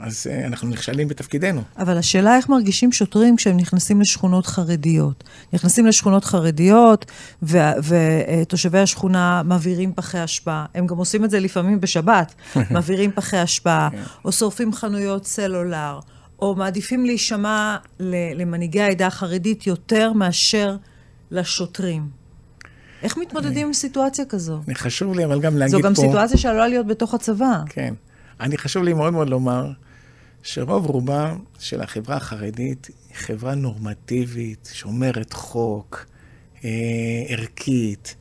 אז 0.01 0.27
uh, 0.27 0.47
אנחנו 0.47 0.69
נכשלים 0.69 1.07
בתפקידנו. 1.07 1.61
אבל 1.77 1.97
השאלה 1.97 2.37
איך 2.37 2.49
מרגישים 2.49 2.91
שוטרים 2.91 3.35
כשהם 3.35 3.57
נכנסים 3.57 4.01
לשכונות 4.01 4.45
חרדיות. 4.45 5.23
נכנסים 5.53 5.85
לשכונות 5.85 6.25
חרדיות, 6.25 7.05
ותושבי 7.43 8.79
השכונה 8.79 9.41
מעבירים 9.45 9.93
פחי 9.93 10.23
אשפה. 10.23 10.63
הם 10.75 10.87
גם 10.87 10.97
עושים 10.97 11.25
את 11.25 11.29
זה 11.29 11.39
לפעמים 11.39 11.81
בשבת, 11.81 12.33
מעבירים 12.71 13.11
פחי 13.11 13.43
אשפה, 13.43 13.87
כן. 13.91 14.01
או 14.25 14.31
שורפים 14.31 14.73
חנויות 14.73 15.25
סלולר, 15.25 15.99
או 16.39 16.55
מעדיפים 16.55 17.05
להישמע 17.05 17.77
למנהיגי 18.35 18.81
העדה 18.81 19.07
החרדית 19.07 19.67
יותר 19.67 20.13
מאשר 20.13 20.75
לשוטרים. 21.31 22.09
איך 23.03 23.17
מתמודדים 23.17 23.67
עם 23.67 23.73
סיטואציה 23.73 24.25
כזו? 24.25 24.61
אני 24.67 24.75
חשוב 24.75 25.15
לי, 25.15 25.25
אבל 25.25 25.41
גם 25.41 25.57
להגיד 25.57 25.75
פה... 25.75 25.81
זו 25.81 25.87
גם 25.87 25.95
סיטואציה 25.95 26.37
שעלולה 26.37 26.67
להיות 26.67 26.87
בתוך 26.87 27.13
הצבא. 27.13 27.61
כן. 27.69 27.93
אני 28.39 28.57
חשוב 28.57 28.83
לי 28.83 28.93
מאוד 28.93 29.13
מאוד 29.13 29.29
לומר 29.29 29.71
שרוב 30.43 30.85
רובה 30.85 31.35
של 31.59 31.81
החברה 31.81 32.15
החרדית 32.15 32.87
היא 32.87 33.15
חברה 33.15 33.55
נורמטיבית, 33.55 34.69
שומרת 34.73 35.33
חוק, 35.33 36.05
אה, 36.63 36.69
ערכית. 37.27 38.15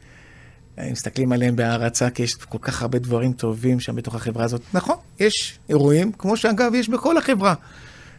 מסתכלים 0.91 1.33
עליהם 1.33 1.57
בהערצה, 1.57 2.11
כי 2.11 2.23
יש 2.23 2.35
כל 2.35 2.59
כך 2.61 2.83
הרבה 2.83 2.99
דברים 2.99 3.33
טובים 3.33 3.81
שם 3.81 3.97
בתוך 3.97 4.15
החברה 4.15 4.45
הזאת. 4.45 4.63
נכון, 4.75 4.97
יש 5.21 5.59
אירועים, 5.69 6.13
כמו 6.13 6.37
שאגב, 6.37 6.75
יש 6.75 6.89
בכל 6.89 7.17
החברה. 7.17 7.55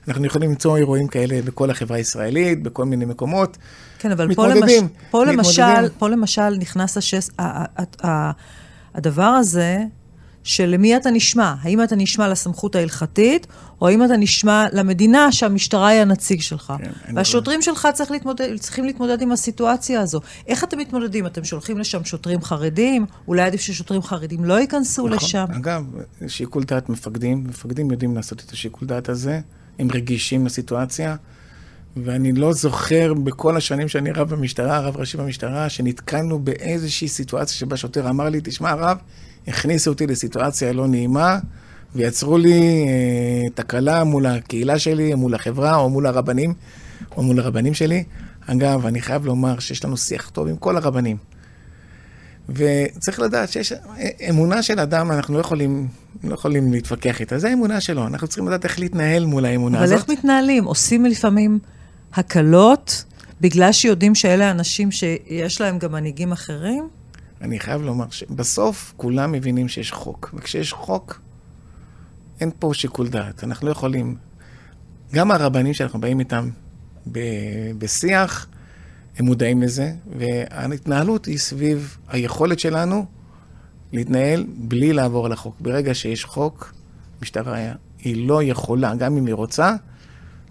אנחנו 0.10 0.26
יכולים 0.26 0.50
למצוא 0.50 0.78
אירועים 0.78 1.08
כאלה 1.08 1.42
בכל 1.42 1.70
החברה 1.70 1.98
הישראלית, 1.98 2.64
בכל 2.64 2.86
מיני 2.86 3.06
מקומות. 3.06 3.58
כן, 4.00 4.12
אבל 4.12 4.28
מתמודדים, 4.28 4.88
פה, 5.12 5.26
למש... 5.26 5.60
פה, 5.60 5.66
למשל, 5.66 5.90
פה 5.98 6.10
למשל 6.10 6.50
נכנס 6.50 6.98
השס... 6.98 7.30
הדבר 8.96 9.24
הזה, 9.24 9.80
שלמי 10.44 10.96
אתה 10.96 11.12
נשמע? 11.12 11.56
האם 11.62 11.84
אתה 11.84 11.96
נשמע 11.96 12.28
לסמכות 12.28 12.76
ההלכתית, 12.76 13.48
או 13.82 13.88
האם 13.88 14.06
אתה 14.06 14.18
נשמע 14.18 14.66
למדינה 14.74 15.32
שהמשטרה 15.32 15.88
היא 15.88 16.02
הנציג 16.02 16.42
שלך? 16.42 16.74
כן, 16.78 17.16
והשוטרים 17.16 17.62
שלך 17.62 17.88
צריך 17.94 18.12
להתמודד, 18.12 18.58
צריכים 18.58 18.86
להתמודד 18.86 19.22
עם 19.22 19.32
הסיטואציה 19.32 20.02
הזו. 20.02 20.20
איך 20.48 20.64
אתם 20.64 20.78
מתמודדים? 20.78 21.26
אתם 21.26 21.44
שולחים 21.44 21.78
לשם 21.78 22.04
שוטרים 22.04 22.42
חרדים? 22.42 23.06
אולי 23.28 23.42
עדיף 23.42 23.62
ששוטרים 23.62 24.02
חרדים 24.02 24.46
לא 24.46 24.60
ייכנסו 24.60 25.08
נכון. 25.08 25.18
לשם? 25.18 25.46
אגב, 25.58 25.86
שיקול 26.28 26.64
דעת 26.64 26.90
מפקדים, 26.90 27.44
מפקדים 27.44 27.92
יודעים 27.92 28.16
לעשות 28.16 28.44
את 28.46 28.52
השיקול 28.52 28.88
דעת 28.88 29.10
הזה. 29.10 29.40
הם 29.80 29.88
רגישים 29.94 30.46
לסיטואציה, 30.46 31.16
ואני 31.98 32.32
לא 32.32 32.54
זוכר 32.54 33.14
בכל 33.14 33.58
השנים 33.58 33.88
שאני 33.88 34.12
רב 34.12 34.30
במשטרה, 34.30 34.80
רב 34.80 34.98
ראשי 34.98 35.18
במשטרה, 35.18 35.70
שנתקלנו 35.70 36.40
באיזושהי 36.40 37.08
סיטואציה 37.08 37.56
שבה 37.56 37.78
שוטר 37.78 38.10
אמר 38.10 38.30
לי, 38.30 38.40
תשמע, 38.44 38.74
רב, 38.74 38.98
הכניסו 39.48 39.92
אותי 39.92 40.08
לסיטואציה 40.08 40.74
לא 40.74 40.88
נעימה, 40.88 41.40
ויצרו 41.96 42.38
לי 42.38 42.86
אה, 42.88 43.50
תקלה 43.54 44.04
מול 44.04 44.26
הקהילה 44.26 44.80
שלי, 44.80 45.16
מול 45.16 45.36
החברה, 45.36 45.76
או 45.76 45.90
מול 45.90 46.06
הרבנים, 46.06 46.54
או 47.18 47.24
מול 47.24 47.40
הרבנים 47.40 47.74
שלי. 47.74 48.04
אגב, 48.48 48.86
אני 48.86 49.02
חייב 49.02 49.26
לומר 49.26 49.60
שיש 49.60 49.86
לנו 49.86 49.98
שיח 49.98 50.30
טוב 50.30 50.48
עם 50.48 50.56
כל 50.56 50.78
הרבנים. 50.78 51.18
וצריך 52.56 53.20
לדעת 53.20 53.50
שיש 53.50 53.74
אמונה 54.30 54.64
של 54.64 54.80
אדם, 54.80 55.12
אנחנו 55.12 55.34
לא 55.36 55.40
יכולים, 55.40 55.88
לא 56.24 56.34
יכולים 56.34 56.72
להתווכח 56.72 57.20
איתה, 57.22 57.40
זו 57.40 57.48
האמונה 57.48 57.82
שלו, 57.82 58.08
אנחנו 58.08 58.28
צריכים 58.28 58.48
לדעת 58.48 58.64
איך 58.64 58.80
להתנהל 58.80 59.26
מול 59.26 59.46
האמונה 59.46 59.78
אבל 59.78 59.86
הזאת. 59.86 59.98
אבל 59.98 60.02
איך 60.02 60.20
מתנהלים? 60.20 60.64
עושים 60.64 61.06
לפעמים 61.06 61.60
הקלות, 62.14 63.04
בגלל 63.42 63.72
שיודעים 63.72 64.16
שאלה 64.16 64.52
אנשים 64.52 64.92
שיש 64.92 65.62
להם 65.62 65.80
גם 65.80 65.92
מנהיגים 65.92 66.32
אחרים? 66.32 66.88
אני 67.42 67.60
חייב 67.60 67.82
לומר 67.82 68.06
שבסוף 68.10 68.94
כולם 68.98 69.32
מבינים 69.32 69.68
שיש 69.68 69.92
חוק, 69.92 70.34
וכשיש 70.34 70.74
חוק, 70.74 71.22
אין 72.42 72.52
פה 72.60 72.72
שיקול 72.74 73.08
דעת, 73.08 73.44
אנחנו 73.44 73.68
לא 73.68 73.72
יכולים... 73.72 74.16
גם 75.14 75.32
הרבנים 75.32 75.74
שאנחנו 75.74 76.02
באים 76.02 76.20
איתם 76.20 76.50
בשיח, 77.78 78.48
הם 79.20 79.26
מודעים 79.26 79.62
לזה, 79.62 79.94
וההתנהלות 80.20 81.26
היא 81.26 81.38
סביב 81.38 81.98
היכולת 82.08 82.60
שלנו 82.60 83.06
להתנהל 83.94 84.46
בלי 84.58 84.94
לעבור 84.94 85.26
על 85.26 85.32
החוק. 85.32 85.56
ברגע 85.60 85.94
שיש 85.94 86.26
חוק, 86.26 86.74
משטרה 87.22 87.58
היא 88.04 88.28
לא 88.28 88.44
יכולה, 88.44 88.96
גם 88.96 89.18
אם 89.18 89.26
היא 89.26 89.36
רוצה, 89.36 89.76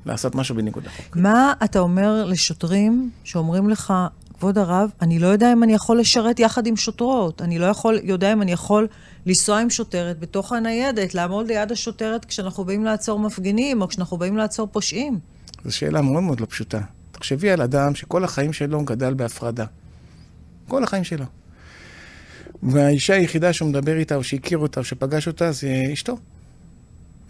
לעשות 0.06 0.34
משהו 0.34 0.54
בניגוד 0.54 0.84
לחוק. 0.84 1.16
מה 1.16 1.52
אתה 1.64 1.78
אומר 1.78 2.24
לשוטרים 2.24 3.10
שאומרים 3.24 3.70
לך, 3.70 3.94
כבוד 4.38 4.58
הרב, 4.58 4.90
אני 5.02 5.18
לא 5.18 5.26
יודע 5.26 5.52
אם 5.52 5.62
אני 5.62 5.74
יכול 5.74 5.98
לשרת 5.98 6.40
יחד 6.40 6.66
עם 6.66 6.76
שוטרות. 6.76 7.42
אני 7.42 7.58
לא 7.58 7.66
יכול, 7.66 7.98
יודע 8.02 8.32
אם 8.32 8.42
אני 8.42 8.52
יכול 8.52 8.86
לנסוע 9.26 9.60
עם 9.60 9.70
שוטרת 9.70 10.18
בתוך 10.18 10.52
הניידת, 10.52 11.14
לעמוד 11.14 11.46
ליד 11.46 11.72
השוטרת 11.72 12.24
כשאנחנו 12.24 12.64
באים 12.64 12.84
לעצור 12.84 13.18
מפגינים, 13.18 13.82
או 13.82 13.88
כשאנחנו 13.88 14.16
באים 14.16 14.36
לעצור 14.36 14.68
פושעים. 14.72 15.18
זו 15.64 15.76
שאלה 15.76 16.02
מאוד 16.02 16.22
מאוד 16.22 16.40
לא 16.40 16.46
פשוטה. 16.46 16.80
תחשבי 17.18 17.50
על 17.50 17.62
אדם 17.62 17.94
שכל 17.94 18.24
החיים 18.24 18.52
שלו 18.52 18.84
גדל 18.84 19.14
בהפרדה. 19.14 19.64
כל 20.68 20.84
החיים 20.84 21.04
שלו. 21.04 21.24
והאישה 22.62 23.14
היחידה 23.14 23.52
שהוא 23.52 23.68
מדבר 23.68 23.96
איתה, 23.96 24.14
או 24.14 24.24
שהכיר 24.24 24.58
אותה, 24.58 24.80
או 24.80 24.84
שפגש 24.84 25.26
אותה, 25.26 25.52
זה 25.52 25.84
אשתו. 25.92 26.18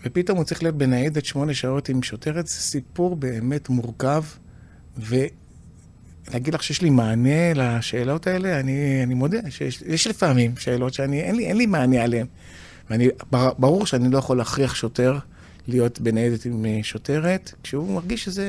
ופתאום 0.05 0.39
הוא 0.39 0.45
צריך 0.45 0.63
להיות 0.63 0.79
בניידת 0.79 1.25
שמונה 1.25 1.55
שעות 1.55 1.89
עם 1.89 2.03
שוטרת, 2.03 2.47
זה 2.47 2.55
סיפור 2.55 3.17
באמת 3.17 3.69
מורכב, 3.69 4.25
ולהגיד 4.99 6.55
לך 6.55 6.63
שיש 6.63 6.83
לי 6.83 6.91
מענה 6.91 7.55
לשאלות 7.55 8.27
האלה, 8.27 8.61
אני, 8.61 9.03
אני 9.03 9.15
מודה 9.15 9.39
שיש 9.51 10.07
לפעמים 10.07 10.57
שאלות 10.57 10.95
שאני, 10.95 11.21
אין 11.21 11.37
לי, 11.37 11.47
אין 11.47 11.57
לי 11.57 11.67
מענה 11.67 12.03
עליהן. 12.03 12.27
ואני, 12.91 13.09
ברור 13.59 13.87
שאני 13.87 14.11
לא 14.11 14.19
יכול 14.19 14.37
להכריח 14.37 14.75
שוטר 14.75 15.19
להיות 15.69 16.01
בניידת 16.01 16.45
עם 16.45 16.67
שוטרת, 16.83 17.53
כשהוא 17.63 17.95
מרגיש 17.95 18.25
שזה, 18.25 18.47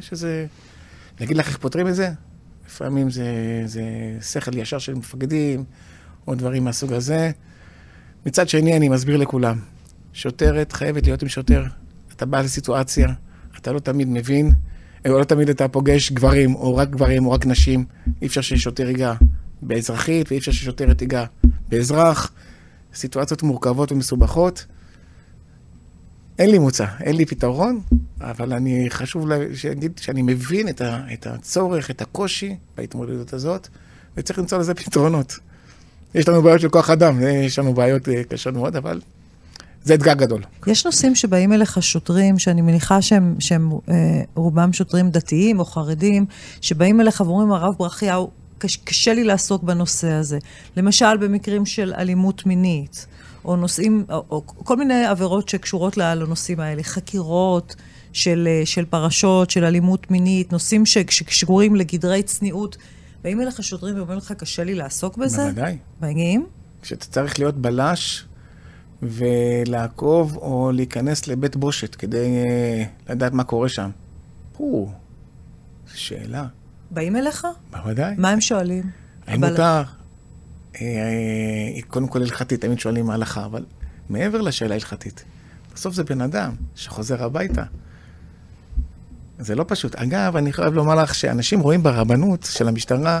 שזה 0.00 0.46
להגיד 1.22 1.36
לך 1.36 1.48
איך 1.48 1.56
פותרים 1.56 1.88
את 1.88 1.94
זה? 1.94 2.10
לפעמים 2.66 3.10
זה, 3.10 3.24
זה 3.66 3.82
שכל 4.20 4.58
ישר 4.58 4.78
של 4.78 4.94
מפקדים, 4.94 5.64
או 6.26 6.34
דברים 6.34 6.64
מהסוג 6.64 6.92
הזה. 6.92 7.30
מצד 8.26 8.48
שני, 8.48 8.76
אני 8.76 8.88
מסביר 8.88 9.16
לכולם, 9.16 9.58
שוטרת 10.12 10.72
חייבת 10.72 11.06
להיות 11.06 11.22
עם 11.22 11.28
שוטר. 11.28 11.64
אתה 12.16 12.26
בא 12.26 12.40
לסיטואציה, 12.40 13.08
אתה 13.58 13.72
לא 13.72 13.78
תמיד 13.78 14.08
מבין, 14.08 14.50
או 15.08 15.18
לא 15.18 15.24
תמיד 15.24 15.48
אתה 15.48 15.68
פוגש 15.68 16.12
גברים, 16.12 16.54
או 16.54 16.76
רק 16.76 16.90
גברים, 16.90 17.26
או 17.26 17.30
רק 17.30 17.46
נשים. 17.46 17.84
אי 18.22 18.26
אפשר 18.26 18.40
ששוטר 18.40 18.88
ייגע 18.88 19.14
באזרחית, 19.62 20.30
ואי 20.30 20.38
אפשר 20.38 20.52
ששוטרת 20.52 20.98
תיגע 20.98 21.24
באזרח. 21.68 22.32
סיטואציות 22.94 23.42
מורכבות 23.42 23.92
ומסובכות. 23.92 24.66
אין 26.38 26.50
לי 26.50 26.58
מוצא, 26.58 26.86
אין 27.00 27.16
לי 27.16 27.26
פתרון, 27.26 27.80
אבל 28.20 28.52
אני, 28.52 28.86
חשוב 28.90 29.28
להגיד 29.28 29.98
שאני 30.00 30.22
מבין 30.22 30.68
את, 30.68 30.80
ה, 30.80 31.00
את 31.12 31.26
הצורך, 31.26 31.90
את 31.90 32.02
הקושי 32.02 32.56
בהתמודדות 32.76 33.32
הזאת, 33.32 33.68
וצריך 34.16 34.38
למצוא 34.38 34.58
לזה 34.58 34.74
פתרונות. 34.74 35.38
יש 36.14 36.28
לנו 36.28 36.42
בעיות 36.42 36.60
של 36.60 36.68
כוח 36.68 36.90
אדם, 36.90 37.20
יש 37.22 37.58
לנו 37.58 37.74
בעיות 37.74 38.08
אה, 38.08 38.24
קשות 38.24 38.54
מאוד, 38.54 38.76
אבל 38.76 39.00
זה 39.84 39.94
אתגר 39.94 40.14
גדול. 40.14 40.42
יש 40.66 40.86
נושאים 40.86 41.14
שבאים 41.14 41.52
אליך 41.52 41.82
שוטרים, 41.82 42.38
שאני 42.38 42.62
מניחה 42.62 43.02
שהם, 43.02 43.36
שהם 43.38 43.72
אה, 43.88 44.22
רובם 44.34 44.72
שוטרים 44.72 45.10
דתיים 45.10 45.58
או 45.58 45.64
חרדים, 45.64 46.26
שבאים 46.60 47.00
אליך 47.00 47.20
ואומרים, 47.20 47.52
הרב 47.52 47.74
ברכיהו, 47.78 48.30
קש, 48.58 48.76
קשה 48.76 49.14
לי 49.14 49.24
לעסוק 49.24 49.62
בנושא 49.62 50.10
הזה. 50.10 50.38
למשל, 50.76 51.16
במקרים 51.16 51.66
של 51.66 51.94
אלימות 51.98 52.46
מינית, 52.46 53.06
או 53.44 53.56
נושאים, 53.56 54.04
או, 54.10 54.24
או 54.30 54.46
כל 54.46 54.76
מיני 54.76 55.04
עבירות 55.04 55.48
שקשורות 55.48 55.96
לנושאים 55.96 56.60
האלה, 56.60 56.82
חקירות 56.82 57.76
של, 58.12 58.48
אה, 58.50 58.66
של 58.66 58.84
פרשות, 58.84 59.50
של 59.50 59.64
אלימות 59.64 60.10
מינית, 60.10 60.52
נושאים 60.52 60.86
שקשורים 60.86 61.76
לגדרי 61.76 62.22
צניעות. 62.22 62.76
באים 63.22 63.40
אליך 63.40 63.62
שוטרים 63.62 63.96
ואומרים 63.96 64.18
לך, 64.18 64.32
קשה 64.32 64.64
לי 64.64 64.74
לעסוק 64.74 65.16
בזה? 65.16 65.42
בוודאי. 65.42 65.78
מגיעים? 66.02 66.46
כשאתה 66.82 67.06
צריך 67.06 67.38
להיות 67.38 67.56
בלש 67.58 68.24
ולעקוב 69.02 70.36
או 70.36 70.70
להיכנס 70.74 71.28
לבית 71.28 71.56
בושת 71.56 71.94
כדי 71.94 72.26
uh, 72.26 73.12
לדעת 73.12 73.32
מה 73.32 73.44
קורה 73.44 73.68
שם. 73.68 73.90
או, 74.60 74.90
שאלה. 75.94 76.46
באים 76.90 77.16
אליך? 77.16 77.46
בוודאי. 77.70 78.14
מה 78.18 78.30
הם 78.30 78.40
שואלים? 78.40 78.90
האם 79.26 79.44
אבל... 79.44 79.50
מותר? 79.50 79.82
אה, 80.74 80.86
אה, 80.86 81.82
קודם 81.88 82.08
כל 82.08 82.22
הלכתית, 82.22 82.60
תמיד 82.60 82.78
שואלים 82.78 83.06
מה 83.06 83.14
הלכה, 83.14 83.44
אבל 83.44 83.64
מעבר 84.08 84.40
לשאלה 84.40 84.70
ההלכתית, 84.70 85.24
בסוף 85.74 85.94
זה 85.94 86.04
בן 86.04 86.20
אדם 86.20 86.52
שחוזר 86.74 87.24
הביתה. 87.24 87.62
זה 89.38 89.54
לא 89.54 89.64
פשוט. 89.68 89.94
אגב, 89.94 90.36
אני 90.36 90.52
חייב 90.52 90.74
לומר 90.74 90.94
לך 90.94 91.14
שאנשים 91.14 91.60
רואים 91.60 91.82
ברבנות 91.82 92.48
של 92.50 92.68
המשטרה 92.68 93.20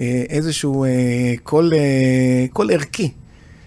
אה, 0.00 0.24
איזשהו 0.28 0.86
קול, 1.42 1.72
קול 2.52 2.70
ערכי. 2.70 3.12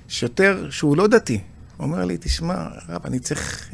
שוטר 0.08 0.68
שהוא 0.70 0.98
לא 0.98 1.08
דתי, 1.08 1.40
אומר 1.80 2.06
לי, 2.06 2.18
תשמע, 2.20 2.68
רב, 2.90 3.02
אני 3.06 3.20
צריך, 3.20 3.70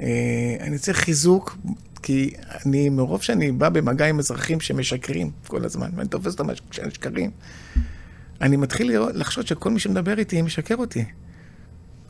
אני 0.59 0.77
צריך 0.77 0.97
חיזוק, 0.97 1.57
כי 2.03 2.33
אני, 2.65 2.89
מרוב 2.89 3.21
שאני 3.21 3.51
בא 3.51 3.69
במגע 3.69 4.05
עם 4.05 4.19
אזרחים 4.19 4.59
שמשקרים 4.59 5.31
כל 5.47 5.65
הזמן, 5.65 5.89
ואני 5.95 6.09
תופס 6.09 6.33
אותם 6.33 6.47
כשהם 6.69 6.91
שקרים, 6.91 7.31
אני 8.41 8.57
מתחיל 8.57 8.99
לחשוד 9.13 9.47
שכל 9.47 9.69
מי 9.69 9.79
שמדבר 9.79 10.19
איתי 10.19 10.41
משקר 10.41 10.75
אותי. 10.75 11.05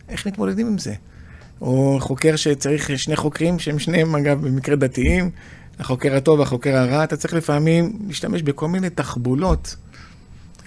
איך 0.10 0.28
מתמודדים 0.28 0.68
עם 0.68 0.78
זה? 0.78 0.94
או 1.62 1.98
חוקר 2.00 2.36
שצריך 2.36 3.00
שני 3.00 3.16
חוקרים 3.16 3.60
שהם 3.60 3.80
שניהם, 3.80 4.16
אגב, 4.16 4.48
במקרה 4.48 4.76
דתיים, 4.76 5.30
החוקר 5.80 6.16
הטוב 6.16 6.40
והחוקר 6.40 6.78
הרע, 6.78 7.04
אתה 7.04 7.18
צריך 7.18 7.34
לפעמים 7.34 8.00
להשתמש 8.08 8.42
בכל 8.42 8.68
מיני 8.68 8.90
תחבולות. 8.90 9.76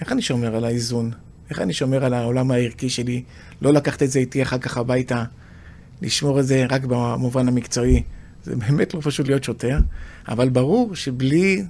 איך 0.01 0.11
אני 0.11 0.21
שומר 0.21 0.55
על 0.55 0.65
האיזון? 0.65 1.11
איך 1.49 1.59
אני 1.59 1.73
שומר 1.73 2.05
על 2.05 2.13
העולם 2.13 2.51
הערכי 2.51 2.89
שלי? 2.89 3.23
לא 3.61 3.73
לקחת 3.73 4.03
את 4.03 4.11
זה 4.11 4.19
איתי 4.19 4.43
אחר 4.43 4.57
כך 4.57 4.77
הביתה, 4.77 5.23
לשמור 6.01 6.39
את 6.39 6.45
זה 6.45 6.65
רק 6.69 6.81
במובן 6.85 7.47
המקצועי. 7.47 8.03
זה 8.43 8.55
באמת 8.55 8.93
לא 8.93 8.99
פשוט 9.03 9.27
להיות 9.27 9.43
שוטר, 9.43 9.79
אבל 10.27 10.49
ברור 10.49 10.95
שבלי 10.95 11.63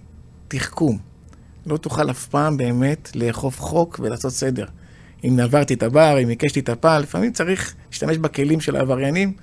תחכום 0.48 0.98
לא 1.66 1.78
תוכל 1.78 2.11
אף 2.11 2.28
פעם 2.28 2.57
באמת 2.57 3.11
לאכוף 3.16 3.61
חוק 3.61 3.99
ולעשות 4.03 4.34
סדר. 4.34 4.66
אם 5.24 5.36
נברתי 5.39 5.74
את 5.74 5.84
הבר, 5.84 6.20
אם 6.24 6.30
הקשתי 6.30 6.59
את 6.59 6.70
הפעל, 6.70 7.01
לפעמים 7.01 7.32
צריך 7.32 7.76
להשתמש 7.91 8.18
בכלים 8.18 8.61
של 8.61 8.76
העבריינים 8.76 9.34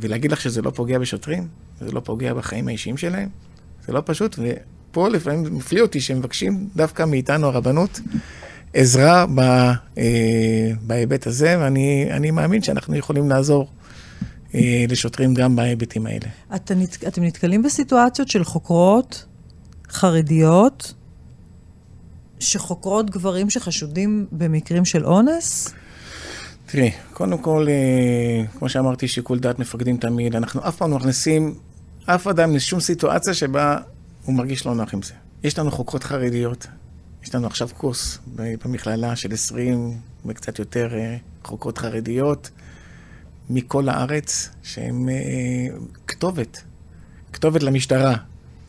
ולהגיד 0.00 0.32
לך 0.32 0.40
שזה 0.40 0.62
לא 0.62 0.70
פוגע 0.70 0.98
בשוטרים, 0.98 1.48
זה 1.80 1.92
לא 1.92 2.00
פוגע 2.00 2.34
בחיים 2.34 2.68
האישיים 2.68 2.96
שלהם, 2.96 3.28
זה 3.86 3.92
לא 3.92 4.02
פשוט, 4.04 4.38
ופה 4.38 5.08
לפעמים 5.08 5.56
מפליא 5.56 5.82
אותי 5.82 6.00
שמבקשים 6.00 6.68
דווקא 6.76 7.04
מאיתנו 7.04 7.46
הרבנות 7.46 8.00
עזרה 8.74 9.26
ב, 9.34 9.40
אה, 9.40 10.70
בהיבט 10.82 11.26
הזה, 11.26 11.56
ואני 11.60 12.30
מאמין 12.30 12.62
שאנחנו 12.62 12.96
יכולים 12.96 13.28
לעזור 13.28 13.68
אה, 14.54 14.84
לשוטרים 14.88 15.34
גם 15.34 15.56
בהיבטים 15.56 16.06
האלה. 16.06 16.26
אתה, 16.54 16.74
אתם 17.08 17.24
נתקלים 17.24 17.62
בסיטואציות 17.62 18.28
של 18.28 18.44
חוקרות 18.44 19.24
חרדיות 19.92 20.94
שחוקרות 22.40 23.10
גברים 23.10 23.50
שחשודים 23.50 24.26
במקרים 24.32 24.84
של 24.84 25.06
אונס? 25.06 25.74
תראי, 26.66 26.90
קודם 27.12 27.38
כל, 27.38 27.66
אה, 27.68 28.46
כמו 28.58 28.68
שאמרתי, 28.68 29.08
שיקול 29.08 29.38
דעת 29.38 29.58
מפקדים 29.58 29.96
תמיד. 29.96 30.36
אנחנו 30.36 30.68
אף 30.68 30.76
פעם 30.76 30.90
לא 30.90 30.96
מכניסים 30.96 31.54
אף 32.06 32.26
אדם 32.26 32.54
לשום 32.54 32.80
סיטואציה 32.80 33.34
שבה 33.34 33.76
הוא 34.24 34.34
מרגיש 34.34 34.66
לא 34.66 34.74
נוח 34.74 34.94
עם 34.94 35.02
זה. 35.02 35.12
יש 35.44 35.58
לנו 35.58 35.70
חוקרות 35.70 36.04
חרדיות, 36.04 36.66
יש 37.22 37.34
לנו 37.34 37.46
עכשיו 37.46 37.68
קורס 37.76 38.18
במכללה 38.36 39.16
של 39.16 39.32
20 39.32 39.96
וקצת 40.26 40.58
יותר 40.58 40.88
אה, 40.94 41.16
חוקרות 41.44 41.78
חרדיות 41.78 42.50
מכל 43.50 43.88
הארץ, 43.88 44.48
שהן 44.62 45.08
אה, 45.08 45.14
כתובת, 46.06 46.62
כתובת 47.32 47.62
למשטרה 47.62 48.14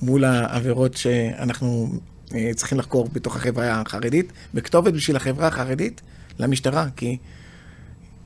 מול 0.06 0.24
העבירות 0.24 0.98
שאנחנו 0.98 1.90
אה, 2.36 2.52
צריכים 2.56 2.78
לחקור 2.80 3.10
בתוך 3.14 3.36
החברה 3.36 3.82
החרדית, 3.82 4.32
וכתובת 4.54 4.94
בשביל 4.94 5.16
החברה 5.16 5.48
החרדית 5.48 6.02
למשטרה, 6.40 6.88
כי 6.96 7.18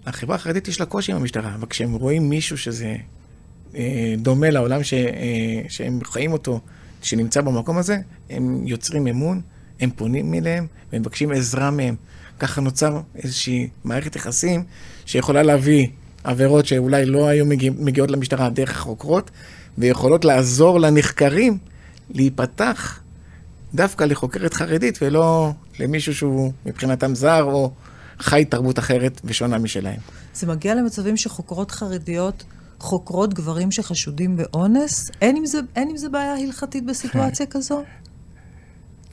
החברה 0.05 0.35
החרדית 0.35 0.67
יש 0.67 0.79
לה 0.79 0.85
קושי 0.85 1.11
עם 1.11 1.17
המשטרה, 1.17 1.55
אבל 1.55 1.67
כשהם 1.69 1.93
רואים 1.93 2.29
מישהו 2.29 2.57
שזה 2.57 2.95
דומה 4.17 4.49
לעולם 4.49 4.83
ש, 4.83 4.93
שהם 5.69 5.99
חיים 6.03 6.31
אותו, 6.31 6.59
שנמצא 7.01 7.41
במקום 7.41 7.77
הזה, 7.77 7.97
הם 8.29 8.67
יוצרים 8.67 9.07
אמון. 9.07 9.41
הם 9.79 9.89
פונים 9.95 10.33
אליהם 10.33 10.67
ומבקשים 10.93 11.31
עזרה 11.31 11.71
מהם. 11.71 11.95
ככה 12.39 12.61
נוצר 12.61 13.01
איזושהי 13.23 13.69
מערכת 13.83 14.15
יחסים 14.15 14.63
שיכולה 15.05 15.43
להביא 15.43 15.87
עבירות 16.23 16.65
שאולי 16.65 17.05
לא 17.05 17.27
היו 17.27 17.45
מגיע, 17.45 17.71
מגיעות 17.77 18.11
למשטרה 18.11 18.49
דרך 18.49 18.71
החוקרות, 18.71 19.31
ויכולות 19.77 20.25
לעזור 20.25 20.79
לנחקרים 20.79 21.57
להיפתח 22.09 22.99
דווקא 23.73 24.03
לחוקרת 24.03 24.53
חרדית 24.53 24.99
ולא 25.01 25.51
למישהו 25.79 26.15
שהוא 26.15 26.51
מבחינתם 26.65 27.15
זר 27.15 27.43
או 27.43 27.71
חי 28.19 28.45
תרבות 28.49 28.79
אחרת 28.79 29.21
ושונה 29.23 29.57
משלהם. 29.57 29.99
זה 30.33 30.47
מגיע 30.47 30.75
למצבים 30.75 31.17
שחוקרות 31.17 31.71
חרדיות 31.71 32.43
חוקרות 32.79 33.33
גברים 33.33 33.71
שחשודים 33.71 34.37
באונס? 34.37 35.11
אין 35.21 35.35
עם 35.35 35.45
זה, 35.45 35.59
אין 35.75 35.89
עם 35.89 35.97
זה 35.97 36.09
בעיה 36.09 36.33
הלכתית 36.33 36.85
בסיטואציה 36.85 37.45
כזו? 37.45 37.83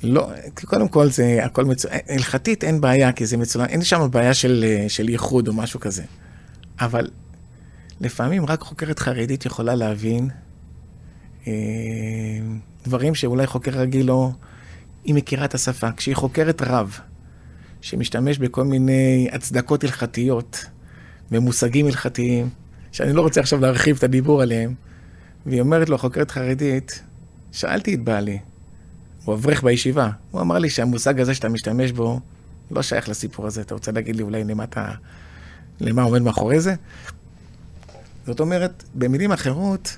לא, 0.03 0.31
קודם 0.65 0.89
כל 0.89 1.11
זה 1.11 1.39
הכל 1.43 1.65
מצוין, 1.65 1.99
הלכתית 2.09 2.65
אין 2.65 2.81
בעיה, 2.81 3.13
כי 3.13 3.27
זה 3.27 3.37
מצוין, 3.37 3.67
אין 3.67 3.85
שם 3.85 4.09
בעיה 4.11 4.35
של, 4.35 4.65
של 4.89 5.09
ייחוד 5.09 5.49
או 5.49 5.53
משהו 5.53 5.81
כזה. 5.81 6.03
אבל 6.81 7.11
לפעמים 8.01 8.47
רק 8.47 8.61
חוקרת 8.61 8.99
חרדית 8.99 9.47
יכולה 9.47 9.75
להבין 9.75 10.29
אה, 10.31 10.37
דברים 12.85 13.15
שאולי 13.15 13.47
חוקר 13.47 13.71
רגיל 13.71 14.07
לא... 14.07 14.31
היא 15.05 15.15
מכירה 15.15 15.45
את 15.45 15.55
השפה. 15.55 15.93
כשהיא 15.93 16.17
חוקרת 16.17 16.63
רב, 16.63 16.99
שמשתמש 17.81 18.39
בכל 18.39 18.65
מיני 18.65 19.29
הצדקות 19.33 19.85
הלכתיות 19.85 20.65
ומושגים 21.33 21.87
הלכתיים, 21.87 22.49
שאני 22.93 23.13
לא 23.13 23.23
רוצה 23.23 23.41
עכשיו 23.41 23.61
להרחיב 23.61 23.97
את 23.97 24.05
הדיבור 24.05 24.43
עליהם, 24.43 24.75
והיא 25.47 25.61
אומרת 25.61 25.89
לו, 25.89 25.99
חוקרת 25.99 26.31
חרדית, 26.31 27.03
שאלתי 27.53 27.95
את 27.95 28.05
בעלי, 28.05 28.39
הוא 29.25 29.35
אברך 29.35 29.65
בישיבה. 29.65 30.11
הוא 30.31 30.41
אמר 30.41 30.59
לי 30.59 30.71
שהמושג 30.71 31.21
הזה 31.21 31.35
שאתה 31.35 31.49
משתמש 31.49 31.93
בו 31.93 32.21
לא 32.71 32.83
שייך 32.83 33.09
לסיפור 33.09 33.47
הזה. 33.47 33.61
אתה 33.61 33.75
רוצה 33.75 33.93
להגיד 33.93 34.17
לי 34.17 34.23
אולי 34.23 34.45
למה 34.45 34.65
אתה... 34.65 34.89
למה 35.81 36.03
עומד 36.03 36.23
מאחורי 36.23 36.61
זה? 36.61 36.75
זאת 38.27 38.41
אומרת, 38.41 38.85
במילים 38.95 39.33
אחרות, 39.33 39.97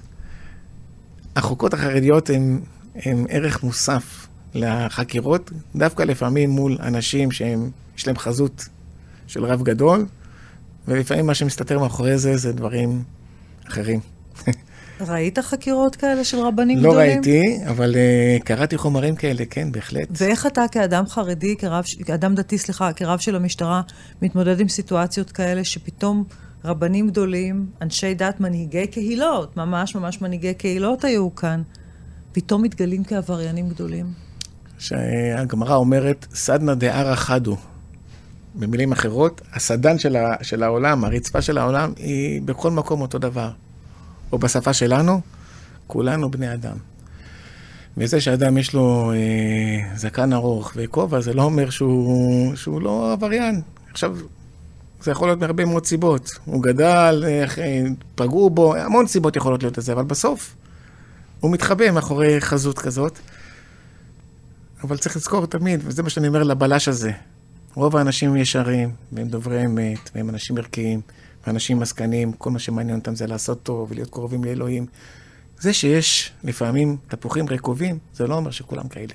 החוקות 1.37 1.75
החרדיות 1.75 2.31
הן, 2.31 2.61
הן 2.95 3.25
ערך 3.29 3.63
מוסף 3.63 4.27
לחקירות, 4.55 5.51
דווקא 5.77 6.03
לפעמים 6.03 6.51
מול 6.51 6.79
אנשים 6.81 7.31
שיש 7.31 8.07
להם 8.07 8.17
חזות 8.19 8.69
של 9.27 9.45
רב 9.45 9.63
גדול, 9.63 10.07
ולפעמים 10.89 11.27
מה 11.27 11.35
שמסתתר 11.35 11.79
מאחורי 11.79 12.19
זה 12.19 12.37
זה 12.37 12.53
דברים 12.53 13.03
אחרים. 13.69 14.01
ראית 15.01 15.39
חקירות 15.39 15.97
כאלה 15.97 16.25
של 16.25 16.39
רבנים 16.39 16.79
לא 16.79 16.91
גדולים? 16.91 17.09
לא 17.09 17.15
ראיתי, 17.15 17.59
אבל 17.71 17.95
uh, 17.95 18.43
קראתי 18.45 18.77
חומרים 18.77 19.17
כאלה, 19.17 19.45
כן, 19.51 19.73
בהחלט. 19.73 20.09
ואיך 20.11 20.47
אתה 20.47 20.65
כאדם 20.73 21.07
חרדי, 21.07 21.57
כרב, 21.57 21.85
כאדם 22.07 22.35
דתי, 22.35 22.59
סליחה, 22.59 22.93
כרב 22.93 23.19
של 23.19 23.37
המשטרה, 23.37 23.83
מתמודד 24.23 24.61
עם 24.61 24.69
סיטואציות 24.69 25.33
כאלה 25.33 25.65
שפתאום 25.65 26.25
רבנים 26.67 27.09
גדולים, 27.09 27.67
אנשי 27.83 28.15
דת, 28.15 28.41
מנהיגי 28.41 28.87
קהילות, 28.87 29.57
ממש 29.57 29.95
ממש 29.95 30.21
מנהיגי 30.23 30.55
קהילות 30.55 31.05
היו 31.05 31.35
כאן, 31.35 31.63
פתאום 32.33 32.63
מתגלים 32.63 33.05
כעבריינים 33.05 33.69
גדולים? 33.69 34.07
שהגמרא 34.79 35.75
אומרת, 35.75 36.27
סדנא 36.35 36.75
דערא 36.75 37.15
חדו. 37.15 37.57
במילים 38.55 38.93
אחרות, 38.93 39.41
הסדן 39.53 39.99
של, 39.99 40.17
ה, 40.17 40.35
של 40.43 40.63
העולם, 40.63 41.05
הרצפה 41.05 41.43
של 41.43 41.59
העולם, 41.59 41.93
היא 41.97 42.43
בכל 42.43 42.71
מקום 42.71 43.01
אותו 43.01 43.19
דבר. 43.19 43.51
או 44.33 44.39
בשפה 44.39 44.73
שלנו, 44.73 45.21
כולנו 45.87 46.31
בני 46.31 46.55
אדם. 46.55 46.77
וזה 47.97 48.21
שאדם 48.21 48.59
יש 48.59 48.75
לו 48.75 49.13
אה, 49.13 49.97
זקן 49.97 50.33
ארוך 50.33 50.73
וכובע, 50.77 51.21
זה 51.21 51.35
לא 51.35 51.43
אומר 51.43 51.71
שהוא, 51.71 52.55
שהוא 52.55 52.83
לא 52.83 53.13
עבריין. 53.13 53.61
עכשיו, 53.91 54.17
זה 55.03 55.11
יכול 55.11 55.29
להיות 55.29 55.41
מהרבה 55.41 55.65
מאוד 55.65 55.87
סיבות. 55.87 56.31
הוא 56.45 56.63
גדל, 56.63 57.25
אה, 57.27 57.83
פגעו 58.15 58.51
בו, 58.51 58.77
המון 58.77 59.07
סיבות 59.07 59.37
יכולות 59.37 59.63
להיות 59.63 59.79
לזה, 59.79 59.93
אבל 59.93 60.05
בסוף 60.05 60.55
הוא 61.41 61.53
מתחבא 61.53 61.91
מאחורי 61.91 62.41
חזות 62.41 62.79
כזאת. 62.79 63.19
אבל 64.83 64.97
צריך 64.97 65.17
לזכור 65.17 65.47
תמיד, 65.47 65.81
וזה 65.85 66.03
מה 66.03 66.11
שאני 66.11 66.29
אומר 66.29 66.43
לבלש 66.43 66.89
הזה. 66.89 67.13
רוב 67.75 67.97
האנשים 67.97 68.37
ישרים, 68.37 68.91
והם 69.13 69.29
דוברי 69.29 69.65
אמת, 69.65 70.11
והם 70.15 70.29
אנשים 70.29 70.59
ערכיים, 70.59 71.01
ואנשים 71.47 71.83
עסקנים, 71.83 72.33
כל 72.33 72.51
מה 72.51 72.59
שמעניין 72.59 72.99
אותם 72.99 73.15
זה 73.15 73.27
לעשות 73.27 73.63
טוב 73.63 73.91
ולהיות 73.91 74.11
קרובים 74.11 74.45
לאלוהים. 74.45 74.87
זה 75.59 75.73
שיש 75.73 76.33
לפעמים 76.45 76.97
תפוחים 77.09 77.49
רקובים, 77.49 77.99
זה 78.15 78.27
לא 78.27 78.35
אומר 78.35 78.51
שכולם 78.51 78.89
כאלה. 78.89 79.13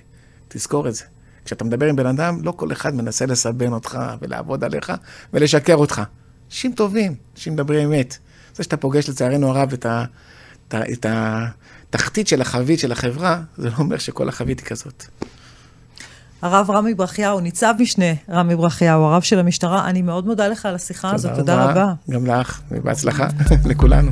תזכור 0.48 0.88
את 0.88 0.96
זה. 0.96 1.04
כשאתה 1.46 1.64
מדבר 1.64 1.86
עם 1.86 1.96
בן 1.96 2.06
אדם, 2.06 2.38
לא 2.44 2.52
כל 2.52 2.72
אחד 2.72 2.96
מנסה 2.96 3.26
לסבן 3.26 3.74
אותך 3.74 4.00
ולעבוד 4.22 4.64
עליך 4.64 4.94
ולשקר 5.34 5.76
אותך. 5.76 6.02
אנשים 6.50 6.72
טובים, 6.72 7.16
אנשים 7.36 7.54
מדברים 7.54 7.94
אמת. 7.94 8.18
זה 8.56 8.64
שאתה 8.64 8.78
פוגש 8.78 9.10
לצערנו 9.10 9.50
הרב 9.50 9.74
את, 9.74 9.86
ה, 9.86 10.04
את, 10.68 10.74
ה, 10.74 10.82
את 10.92 11.06
התחתית 11.90 12.28
של 12.28 12.42
החבית 12.42 12.80
של 12.80 12.92
החברה, 12.92 13.42
זה 13.58 13.70
לא 13.70 13.76
אומר 13.80 13.98
שכל 13.98 14.30
החבית 14.30 14.60
היא 14.60 14.68
כזאת. 14.68 15.04
הרב 16.42 16.72
רמי 16.72 16.94
ברכיהו, 16.94 17.40
ניצב 17.40 17.74
משנה 17.80 18.06
רמי 18.30 18.56
ברכיהו, 18.56 19.04
הרב 19.04 19.22
של 19.22 19.40
המשטרה, 19.40 19.86
אני 19.90 20.02
מאוד 20.02 20.26
מודה 20.26 20.48
לך 20.48 20.66
על 20.66 20.76
השיחה 20.76 21.12
הזאת, 21.12 21.32
תודה 21.36 21.66
רבה. 21.66 21.94
גם 22.10 22.26
לך, 22.26 22.62
ובהצלחה 22.72 23.28
לכולנו. 23.70 24.12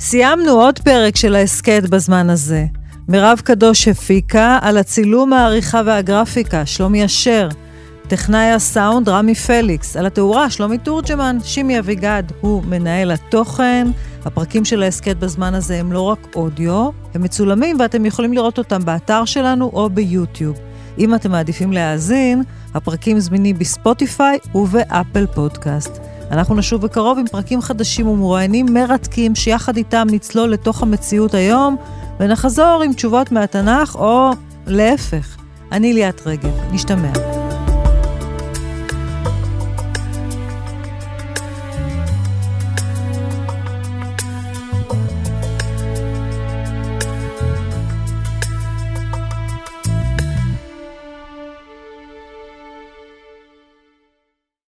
סיימנו 0.00 0.50
עוד 0.50 0.78
פרק 0.78 1.16
של 1.16 1.34
ההסכת 1.34 1.82
בזמן 1.90 2.30
הזה. 2.30 2.66
מירב 3.10 3.40
קדוש 3.44 3.88
הפיקה 3.88 4.58
על 4.62 4.78
הצילום, 4.78 5.32
העריכה 5.32 5.82
והגרפיקה, 5.86 6.66
שלומי 6.66 7.04
אשר. 7.04 7.48
טכנאי 8.08 8.50
הסאונד 8.50 9.08
רמי 9.08 9.34
פליקס, 9.34 9.96
על 9.96 10.06
התאורה 10.06 10.50
שלומי 10.50 10.78
תורג'מן, 10.78 11.38
שימי 11.44 11.78
אביגד 11.78 12.22
הוא 12.40 12.62
מנהל 12.64 13.10
התוכן. 13.10 13.88
הפרקים 14.24 14.64
של 14.64 14.82
ההסכת 14.82 15.16
בזמן 15.16 15.54
הזה 15.54 15.80
הם 15.80 15.92
לא 15.92 16.00
רק 16.00 16.26
אודיו, 16.36 16.90
הם 17.14 17.22
מצולמים 17.22 17.76
ואתם 17.80 18.06
יכולים 18.06 18.32
לראות 18.32 18.58
אותם 18.58 18.84
באתר 18.84 19.24
שלנו 19.24 19.70
או 19.72 19.90
ביוטיוב. 19.90 20.56
אם 20.98 21.14
אתם 21.14 21.30
מעדיפים 21.30 21.72
להאזין, 21.72 22.42
הפרקים 22.74 23.20
זמינים 23.20 23.58
בספוטיפיי 23.58 24.38
ובאפל 24.54 25.26
פודקאסט. 25.26 25.98
אנחנו 26.30 26.54
נשוב 26.54 26.82
בקרוב 26.82 27.18
עם 27.18 27.26
פרקים 27.26 27.60
חדשים 27.60 28.08
ומרואיינים 28.08 28.66
מרתקים 28.74 29.34
שיחד 29.34 29.76
איתם 29.76 30.06
נצלול 30.10 30.50
לתוך 30.50 30.82
המציאות 30.82 31.34
היום 31.34 31.76
ונחזור 32.20 32.82
עם 32.84 32.92
תשובות 32.92 33.32
מהתנ"ך 33.32 33.94
או 33.94 34.30
להפך. 34.66 35.36
אני 35.72 35.92
ליאת 35.92 36.26
רגב, 36.26 36.72
נשתמע. 36.72 37.39